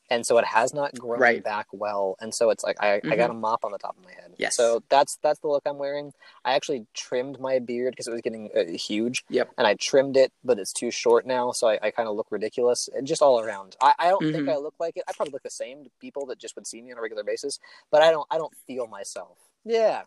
[0.09, 1.43] and so it has not grown Right.
[1.43, 4.03] back well, and so it's like I, I got a mop on the top of
[4.03, 4.33] my head.
[4.37, 4.55] Yes.
[4.55, 6.13] So that's that's the look I'm wearing.
[6.45, 9.23] I actually trimmed my beard because it was getting uh, huge.
[9.29, 9.51] Yep.
[9.57, 12.27] And I trimmed it, but it's too short now, so I, I kind of look
[12.31, 12.87] ridiculous.
[12.95, 14.53] And just all around, I, I don't think Mhm.
[14.53, 15.03] I look like it.
[15.07, 17.23] I probably look the same to people that just would see me on a regular
[17.23, 17.59] basis,
[17.91, 19.37] but I don't I don't feel myself.
[19.65, 20.03] Yeah.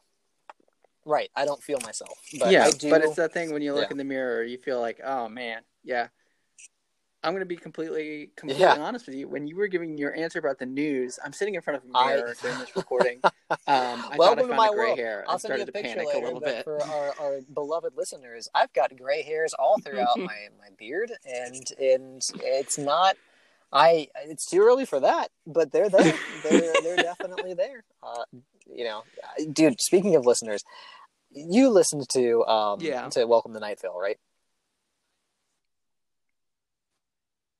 [1.05, 1.31] Right.
[1.35, 2.19] I don't feel myself.
[2.39, 2.91] But yeah, I do.
[2.91, 3.93] but it's that thing when you look Yeah.
[3.93, 6.09] in the mirror, you feel like, oh man, yeah.
[7.23, 8.79] I'm gonna be completely, completely Yeah.
[8.79, 9.29] honest with you.
[9.29, 11.93] When you were giving your answer about the news, I'm sitting in front of a
[11.93, 13.21] mirror doing this recording.
[13.51, 14.99] Um, I thought Welcome I to found my a gray world.
[14.99, 16.63] hair I'll send you started a to picture panic later a little bit.
[16.65, 18.49] for our, our beloved listeners.
[18.55, 23.17] I've got gray hairs all throughout my, my beard, and and it's not.
[23.73, 26.15] I it's too early for that, but they're there.
[26.45, 27.83] They're they're definitely there.
[28.03, 28.23] Uh,
[28.73, 29.03] you know,
[29.53, 29.81] dude.
[29.81, 30.63] Speaking of listeners,
[31.33, 33.09] you listened to um Yeah.
[33.11, 34.19] to Welcome to Night Vale, right?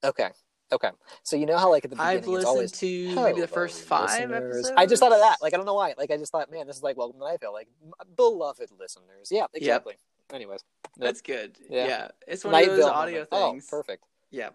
[0.05, 0.31] Okay.
[0.73, 0.91] Okay.
[1.25, 3.49] So you know how like at the beginning I've it's listened always to maybe the
[3.49, 4.57] first five listeners.
[4.57, 4.73] episodes.
[4.77, 5.39] I just thought of that.
[5.43, 5.95] Like I don't know why.
[5.99, 7.53] Like I just thought, man, this is like Welcome to Night Vale.
[7.53, 7.69] Like
[8.17, 9.29] beloved listeners.
[9.31, 9.95] Yeah, exactly.
[10.33, 10.61] Anyways,
[10.97, 11.57] That's good.
[11.69, 11.87] Yeah.
[11.89, 13.31] Yeah, it's one Night of those audio moment.
[13.31, 13.67] things.
[13.69, 14.05] Oh, perfect.
[14.31, 14.51] Yeah,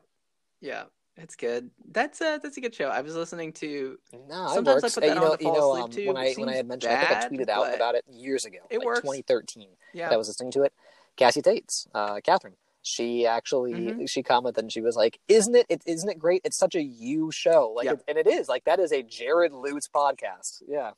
[0.61, 0.83] yeah,
[1.17, 1.69] it's good.
[1.91, 2.87] That's a that's a good show.
[2.87, 3.99] I was listening to.
[4.29, 4.95] No, Sometimes I works.
[4.95, 6.07] put Uh, that you on know, to you fall know, asleep um, to.
[6.07, 8.59] when I when I had mentioned, I think I tweeted out about it years ago,
[8.69, 9.01] it like works.
[9.01, 9.67] 2013.
[9.93, 10.71] Yeah, that I was listening to it.
[11.17, 12.55] Cassie Tate's, uh, Catherine.
[12.87, 14.07] She actually Mhm.
[14.07, 15.65] she commented and she was like, "Isn't it?
[15.69, 16.41] it isn't it great?
[16.45, 17.93] It's such a you show, like, Yep.
[17.95, 18.47] it, and it is.
[18.47, 20.61] Like that is a Jarrod Lutz podcast.
[20.67, 20.91] Yeah,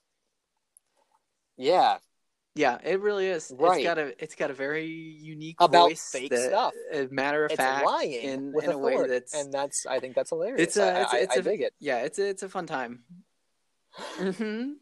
[1.55, 1.99] yeah,
[2.55, 3.53] yeah, it really is.
[3.57, 3.77] Right.
[3.77, 6.73] It's got a it's got a very unique About voice fake that- stuff.
[6.91, 10.13] A matter of it's fact, lying in in a way that's and that's I think
[10.13, 10.59] that's hilarious.
[10.61, 11.73] it's a it's, I, it's I a dig it.
[11.79, 13.05] yeah it's a, it's a fun time.
[14.19, 14.73] hmm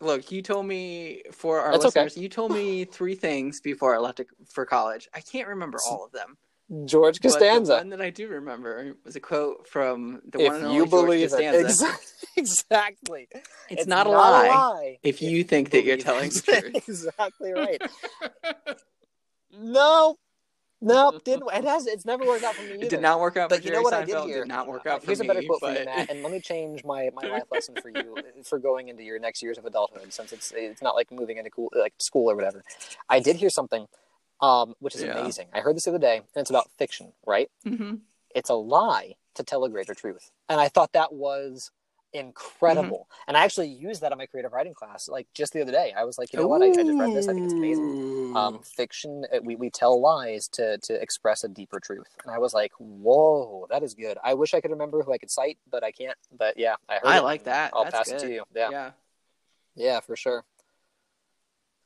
[0.00, 2.04] Look, you told me for our That's okay.
[2.04, 5.08] listeners, you told me three things before I left to, for college.
[5.14, 6.36] I can't remember all of them.
[6.84, 7.72] George But the Costanza.
[7.76, 10.86] one that I do remember was a quote from the if one and only you
[10.86, 11.60] George believe Costanza.
[11.60, 13.28] it, Exa- exactly.
[13.70, 16.88] It's, not, a lie, if if you think that you're telling the truth.
[16.88, 17.80] exactly right.
[19.50, 20.16] No,
[20.80, 21.44] no, didn't.
[21.52, 21.86] It has.
[21.86, 22.74] It's never worked out for me.
[22.76, 22.84] Either.
[22.86, 24.26] It did not work out But you know what I did Seinfeld.
[24.26, 24.38] here?
[24.40, 25.26] Did not work Uh, out for Here's me.
[25.26, 25.74] a better quote but...
[25.74, 28.88] for you, Matt, and let me change my, my life lesson for you for going
[28.88, 31.94] into your next years of adulthood, since it's it's not like moving into cool, like
[31.98, 32.64] school or whatever.
[33.08, 33.86] I did hear something,
[34.40, 35.18] um, which is Yeah.
[35.18, 35.48] amazing.
[35.52, 37.50] I heard this the other day, and it's about fiction, right?
[37.64, 37.96] hmm
[38.34, 40.30] it's a lie to tell a greater truth.
[40.50, 41.70] And I thought that was
[42.12, 43.08] incredible.
[43.10, 43.24] Mm-hmm.
[43.28, 45.92] And I actually used that in my creative writing class, like just the other day.
[45.96, 46.62] I was like, you know what?
[46.62, 47.28] I, I just read this.
[47.28, 48.36] I think it's amazing.
[48.36, 52.08] Um, fiction, uh, we, we tell lies to, to express a deeper truth.
[52.24, 54.18] And I was like, whoa, that is good.
[54.22, 56.16] I wish I could remember who I could cite, but I can't.
[56.36, 57.72] But yeah, I heard I it, like that.
[57.74, 58.44] I'll That's pass it to you.
[58.54, 58.70] Yeah.
[58.70, 58.90] yeah.
[59.74, 60.44] Yeah, for sure.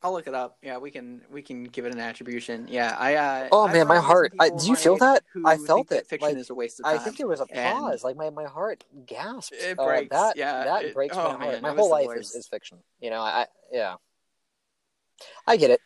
[0.04, 0.58] I'll look it up.
[0.62, 2.66] Yeah, we can we can give it an attribution.
[2.68, 3.14] Yeah, I.
[3.14, 4.32] Uh, Oh, I've man, my heart.
[4.40, 5.22] I- do you feel that?
[5.44, 6.06] I felt that it.
[6.08, 6.96] Fiction Like, is a waste of time.
[6.96, 8.02] I think there was a pause.
[8.02, 9.54] Like my, my heart gasped.
[9.54, 11.40] It Uh, breaks, that yeah, that it- breaks oh, my heart.
[11.40, 12.78] man, my whole life is, is fiction.
[13.00, 13.94] You know, I yeah.
[15.46, 15.80] I get it.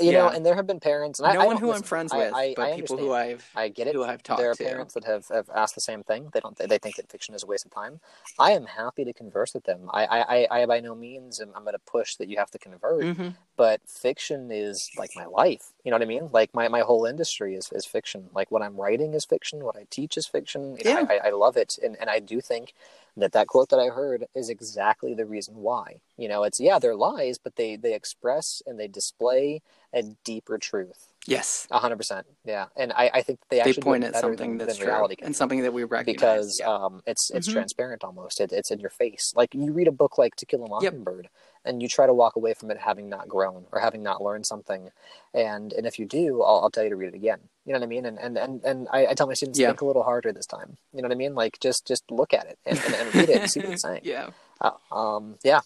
[0.00, 1.82] You know, and there have been parents, and I, no I one don't who I'm
[1.82, 3.94] friends with, I, but I people who I've I get it.
[3.94, 4.64] who I've talked there are to.
[4.64, 6.30] parents that have, have asked the same thing.
[6.32, 6.56] They don't.
[6.56, 8.00] They think that fiction is a waste of time.
[8.38, 9.90] I am happy to converse with them.
[9.92, 12.50] I, I, I, I by no means am I'm going to push that you have
[12.52, 13.04] to convert.
[13.04, 15.72] hmm But fiction is like my life.
[15.84, 16.30] You know what I mean?
[16.32, 18.30] Like my, my whole industry is, is fiction.
[18.34, 19.62] Like what I'm writing is fiction.
[19.62, 20.76] What I teach is fiction.
[20.78, 21.06] You know, Yeah.
[21.22, 22.72] I, I love it, and and I do think
[23.16, 26.00] that that quote that I heard is exactly the reason why.
[26.16, 29.60] You know, it's yeah, they're lies, but they they express and they display
[29.92, 31.08] a deeper truth.
[31.24, 32.66] Yes, A hundred percent, yeah.
[32.76, 34.92] And I, I think they they actually do point at something than, that's than true
[34.92, 36.14] reality can and something that we recognize.
[36.16, 36.66] because yeah.
[36.66, 37.52] um, it's it's Mhm.
[37.52, 38.40] transparent almost.
[38.40, 39.32] It, it's in your face.
[39.36, 41.28] Like you read a book like To Kill a Mockingbird,
[41.64, 44.46] and you try to walk away from it having not grown or having not learned
[44.46, 44.90] something.
[45.34, 47.40] And and if you do, I'll, I'll tell you to read it again.
[47.64, 48.04] You know what I mean?
[48.06, 49.68] And and and, and I, I tell my students Yeah.
[49.68, 50.76] think a little harder this time.
[50.92, 51.34] You know what I mean?
[51.34, 53.82] Like just just look at it and, and, and read it and see what it's
[53.88, 54.00] saying.
[54.04, 54.30] yeah,
[54.60, 55.60] Uh, um, yeah.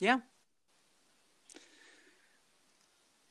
[0.00, 0.20] yeah.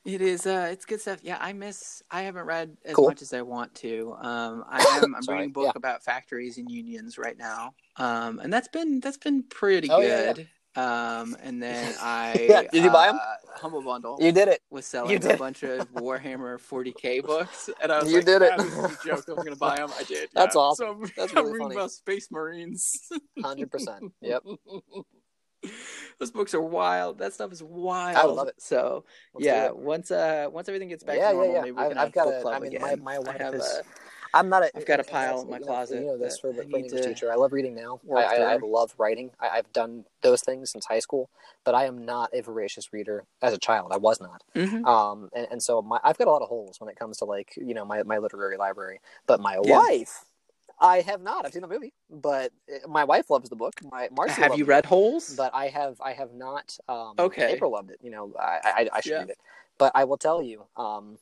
[0.06, 0.46] It is.
[0.48, 1.20] Uh, it's good stuff.
[1.24, 2.02] Yeah, I miss.
[2.10, 3.10] I haven't read as Cool.
[3.10, 4.16] much as I want to.
[4.22, 5.16] Um, I am.
[5.16, 5.72] I'm reading a book yeah.
[5.76, 7.74] about factories and unions right now.
[7.98, 10.34] Um, and that's been that's been pretty Oh, yeah, yeah.
[10.34, 10.48] good.
[10.76, 13.16] Um, and then I Yeah, did you buy 'em?
[13.16, 14.62] uh, Humble Bundle You did it.
[14.70, 18.52] was selling a bunch of Warhammer 40k books, and I was You like, did it.
[18.54, 19.26] "Ah, this is a joke.
[19.28, 19.92] I'm gonna buy them.
[20.00, 20.30] I did.
[20.34, 20.62] That's yeah.
[20.62, 20.86] awesome.
[20.88, 21.76] So I'm, That's I'm really reading funny.
[21.76, 23.10] about Space Marines.
[23.44, 24.14] Hundred percent.
[24.22, 24.44] Yep.
[26.20, 27.20] Those books are wild.
[27.20, 28.18] That stuff is wild.
[28.18, 28.56] I love it.
[28.62, 31.62] So Let's yeah, once uh once everything gets back Yeah, to yeah, normal, yeah.
[31.62, 32.82] maybe we I- can I've have got book a- club I mean, again.
[32.82, 33.84] my- my I wife have is- a,
[34.34, 34.72] I'm not a.
[34.76, 36.62] I've got a pile in my you know, closet You know this for I for
[36.62, 37.32] an English teacher.
[37.32, 38.00] I love reading now.
[38.16, 39.32] I, I, I love writing.
[39.40, 41.30] I, I've done those things since high school,
[41.64, 43.92] but I am not a voracious reader as a child.
[43.92, 44.44] I was not.
[44.56, 44.86] Mhm.
[44.86, 47.26] Um, and, and so my, I've got a lot of holes when it comes to
[47.26, 49.00] like you know my, my literary library.
[49.26, 49.80] But my Yeah.
[49.80, 50.26] wife,
[50.82, 51.46] I have not.
[51.46, 53.74] I've seen the movie, but uh, my wife loves the book.
[53.92, 55.36] My Marcy Have you read book, Holes?
[55.36, 56.78] But I have I have not.
[56.88, 57.54] Um, Okay.
[57.54, 58.00] April loved it.
[58.02, 59.20] You know, I I, I should Yeah.
[59.20, 59.38] read it.
[59.78, 61.18] But I will tell you, um,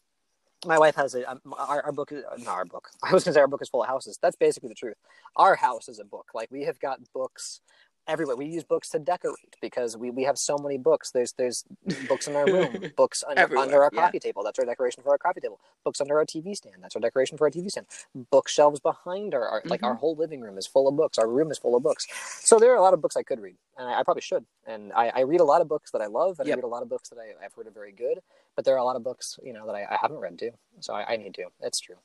[0.65, 2.89] my wife has a um, our, our book is not our book.
[3.03, 4.19] I was gonna say our book is full of houses.
[4.21, 4.97] That's basically the truth.
[5.35, 6.27] Our house is a book.
[6.33, 7.61] Like we have got books
[8.07, 8.35] everywhere.
[8.35, 11.11] We use books to decorate because we, we have so many books.
[11.11, 11.63] There's there's
[12.07, 14.01] books in our room, books under, under our yeah.
[14.01, 14.43] coffee table.
[14.43, 15.59] That's our decoration for our coffee table.
[15.83, 16.75] Books under our TV stand.
[16.81, 17.87] That's our decoration for our TV stand.
[18.31, 19.99] Bookshelves behind our, our like our Mm-hmm.
[19.99, 21.17] whole living room is full of books.
[21.17, 22.07] Our room is full of books.
[22.41, 24.45] So there are a lot of books I could read, and I, I probably should.
[24.65, 26.55] And I, I read a lot of books that I love, and Yep.
[26.55, 28.19] I read a lot of books that I, I've heard are very good.
[28.55, 30.51] But there are a lot of books, you know, that I, I haven't read too.
[30.79, 31.45] So I, I need to.
[31.61, 31.97] It's true.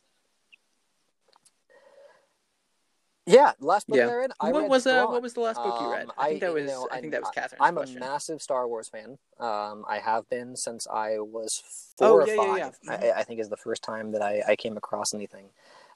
[3.24, 4.08] Yeah, last book Yeah.
[4.08, 4.30] I read.
[4.40, 6.06] I what read was uh, what was the last book you read?
[6.06, 7.96] Um, I think that was you know, I think that was I- Catherine's I'm question.
[7.98, 9.18] a massive Star Wars fan.
[9.38, 11.62] Um, I have been since I was
[12.00, 12.78] Oh, four yeah, or yeah, five.
[12.82, 13.12] yeah.
[13.14, 15.50] I, I think is the first time that I, I came across anything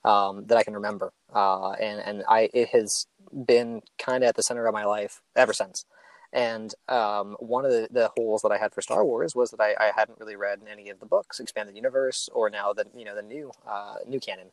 [0.05, 3.07] um, that I can remember, uh, and and I it has
[3.45, 5.85] been kind of at the center of my life ever since.
[6.33, 9.61] And um, one of the, the holes that I had for Star Wars was that
[9.61, 13.05] I, I hadn't really read any of the books, Expanded Universe, or now the you
[13.05, 14.49] know the new uh, new canon.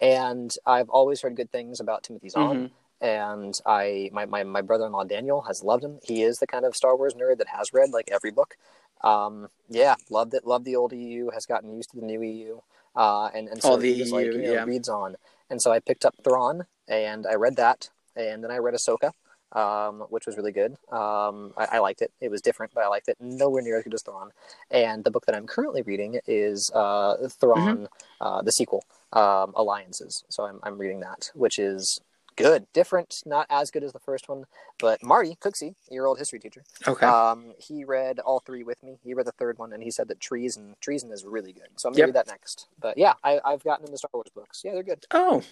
[0.00, 2.70] And I've always heard good things about Timothy Zahn Mhm.
[3.00, 5.98] and I my, my, my brother-in-law Daniel has loved him.
[6.02, 8.56] He is the kind of Star Wars nerd that has read like every book.
[9.02, 10.46] Um, yeah, loved it.
[10.46, 11.30] Loved the old EU.
[11.30, 12.60] Has gotten used to the new EU.
[12.96, 14.64] Uh, and and so Oh, the he was like you know yeah.
[14.64, 15.16] reads on.
[15.50, 19.12] And so I picked up Thrawn and I read that, and then I read Ahsoka,
[19.52, 20.72] um, which was really good.
[20.92, 22.12] Um, I, I liked it.
[22.20, 23.16] It was different, but I liked it.
[23.20, 24.30] Nowhere near as good as Thrawn.
[24.70, 27.88] And the book that I'm currently reading is uh, Thrawn,
[28.20, 30.24] uh, the sequel, um, Alliances.
[30.28, 32.00] So I'm I'm reading that, which is
[32.36, 34.44] good, different, not as good as the first one.
[34.78, 37.04] But Marty Cooksey, your old history teacher, Okay.
[37.06, 38.98] um, he read all three with me.
[39.02, 41.68] He read the third one, and he said that treason treason is really good.
[41.76, 42.06] So I'm gonna Yep.
[42.08, 42.68] read that next.
[42.80, 44.62] But yeah, I, I've gotten into Star Wars books.
[44.64, 45.04] Yeah, they're good.
[45.10, 45.42] oh.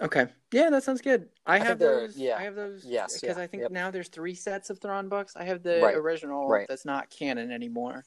[0.00, 0.26] Okay.
[0.50, 1.28] Yeah, that sounds good.
[1.46, 2.16] I, think have those.
[2.16, 2.36] yeah.
[2.36, 2.84] I have those.
[2.84, 3.70] Yes, Because yeah, I think yep.
[3.70, 5.36] now there's three sets of Thrawn books.
[5.36, 6.66] I have the Right, original right.
[6.68, 8.04] that's not canon anymore.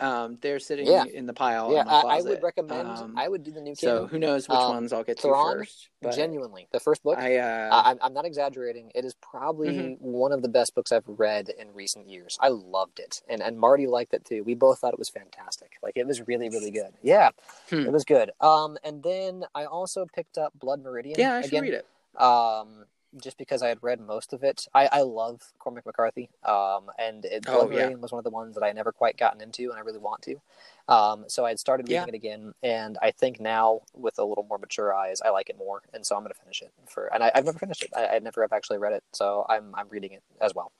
[0.00, 1.04] Um, they're sitting Yeah.
[1.04, 1.72] in the pile.
[1.72, 2.88] yeah, my I, I would recommend.
[2.88, 5.28] Um, I would do the new so who knows which Um, ones I'll get to
[5.28, 5.88] first?
[6.02, 7.16] But Genuinely, the first book.
[7.16, 8.90] I uh, I, I'm- I'm not exaggerating.
[8.94, 10.00] It is probably Mhm.
[10.00, 12.36] one of the best books I've read in recent years.
[12.40, 14.42] I loved it, and and Marty liked it too.
[14.42, 15.76] We both thought it was fantastic.
[15.82, 16.94] Like it was really, really good.
[17.00, 17.30] Yeah,
[17.70, 17.86] Hmm.
[17.86, 18.32] it was good.
[18.40, 21.14] Um, and then I also picked up Blood Meridian.
[21.18, 21.86] yeah, I should again, read it.
[22.20, 22.86] Um,
[23.22, 24.66] just because I had read most of it.
[24.74, 26.30] I, I love Cormac McCarthy.
[26.44, 27.94] Um, and it, Oh, Blood yeah.
[27.94, 30.22] Was one of the ones that I never quite gotten into, and I really want
[30.22, 30.40] to.
[30.88, 32.08] Um, so I had started reading Yeah.
[32.08, 35.56] it again, and I think now with a little more mature eyes, I like it
[35.56, 36.72] more, and so I'm going to finish it.
[36.86, 37.90] For and I, I've never finished it.
[37.96, 40.72] I, I never have actually read it, so I'm I'm reading it as well.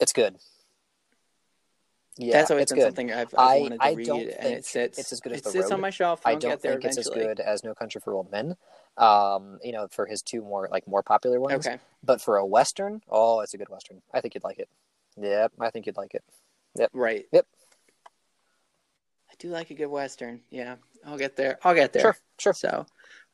[0.00, 0.36] It's good.
[2.20, 2.84] Yeah, That's always it's been good.
[2.86, 4.98] something I've, I've I- wanted to I read, don't and it sits.
[4.98, 5.72] it's as good as it The sits Road.
[5.74, 6.20] on my shelf.
[6.24, 8.56] I I'll don't get there think it's as good as No Country for Old Men.
[8.96, 11.64] Um, you know, for his two more like more popular ones.
[11.66, 11.78] Okay.
[12.02, 14.02] But for a western, oh, it's a good western.
[14.12, 14.68] I think you'd like it.
[15.16, 16.24] Yep, I think you'd like it.
[16.76, 16.90] Yep.
[16.92, 17.26] Right.
[17.32, 17.46] Yep.
[19.30, 20.40] I do like a good western.
[20.50, 20.76] Yeah,
[21.06, 21.58] I'll get there.
[21.62, 22.02] I'll get there.
[22.02, 22.54] Sure, sure.
[22.54, 22.86] So,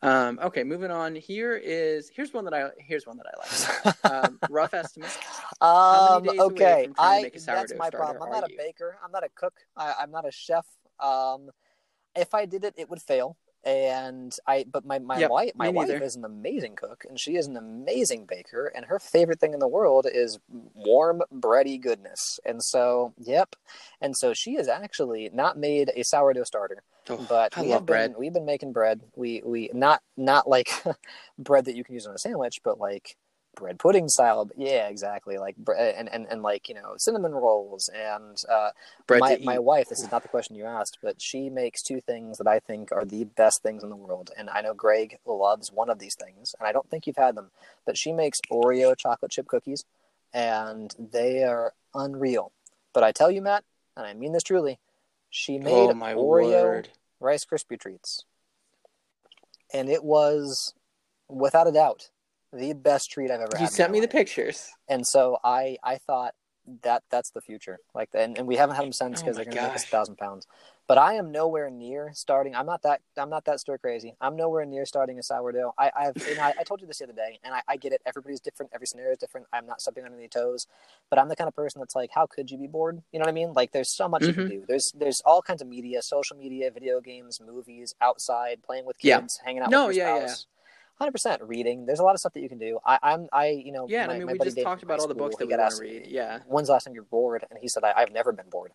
[0.05, 1.15] um, okay, moving on.
[1.15, 4.05] Here is here's one that I here's one that I like.
[4.25, 5.17] um, rough estimate.
[5.61, 8.23] Um, okay, from trying to I that's my problem.
[8.23, 8.57] I'm not you?
[8.57, 8.99] a baker.
[9.05, 9.55] I'm not a cook.
[9.77, 10.67] I, I'm not a chef.
[11.01, 11.51] Um,
[12.15, 13.37] if I did it, it would fail.
[13.65, 16.01] And I, but my my Yep, wife, my wife neither.
[16.01, 19.61] is an amazing cook, and she is an amazing baker, and her favorite thing in
[19.61, 20.39] the world is
[20.75, 22.39] warm bready goodness.
[22.45, 23.57] And so, yep,
[24.03, 26.83] and so she has actually not made a sourdough starter.
[27.09, 28.13] Oh, but I we love have bread.
[28.13, 29.01] Been, we've been making bread.
[29.17, 30.71] We we not not like
[31.39, 33.17] bread that you can use on a sandwich, but like
[33.55, 34.51] bread pudding style.
[34.57, 35.39] Yeah, exactly.
[35.39, 38.71] Like and and and like you know cinnamon rolls and uh,
[39.07, 39.89] Bread my my wife.
[39.89, 42.93] This is not the question you asked, but she makes two things that I think
[42.93, 46.15] are the best things in the world, and I know Greg loves one of these
[46.15, 47.51] things, and I don't think you've had them,
[47.87, 49.85] but she makes Oreo chocolate chip cookies,
[50.33, 52.53] and they are unreal.
[52.93, 53.65] But I tell you, Matt,
[53.97, 54.79] and I mean this truly,
[55.31, 56.89] she made Oh my Oreo word!
[57.21, 58.25] Rice Krispie treats.
[59.73, 60.75] And it was,
[61.29, 62.11] without a doubt,
[62.55, 63.63] the best treat I've ever had.
[63.63, 64.71] You sent me the pictures.
[64.89, 66.35] And so I, I thought
[66.83, 67.79] that that's the future.
[67.95, 69.75] Like, and, and we haven't had them since Oh because my they're going to make
[69.75, 70.47] us a thousand pounds.
[70.87, 72.55] But I am nowhere near starting.
[72.55, 73.01] I'm not that.
[73.17, 74.15] I'm not that stir crazy.
[74.21, 75.73] I'm nowhere near starting a sourdough.
[75.79, 76.15] I, I've.
[76.29, 78.03] And I, I told you this the other day, and I, I get it.
[78.07, 78.71] Everybody's different.
[78.75, 79.47] Every scenario is different.
[79.53, 80.67] I'm not stepping on any toes,
[81.09, 83.01] but I'm the kind of person that's like, how could you be bored?
[83.13, 83.53] You know what I mean?
[83.55, 84.47] Like, there's so much you Mm-hmm.
[84.47, 84.65] can do.
[84.69, 89.21] There's there's all kinds of media, social media, video games, movies, outside, playing with Yeah.
[89.21, 90.35] kids, hanging out No, with your yeah, yeah.
[90.97, 91.87] Hundred percent reading.
[91.87, 92.79] There's a lot of stuff that you can do.
[92.87, 95.09] I, I'm, I, you know, Yeah, my, I mean, we just Dave talked about all
[95.09, 96.07] the books that we want asked to read.
[96.07, 96.39] Yeah.
[96.47, 97.45] when's the last time you're bored?
[97.51, 98.71] And he said, I, I've never been bored.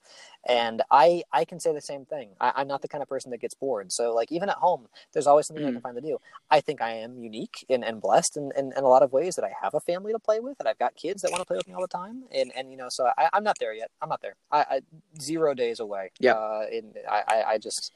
[0.45, 2.31] And I, I can say the same thing.
[2.41, 3.93] I, I'm not the kind of person that gets bored.
[3.93, 5.73] So like even at home, there's always something I Mm.
[5.75, 6.17] can find to do.
[6.51, 9.37] I think I am unique and, and blessed in, in, in a lot of ways
[9.37, 11.45] that I have a family to play with, that I've got kids that want to
[11.45, 12.23] play with me all the time.
[12.33, 13.91] And, and you know, so I, I'm not there yet.
[14.01, 14.35] I'm not there.
[14.51, 14.81] I, I
[15.21, 16.11] zero days away.
[16.19, 16.33] Yeah.
[16.33, 17.93] Uh, and I, I, I just,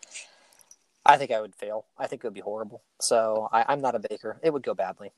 [1.06, 1.86] I think I would fail.
[1.98, 2.82] I think it would be horrible.
[3.02, 4.40] So I, I'm not a baker.
[4.42, 5.12] It would go badly.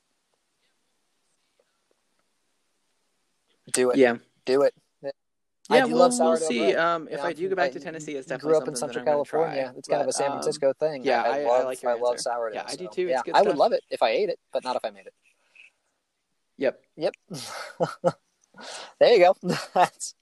[3.72, 3.96] Do it.
[3.98, 4.16] Yeah.
[4.44, 4.74] Do it.
[5.68, 6.74] I Yeah, do we'll, love we'll sourdough see.
[6.76, 9.04] Um, if Yeah, I do go back to Tennessee, it's grew definitely up in Central
[9.04, 9.64] that I'm gonna California.
[9.64, 9.78] try.
[9.78, 11.04] It's kind of a But, San um, Francisco thing.
[11.04, 12.54] yeah, I, I- I love, like your I love sourdough.
[12.54, 13.02] Yeah, I do so, too.
[13.08, 14.90] It's Yeah, good I would love it if I ate it, but not if I
[14.90, 15.14] made it.
[16.58, 16.80] Yep.
[16.96, 17.14] Yep.
[19.00, 19.36] there you go.
[19.74, 20.14] That's.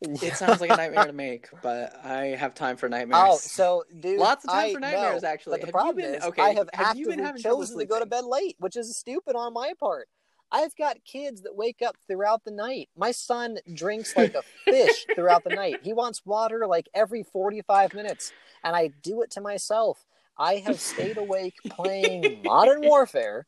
[0.00, 3.22] It sounds like a nightmare to make, but I have time for oh, nightmares.
[3.24, 5.52] Oh, so dude, Lots of time I for nightmares, know, actually.
[5.52, 7.84] But the Have problem been- is, okay, I have, have you been having chosen to
[7.86, 10.08] go to bed late, which is stupid on my part.
[10.52, 12.88] I've got kids that wake up throughout the night.
[12.96, 15.80] My son drinks like a fish throughout the night.
[15.82, 18.32] He wants water like every 45 minutes,
[18.62, 20.06] and I do it to myself.
[20.38, 23.46] I have stayed awake playing Modern Warfare.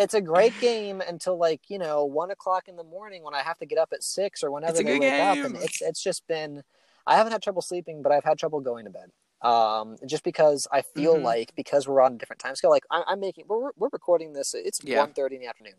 [0.00, 3.42] It's a great game until like you know one o'clock in the morning when I
[3.42, 6.02] have to get up at six or whenever It's they wake up, and it's it's
[6.02, 6.62] just been.
[7.06, 9.10] I haven't had trouble sleeping, but I've had trouble going to bed.
[9.42, 11.22] Um, just because I feel Mhm.
[11.22, 14.32] like because we're on a different time scale, like I'm, I'm making we're we're recording
[14.32, 14.54] this.
[14.54, 14.98] It's Yeah.
[14.98, 15.74] one thirty in the afternoon,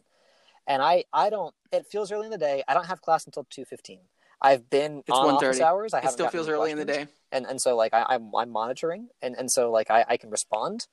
[0.68, 1.54] and I I don't.
[1.72, 2.64] It feels early in the day.
[2.68, 4.02] I don't have class until two fifteen.
[4.42, 5.38] I've been It's on 1:30.
[5.38, 5.94] office hours.
[5.94, 7.08] I it still feels early in the day.
[7.32, 10.30] and and so like I, I'm I'm monitoring, and and so like I, I can
[10.30, 10.88] respond.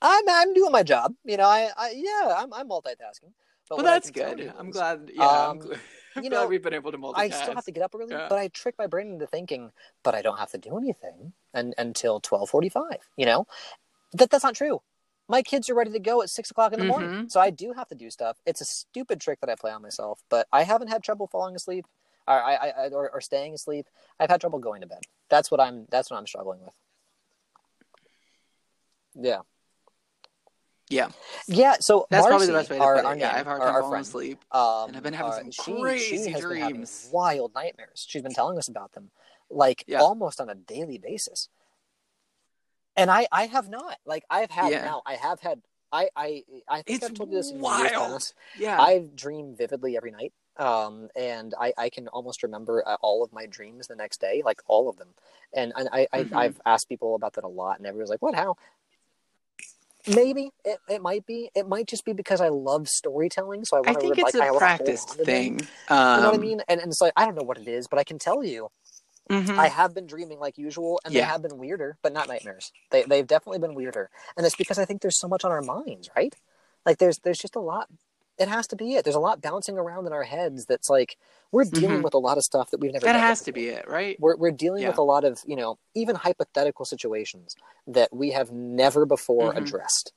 [0.00, 1.14] I'm I'm doing my job.
[1.24, 3.32] You know, I, I yeah, I'm I'm multitasking.
[3.68, 4.38] But Well, that's good.
[4.38, 5.10] you I'm glad.
[5.12, 5.78] Yeah, I'm, um, gl-
[6.16, 7.16] I'm you know, we've been able to multitask.
[7.18, 8.26] I still have to get up early, Yeah.
[8.28, 9.72] but I trick my brain into thinking,
[10.02, 12.98] but I don't have to do anything and, until twelve forty-five.
[13.16, 13.46] You know,
[14.14, 14.80] that that's not true.
[15.28, 17.30] My kids are ready to go at six o'clock in the morning, Mhm.
[17.30, 18.38] so I do have to do stuff.
[18.46, 21.54] It's a stupid trick that I play on myself, but I haven't had trouble falling
[21.54, 21.86] asleep
[22.26, 23.86] or I, I, I or, or staying asleep.
[24.18, 25.00] I've had trouble going to bed.
[25.28, 25.86] That's what I'm.
[25.90, 26.72] That's what I'm struggling with.
[29.14, 29.40] Yeah.
[30.90, 31.08] Yeah,
[31.46, 33.18] Yeah, so that's probably the best way to our, put our it.
[33.20, 34.38] Yeah, I've hard our- time falling asleep.
[34.52, 37.08] Um, And I've been having uh, some she, crazy she has been having dreams.
[37.12, 38.06] wild nightmares.
[38.08, 39.10] She's been telling us about them,
[39.50, 40.00] like Yeah.
[40.00, 41.48] almost on a daily basis.
[42.96, 43.98] And I, I have not.
[44.04, 44.84] Like I've had Yeah.
[44.84, 45.02] now.
[45.06, 45.62] I have had.
[45.90, 48.32] I, I, I think It's I've told you this wild.
[48.58, 50.32] Yeah, I dream vividly every night.
[50.58, 54.42] Um, and I, I can almost remember uh, all of my dreams the next day,
[54.44, 55.14] like all of them.
[55.54, 56.36] And, and I, I, Mhm.
[56.36, 58.34] I've asked people about that a lot, and everyone's like, "What?
[58.34, 58.56] How?"
[60.06, 61.50] Maybe it, it might be.
[61.54, 64.48] It might just be because I love storytelling, so I think to it's like, I
[64.48, 65.26] a practiced on to them.
[65.26, 65.68] thing.
[65.90, 66.62] You know what I Um, mean?
[66.68, 68.70] And, and it's like I don't know what it is, but I can tell you
[69.30, 69.58] mhm.
[69.58, 71.22] I have been dreaming like usual, and Yeah.
[71.22, 72.72] they have been weirder, but not nightmares.
[72.90, 75.62] They they've definitely been weirder, and it's because I think there's so much on our
[75.62, 76.34] minds, right?
[76.86, 77.88] Like there's there's just a lot.
[78.38, 79.04] It has to be it.
[79.04, 80.66] There's a lot bouncing around in our heads.
[80.66, 81.16] That's like
[81.50, 82.04] we're dealing Mhm.
[82.04, 83.04] with a lot of stuff that we've never.
[83.06, 84.18] that has to be it, right?
[84.20, 84.88] We're we're dealing Yeah.
[84.90, 87.56] with a lot of you know even hypothetical situations
[87.86, 89.58] that we have never before Mhm.
[89.58, 90.12] addressed,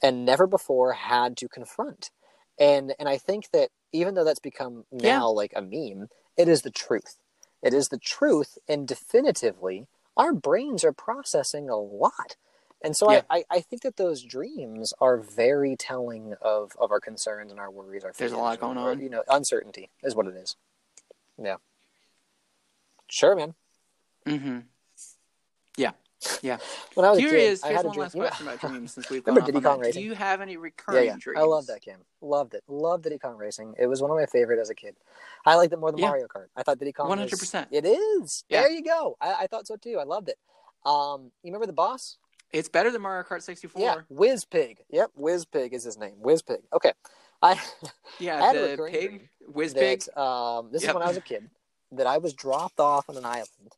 [0.00, 2.10] and never before had to confront.
[2.58, 5.18] And and I think that even though that's become Yeah.
[5.18, 7.18] now like a meme, it is the truth.
[7.62, 12.36] It is the truth, and definitively, our brains are processing a lot.
[12.82, 13.22] And so Yeah.
[13.30, 17.58] I, I, I think that those dreams are very telling of, of our concerns and
[17.58, 19.00] our worries, our There's a lot going or, on.
[19.00, 20.56] You know, uncertainty is what it is.
[21.42, 21.56] Yeah.
[23.08, 23.54] Sure, man.
[24.26, 24.58] Mm-hmm.
[25.76, 25.92] Yeah,
[26.42, 26.58] yeah.
[26.94, 27.60] When I was Curious.
[27.62, 28.02] a kid, I Here's had a one dream.
[28.02, 29.86] last question about dreams since we've Remember Diddy Kong that.
[29.86, 30.02] Racing?
[30.02, 31.16] Do you have any Yeah, recurring yeah.
[31.18, 31.38] dreams?
[31.40, 31.98] I love that game.
[32.20, 32.64] Loved it.
[32.68, 33.74] Loved Diddy Kong Racing.
[33.78, 34.96] It was one of my favorite as a kid.
[35.44, 36.08] I liked it more than Yeah.
[36.08, 36.46] Mario Kart.
[36.56, 37.08] I thought Diddy Kong.
[37.08, 37.66] was- 100%.
[37.70, 38.44] It is.
[38.48, 38.62] Yeah.
[38.62, 39.16] There you go.
[39.20, 39.98] I, I thought so too.
[40.00, 40.38] I loved it.
[40.84, 42.16] Um, you remember the boss?
[42.52, 43.80] It's better than Mario Kart 64.
[43.82, 44.78] Yeah, Wizpig.
[44.90, 46.14] Yep, Wizpig is his name.
[46.22, 46.58] Wizpig.
[46.72, 46.92] Okay,
[47.42, 47.60] I
[48.20, 50.02] Yeah, I a the recurring pig, dream whiz pig.
[50.14, 50.90] that um, this Yep.
[50.90, 51.50] is when I was a kid
[51.92, 53.74] that I was dropped off on an island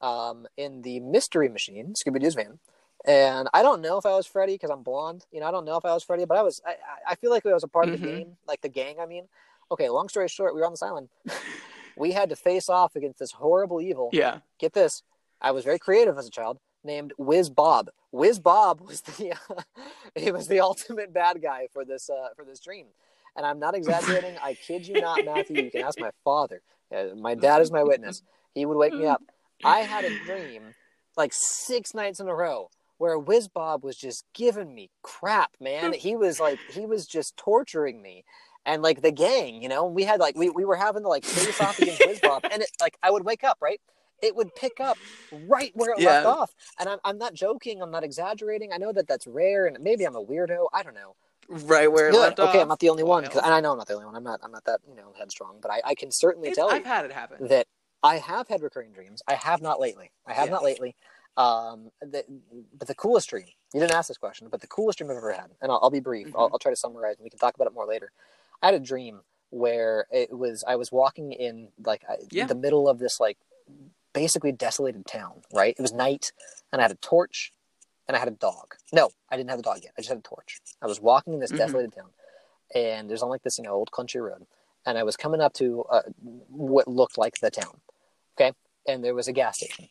[0.00, 2.58] um, in the Mystery Machine, Scooby Doo's van,
[3.04, 5.24] and I don't know if I was Freddy because I'm blonde.
[5.32, 6.60] You know, I don't know if I was Freddy, but I was.
[6.66, 6.76] I,
[7.08, 8.10] I- feel like I was a part of the Mhm.
[8.16, 8.96] game, like the gang.
[9.00, 9.28] I mean,
[9.70, 9.88] okay.
[9.88, 11.08] Long story short, we were on this island.
[11.96, 14.10] we had to face off against this horrible evil.
[14.12, 14.38] Yeah.
[14.58, 15.02] Get this.
[15.40, 16.58] I was very creative as a child.
[16.84, 17.90] Named Whiz Bob.
[18.12, 19.34] Whiz Bob was the
[20.14, 22.86] he was the ultimate bad guy for this uh, for this dream,
[23.36, 24.36] and I'm not exaggerating.
[24.42, 25.62] I kid you not, Matthew.
[25.62, 26.62] You can ask my father.
[26.94, 28.22] Uh, my dad is my witness.
[28.54, 29.22] He would wake me up.
[29.64, 30.74] I had a dream
[31.16, 35.92] like six nights in a row where Whiz Bob was just giving me crap, man.
[35.92, 38.24] He was like he was just torturing me.
[38.66, 41.24] And like the gang, you know, we had like we, we were having to like
[41.24, 43.80] face off against Whiz Bob and it like I would wake up, right?
[44.22, 44.96] It would pick up
[45.46, 46.54] right where it left off.
[46.78, 48.72] And I'm, I'm not joking, I'm not exaggerating.
[48.72, 50.66] I know that that's rare and maybe I'm a weirdo.
[50.72, 51.14] I don't know.
[51.48, 52.20] Right where it Good.
[52.20, 52.54] left Okay, off.
[52.54, 53.24] Okay, I'm not the only one.
[53.24, 54.16] and I know I'm not the only one.
[54.16, 56.70] I'm not I'm not that, you know, headstrong, but I, I can certainly It's- tell
[56.70, 57.46] I've you had it happen.
[57.48, 57.66] that
[58.02, 59.22] I have had recurring dreams.
[59.26, 60.10] I have not lately.
[60.26, 60.52] I have Yeah.
[60.52, 60.94] not lately.
[61.36, 62.24] Um, the,
[62.76, 65.32] but the coolest dream, you didn't ask this question, but the coolest dream I've ever
[65.32, 66.34] had, and I'll, I'll be brief.
[66.36, 66.52] I'll, Mhm.
[66.52, 68.10] I'll try to summarize, and we can talk about it more later.
[68.60, 69.20] I had a dream
[69.50, 72.46] where it was I was walking in like I, Yeah.
[72.46, 73.38] the middle of this like
[74.18, 75.42] basically a desolated town.
[75.52, 76.32] Right, it was night,
[76.72, 77.52] and I had a torch,
[78.06, 78.74] and I had a dog.
[78.92, 79.92] No, I didn't have the dog yet.
[79.96, 80.60] I just had a torch.
[80.82, 81.58] I was walking in this Mhm.
[81.58, 82.10] desolated town,
[82.74, 84.46] and there's on like this you know old country road,
[84.84, 86.02] and I was coming up to uh,
[86.48, 87.80] what looked like the town.
[88.36, 88.52] Okay,
[88.86, 89.88] and there was a gas station,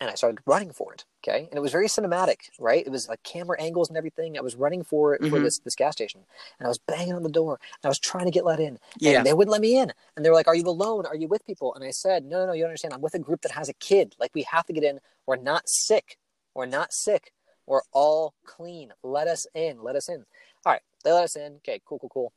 [0.00, 1.04] and I started running for it.
[1.22, 2.84] Okay, and it was very cinematic, right?
[2.84, 4.38] It was like camera angles and everything.
[4.38, 5.42] I was running for it for Mhm.
[5.44, 6.24] this this gas station,
[6.58, 8.78] and I was banging on the door, and I was trying to get let in,
[8.98, 9.18] Yeah.
[9.18, 9.92] and they wouldn't let me in.
[10.16, 11.04] And they were like, "Are you alone?
[11.06, 12.52] Are you with people?" And I said, "No, no, no.
[12.52, 12.94] You don't understand.
[12.94, 14.16] I'm with a group that has a kid.
[14.18, 15.00] Like we have to get in.
[15.26, 16.18] We're not sick.
[16.54, 17.32] We're not sick.
[17.66, 18.92] We're all clean.
[19.02, 19.82] Let us in.
[19.82, 20.24] Let us in."
[20.64, 21.56] All right, they let us in.
[21.56, 22.32] Okay, cool, cool, cool.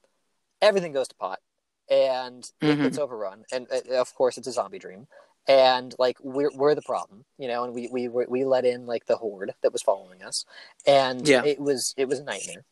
[0.62, 1.42] Everything goes to pot,
[1.90, 2.84] and it Mhm.
[2.84, 3.46] gets overrun.
[3.52, 5.08] And uh, of course, it's a zombie dream.
[5.48, 7.64] And like we're we're the problem, you know.
[7.66, 10.46] And we we we let in like the horde that was following us,
[10.88, 11.44] and Yeah.
[11.44, 12.64] it was it was a nightmare.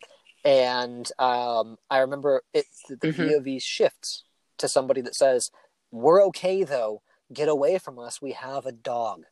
[0.46, 2.66] And um, I remember it.
[2.88, 3.44] The, the Mhm.
[3.44, 4.24] POV shifts
[4.58, 5.52] to somebody that says,
[5.92, 7.02] "We're okay though.
[7.34, 8.22] Get away from us.
[8.22, 9.26] We have a dog.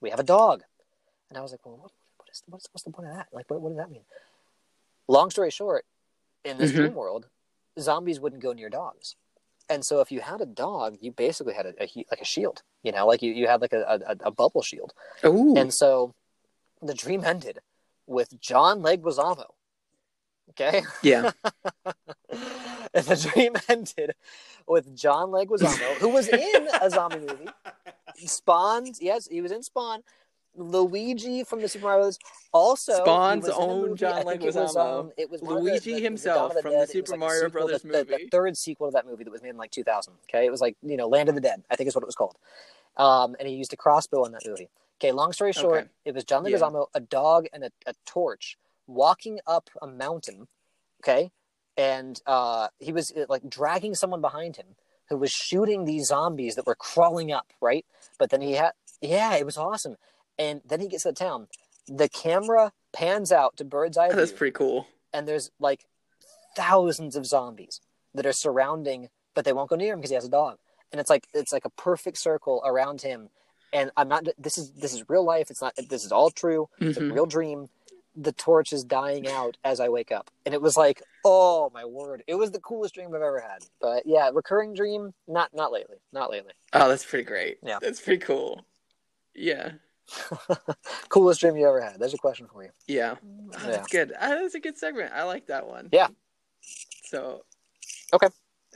[0.00, 0.62] We have a dog."
[1.28, 3.28] And I was like, "Well, what, what is what's, what's the point of that?
[3.32, 4.04] Like, what, what does that mean?"
[5.08, 5.84] Long story short,
[6.44, 6.76] in this Mhm.
[6.76, 7.28] dream world,
[7.78, 9.16] zombies wouldn't go near dogs.
[9.70, 12.62] And so, if you had a dog, you basically had a, a like a shield,
[12.82, 14.92] you know, like you, you had like a, a, a bubble shield.
[15.24, 15.54] Ooh.
[15.56, 16.14] And so,
[16.82, 17.58] the dream ended
[18.06, 19.44] with John Leguizamo.
[20.50, 21.30] Okay, yeah.
[22.94, 24.14] and the dream ended
[24.66, 27.48] with John Leguizamo, who was in a zombie movie.
[28.26, 30.02] Spawn, yes, he was in Spawn.
[30.54, 32.18] Luigi from the Super Mario Brothers.
[32.52, 35.00] Also, Spawn's own movie, John think it was, Leguizamo.
[35.00, 36.82] um, it was the- Luigi the- the himself the from the.
[36.82, 38.28] It Super like Mario Brothers the, the- the movie.
[38.30, 40.14] third sequel to that movie that was made in like 2000.
[40.28, 41.62] Okay, it was like you know Land of the Dead.
[41.70, 42.36] I think is what it was called.
[42.96, 44.68] Um, and he used a crossbow in that movie.
[45.00, 45.88] Okay, long story short, Okay.
[46.06, 46.56] it was John Yeah.
[46.58, 48.58] Leguizamo, a dog, and a, a torch
[48.88, 50.48] walking up a mountain,
[51.02, 51.30] okay,
[51.76, 54.66] and uh, he was uh, like dragging someone behind him
[55.08, 57.86] who was shooting these zombies that were crawling up, right?
[58.18, 59.96] But then he had, yeah, it was awesome.
[60.38, 61.48] And then he gets to the town.
[61.86, 64.86] The camera pans out to bird's eye view, That's pretty cool.
[65.12, 65.86] and there's like
[66.56, 67.80] thousands of zombies
[68.14, 70.58] that are surrounding, but they won't go near him because he has a dog.
[70.92, 73.28] And it's like it's like a perfect circle around him.
[73.72, 74.26] And I'm not.
[74.38, 75.50] This is this is real life.
[75.50, 75.74] It's not.
[75.90, 76.68] This is all true.
[76.80, 77.14] It's a Mhm.
[77.14, 77.68] real dream.
[78.16, 81.84] The torch is dying out as I wake up, and it was like, oh my
[81.84, 82.24] word!
[82.26, 83.64] It was the coolest dream I've ever had.
[83.80, 85.12] But yeah, recurring dream.
[85.28, 85.96] Not not lately.
[86.12, 86.52] Not lately.
[86.72, 87.58] Oh, that's pretty great.
[87.62, 87.78] Yeah.
[87.80, 88.64] That's pretty cool.
[89.34, 89.72] Yeah.
[91.08, 91.98] coolest dream you ever had.
[91.98, 92.70] There's a question for you.
[92.86, 93.16] Yeah.
[93.22, 93.70] Oh, Yeah.
[93.70, 94.12] That's good.
[94.12, 95.12] Uh, that's a good segment.
[95.12, 95.88] I like that one.
[95.92, 96.08] Yeah.
[97.04, 97.44] So.
[98.12, 98.28] Okay.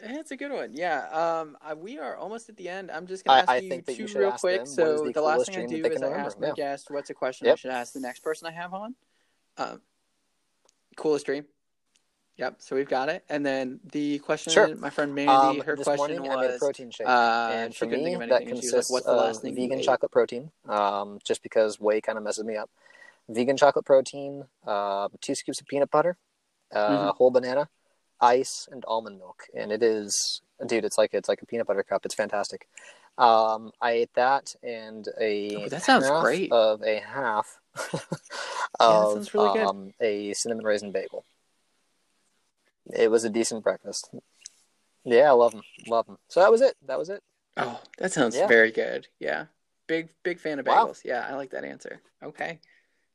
[0.04, 0.72] It's a good one.
[0.72, 1.06] Yeah.
[1.09, 2.90] Um, I, we are almost at the end.
[2.90, 4.59] I'm just gonna ask I you think two you real ask quick.
[4.59, 6.26] them, So the the, last thing I do is can I remember?
[6.26, 6.52] ask my Yeah.
[6.54, 8.94] guest, "What's a question I should ask the next person I have on?"
[9.59, 9.82] Um,
[10.96, 11.44] coolest dream.
[12.43, 12.56] Yep.
[12.59, 13.23] So we've got it.
[13.28, 14.74] And then the question, Sure.
[14.74, 17.06] my friend Mandy, Um, her this question morning I made a protein shake.
[17.06, 18.31] uh, and for me, that anything.
[18.32, 21.40] and she was like, consists "What's the last of vegan ate?" chocolate protein, um, just
[21.44, 22.69] because whey kind of messes me up.
[23.28, 26.16] Vegan chocolate protein, uh, two scoops of peanut butter,
[26.73, 27.16] uh, Mhm.
[27.16, 27.69] whole banana,
[28.20, 31.85] ice, and almond milk, and it is, dude, it's like it's like a peanut butter
[31.85, 32.05] cup.
[32.05, 32.66] It's fantastic.
[33.19, 36.51] Um, I ate that and a Oh, that sounds half great.
[36.51, 37.60] of a half
[38.81, 39.66] of sounds really good.
[39.69, 41.24] um, a cinnamon raisin bagel.
[42.93, 44.10] It was a decent breakfast.
[45.05, 45.62] Yeah, I love them.
[45.86, 46.19] Love them.
[46.28, 46.77] So that was it.
[46.86, 47.23] That was it.
[47.56, 48.47] Oh, that sounds Yeah.
[48.47, 49.09] very good.
[49.19, 49.47] Yeah.
[49.86, 50.86] Big big fan of Wow.
[50.86, 51.05] bagels.
[51.05, 52.01] Yeah, I like that answer.
[52.23, 52.60] Okay.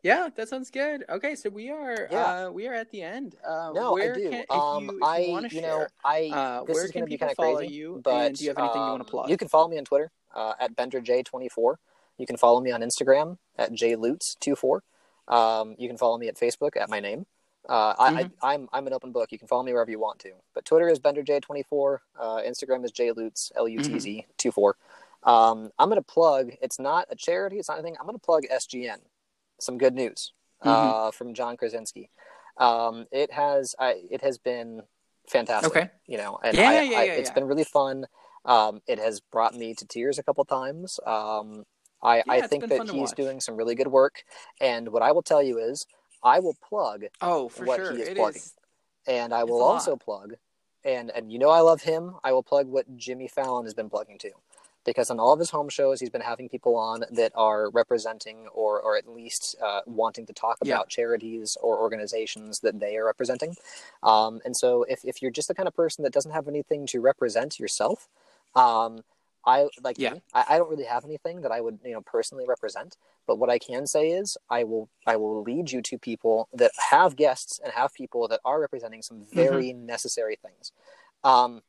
[0.04, 1.06] Yeah, that sounds good.
[1.10, 2.45] Okay, so we are Yeah.
[2.45, 3.36] uh we are at the end.
[3.44, 4.30] Uh No, where I do.
[4.30, 6.76] Can, if um, you, if I, you want to you share, know, I uh, this
[6.76, 7.74] where is can going to be people kind of follow crazy.
[7.74, 8.02] you?
[8.04, 9.30] But do you have anything you want um, to plug?
[9.30, 11.76] You can follow me on Twitter uh, at BenderJ24.
[12.18, 14.82] You can follow me on Instagram at JLutz24.
[15.28, 17.26] Um, you can follow me at Facebook at my name.
[17.68, 18.31] Uh, I, Mhm.
[18.41, 19.31] I, I'm I'm an open book.
[19.31, 20.31] You can follow me wherever you want to.
[20.53, 21.99] But Twitter is BenderJ24.
[22.18, 24.77] Uh, Instagram is JLutz L U T Z 24.
[25.23, 26.52] Um, I'm going to plug.
[26.61, 27.57] It's not a charity.
[27.57, 27.98] It's not anything.
[27.99, 28.99] I'm going to plug SGN.
[29.60, 30.31] Some good news
[30.61, 32.10] uh, from John Krasinski.
[32.57, 34.84] Um, it has I, it has been
[35.27, 35.76] fantastic.
[35.76, 35.89] Okay.
[36.06, 37.34] You know, and Yeah, I, yeah, I, yeah, it's yeah.
[37.34, 38.06] been really fun.
[38.45, 40.99] Um, it has brought me to tears a couple times.
[41.06, 41.65] Um,
[42.02, 44.23] I, Yeah, I think that he's doing some really good work.
[44.61, 45.85] And what I will tell you is,
[46.23, 47.94] I will plug, Oh, for what sure.
[47.94, 48.41] he is It plugging.
[48.41, 48.53] is.
[49.07, 49.73] and I will a lot.
[49.73, 50.35] also plug,
[50.84, 52.15] and and you know I love him.
[52.23, 54.34] I will plug what Jimmy Fallon has been plugging too,
[54.85, 58.48] because on all of his home shows, he's been having people on that are representing
[58.53, 60.76] or or at least uh, wanting to talk Yeah.
[60.76, 63.56] about charities or organizations that they are representing.
[64.03, 66.85] Um, and so if if you're just the kind of person that doesn't have anything
[66.88, 68.07] to represent yourself,
[68.56, 69.03] um,
[69.48, 70.14] I like Yeah.
[70.14, 72.98] me, I, I don't really have anything that I would you know personally represent.
[73.26, 76.72] But what I can say is I will I will lead you to people that
[76.91, 80.72] have guests and have people that are representing some very necessary things.
[81.24, 81.61] Um,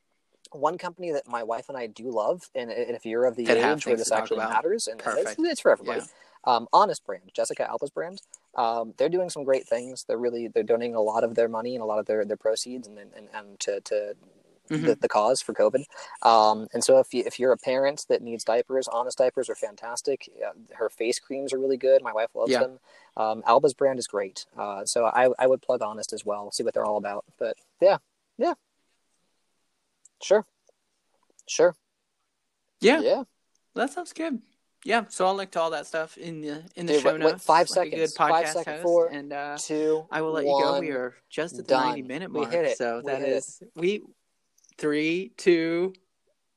[0.51, 3.45] one company that my wife and I do love, and, and if you're of the
[3.45, 5.99] That age where this actually matters, and it's, it's for everybody.
[5.99, 6.05] Yeah.
[6.45, 8.21] Um, Honest Brand, Jessica Alba's brand,
[8.55, 10.05] um, they're doing some great things.
[10.07, 12.37] They're really they're donating a lot of their money and a lot of their, their
[12.37, 14.15] proceeds and and, and to, to
[14.69, 14.85] Mhm.
[14.85, 15.83] the, the cause for COVID.
[16.21, 19.55] Um, and so if you, if you're a parent that needs diapers, Honest diapers are
[19.55, 20.29] fantastic.
[20.75, 22.01] Her face creams are really good.
[22.03, 22.59] My wife loves Yeah.
[22.61, 22.79] them.
[23.17, 24.45] Um, Alba's brand is great.
[24.57, 26.51] Uh, so I, I would plug Honest as well.
[26.51, 27.25] See what they're all about.
[27.37, 27.97] But yeah,
[28.37, 28.53] yeah,
[30.21, 30.45] sure,
[31.47, 31.75] sure,
[32.79, 33.23] Yeah, yeah.
[33.75, 34.41] that sounds good.
[34.85, 37.43] Yeah, so I'll link to all that stuff in the in the Dude, show notes.
[37.43, 38.15] five like seconds.
[38.15, 40.05] Five podcast second, host, four, and uh, Two.
[40.09, 40.79] I will let you go.
[40.79, 41.87] We are just at the done.
[41.87, 42.49] ninety minute mark.
[42.49, 42.77] We hit it.
[42.77, 43.31] So We that hit it.
[43.35, 44.03] is we
[44.79, 45.93] three, two,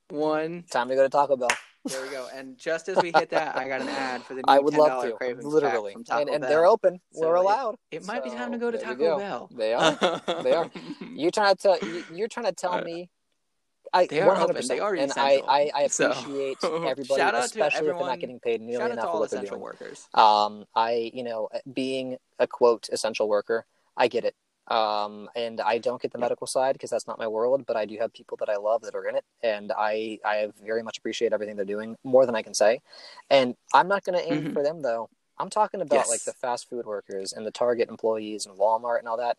[0.09, 0.65] one.
[0.71, 1.49] Time to go to Taco Bell.
[1.85, 2.29] There we go.
[2.33, 4.73] And just as we hit that, I got an ad for the new I would
[4.75, 6.51] $10 love to, Cravings literally, from Taco and, and Bell.
[6.51, 7.01] they're open.
[7.13, 7.75] So We're allowed.
[7.91, 9.19] It might be time to go to Taco go.
[9.19, 9.51] Bell.
[9.53, 9.99] They are.
[10.45, 10.71] They are.
[11.13, 13.11] You're trying to tell you- you're trying to tell Uh, me.
[13.95, 14.69] I they are 100%, open.
[14.69, 15.43] They are and I.
[15.47, 18.85] I, I So, appreciate everybody, shout out to especially if they're not getting paid nearly
[18.85, 19.61] Shout enough for what they're doing.
[19.61, 20.09] workers.
[20.15, 23.67] Um, I, you know, being a quote essential worker,
[23.97, 24.35] I get it.
[24.73, 27.85] Um, and I don't get the medical side because that's not my world, but I
[27.85, 30.97] do have people that I love that are in it, and I, I very much
[30.99, 32.81] appreciate everything they're doing more than I can say.
[33.29, 34.53] And I'm not going to aim Mhm.
[34.55, 35.11] for them though.
[35.39, 36.09] I'm talking about Yes.
[36.11, 39.37] like the fast food workers and the Target employees and Walmart and all that.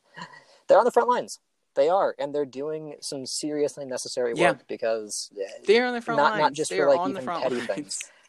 [0.68, 1.40] They're on the front lines.
[1.76, 4.64] They are, and they're doing some seriously necessary work Yeah.
[4.68, 5.32] because
[5.66, 6.42] They're on the front Not- lines.
[6.42, 7.68] not just they for, like, even petty lines.
[7.68, 8.00] things.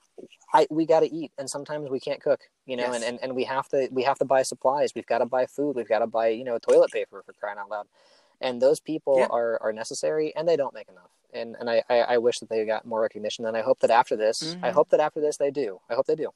[0.55, 2.95] I we got to eat, and sometimes we can't cook, you know, Yes.
[2.95, 4.93] and, and, and we have to we have to buy supplies.
[4.95, 5.75] We've got to buy food.
[5.77, 7.87] We've got to buy you know toilet paper for crying out loud.
[8.41, 9.27] And those people Yeah.
[9.31, 11.11] are are necessary, and they don't make enough.
[11.33, 13.45] And and I, I, I wish that they got more recognition.
[13.47, 14.75] And I hope that after this, I Mhm.
[14.75, 15.81] hope that after this they do.
[15.91, 16.31] I hope they do.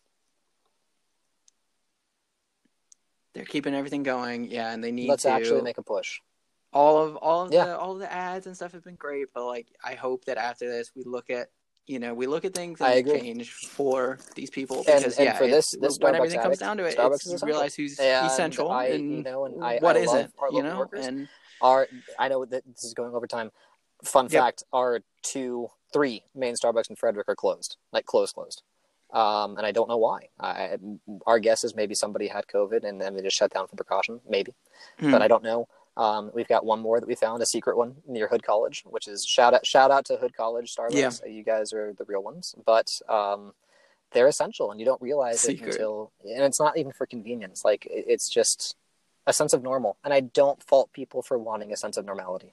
[3.35, 4.51] They're keeping everything going.
[4.51, 6.21] Yeah, and they need Let's to actually make a push.
[6.73, 7.65] all of all of Yeah.
[7.67, 10.39] the all of the ads and stuff have been great, but like I hope that
[10.39, 11.49] after this we look at
[11.89, 15.47] you know we look at things and change for these people because and yeah, for
[15.47, 18.71] this- this when Starbucks everything comes down to it, Starbucks it's realize who's And essential
[18.71, 21.07] I- and you know, and I- what I isn't, you know, workers.
[21.07, 21.29] and
[21.61, 21.89] Our
[22.19, 23.51] I know that this is going over time.
[24.05, 24.33] Fun Yep.
[24.33, 28.63] fact: our two, three main Starbucks in Frederick are closed, like closed, closed.
[29.11, 30.29] Um, and I don't know why.
[30.39, 30.77] I,
[31.27, 34.21] our guess is maybe somebody had COVID and then they just shut down for precaution,
[34.29, 34.55] maybe.
[35.01, 35.11] Hmm.
[35.11, 35.67] But I don't know.
[35.99, 39.09] Um, we've got one more that we found, a secret one near Hood College, which
[39.09, 41.21] is shout out shout out to Hood College Starbucks.
[41.31, 43.53] You guys are the real ones, but um,
[44.13, 45.69] they're essential, and you don't realize Secret.
[45.71, 46.13] it until.
[46.25, 48.77] And it's not even for convenience; like it's just
[49.27, 49.97] a sense of normal.
[50.05, 52.53] And I don't fault people for wanting a sense of normality.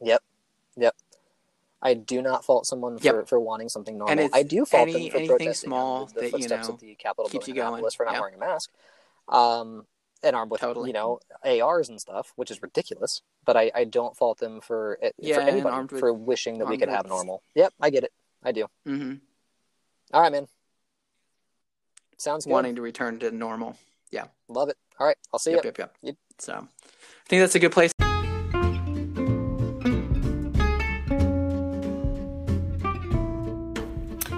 [0.00, 0.22] Yep,
[0.76, 0.94] yep.
[1.82, 3.28] I do not fault someone for, Yep.
[3.28, 4.18] for wanting something normal.
[4.20, 6.74] And I do fault any- them for protesting small the, the that, you footsteps know,
[6.74, 7.74] of the Capitol building you in going.
[7.74, 8.20] Annapolis for not Yeah.
[8.20, 8.70] wearing a mask.
[9.28, 9.86] Um,
[10.22, 10.88] and armed with Totally.
[10.90, 13.22] you know ARs and stuff, which is ridiculous.
[13.44, 16.68] But I, I don't fault them for Yeah, for anybody armed with- for wishing that
[16.68, 17.42] we could with- have normal.
[17.54, 18.12] Yep, I get it.
[18.42, 18.66] I do.
[18.86, 19.14] Mm-hmm.
[20.12, 20.48] All right, man.
[22.18, 22.52] Sounds good.
[22.52, 23.76] wanting to return to normal.
[24.10, 24.76] Yeah, love it.
[24.98, 25.68] All right, I'll see Yep, you.
[25.68, 25.94] yep, yep.
[26.02, 26.16] Yep.
[26.38, 27.92] So I think that's a good place.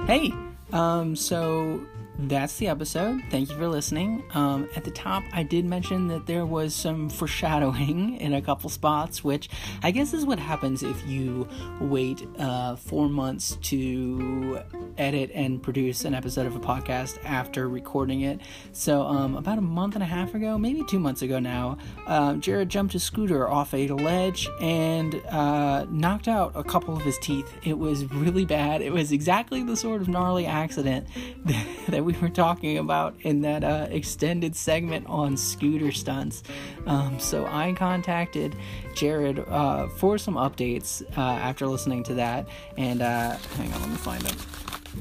[0.06, 0.32] Hey,
[0.72, 1.80] um, so
[2.28, 3.22] that's the episode.
[3.30, 4.24] Thank you for listening.
[4.34, 8.70] Um, at the top, I did mention that there was some foreshadowing in a couple
[8.70, 9.48] spots, which
[9.82, 11.48] I guess is what happens if you
[11.80, 14.60] wait uh, four months to
[14.98, 18.40] edit and produce an episode of a podcast after recording it.
[18.72, 22.34] So, um, about a month and a half ago, maybe two months ago now, uh,
[22.34, 27.18] Jarrod jumped his scooter off a ledge and uh, knocked out a couple of his
[27.18, 27.52] teeth.
[27.64, 28.82] It was really bad.
[28.82, 31.08] It was exactly the sort of gnarly accident
[31.88, 36.42] that we were talking about in that uh, extended segment on scooter stunts.
[36.86, 38.56] Um, so I contacted
[38.94, 42.46] Jarrod uh, for some updates uh, after listening to that.
[42.76, 44.36] And uh, hang on, let me find them.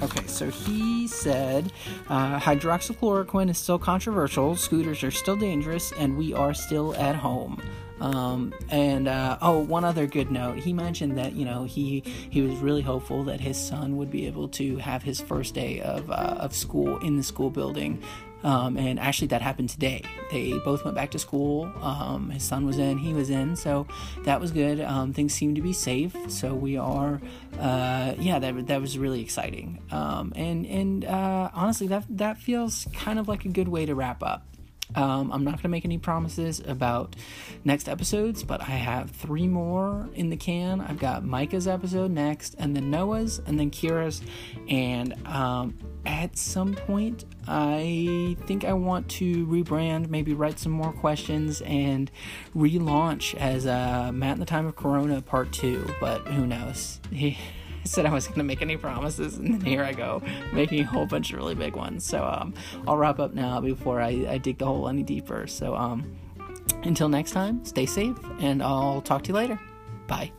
[0.02, 1.74] Okay, so he said
[2.08, 7.62] uh, hydroxychloroquine is still controversial, scooters are still dangerous, and we are still at home.
[8.02, 10.57] Um, and uh, oh, one other good note.
[10.57, 14.26] He mentioned that you know he he was really hopeful that his son would be
[14.28, 18.03] able to have his first day of uh, of school in the school building.
[18.44, 20.02] Um, and actually, that happened today.
[20.32, 21.72] They both went back to school.
[21.80, 23.86] Um, his son was in, he was in, so
[24.23, 24.82] that was good.
[24.82, 27.22] Um, things seem to be safe, so we are,
[27.60, 29.80] uh, yeah, that that was really exciting.
[29.91, 33.94] Um, and and uh, honestly, that that feels kind of like a good way to
[33.94, 34.44] wrap up.
[34.96, 37.16] Um, I'm not going to make any promises about
[37.64, 40.82] next episodes, but I have three more in the can.
[40.82, 44.22] I've got Micah's episode next, and then Noah's, and then Kira's.
[44.68, 50.92] And um, at some point, I think I want to rebrand, maybe write some more
[50.92, 52.12] questions, and
[52.56, 55.96] relaunch as uh, Matt in the Time of Corona Part 2.
[56.00, 57.00] But who knows?
[57.84, 60.22] I said I wasn't going to make any promises, and then here I go,
[60.53, 62.06] making a whole bunch of really big ones.
[62.06, 62.53] So um,
[62.88, 65.48] I'll wrap up now before I, I dig the hole any deeper.
[65.48, 66.16] So um,
[66.84, 69.60] until next time, stay safe, and I'll talk to you later.
[70.08, 70.32] Bye.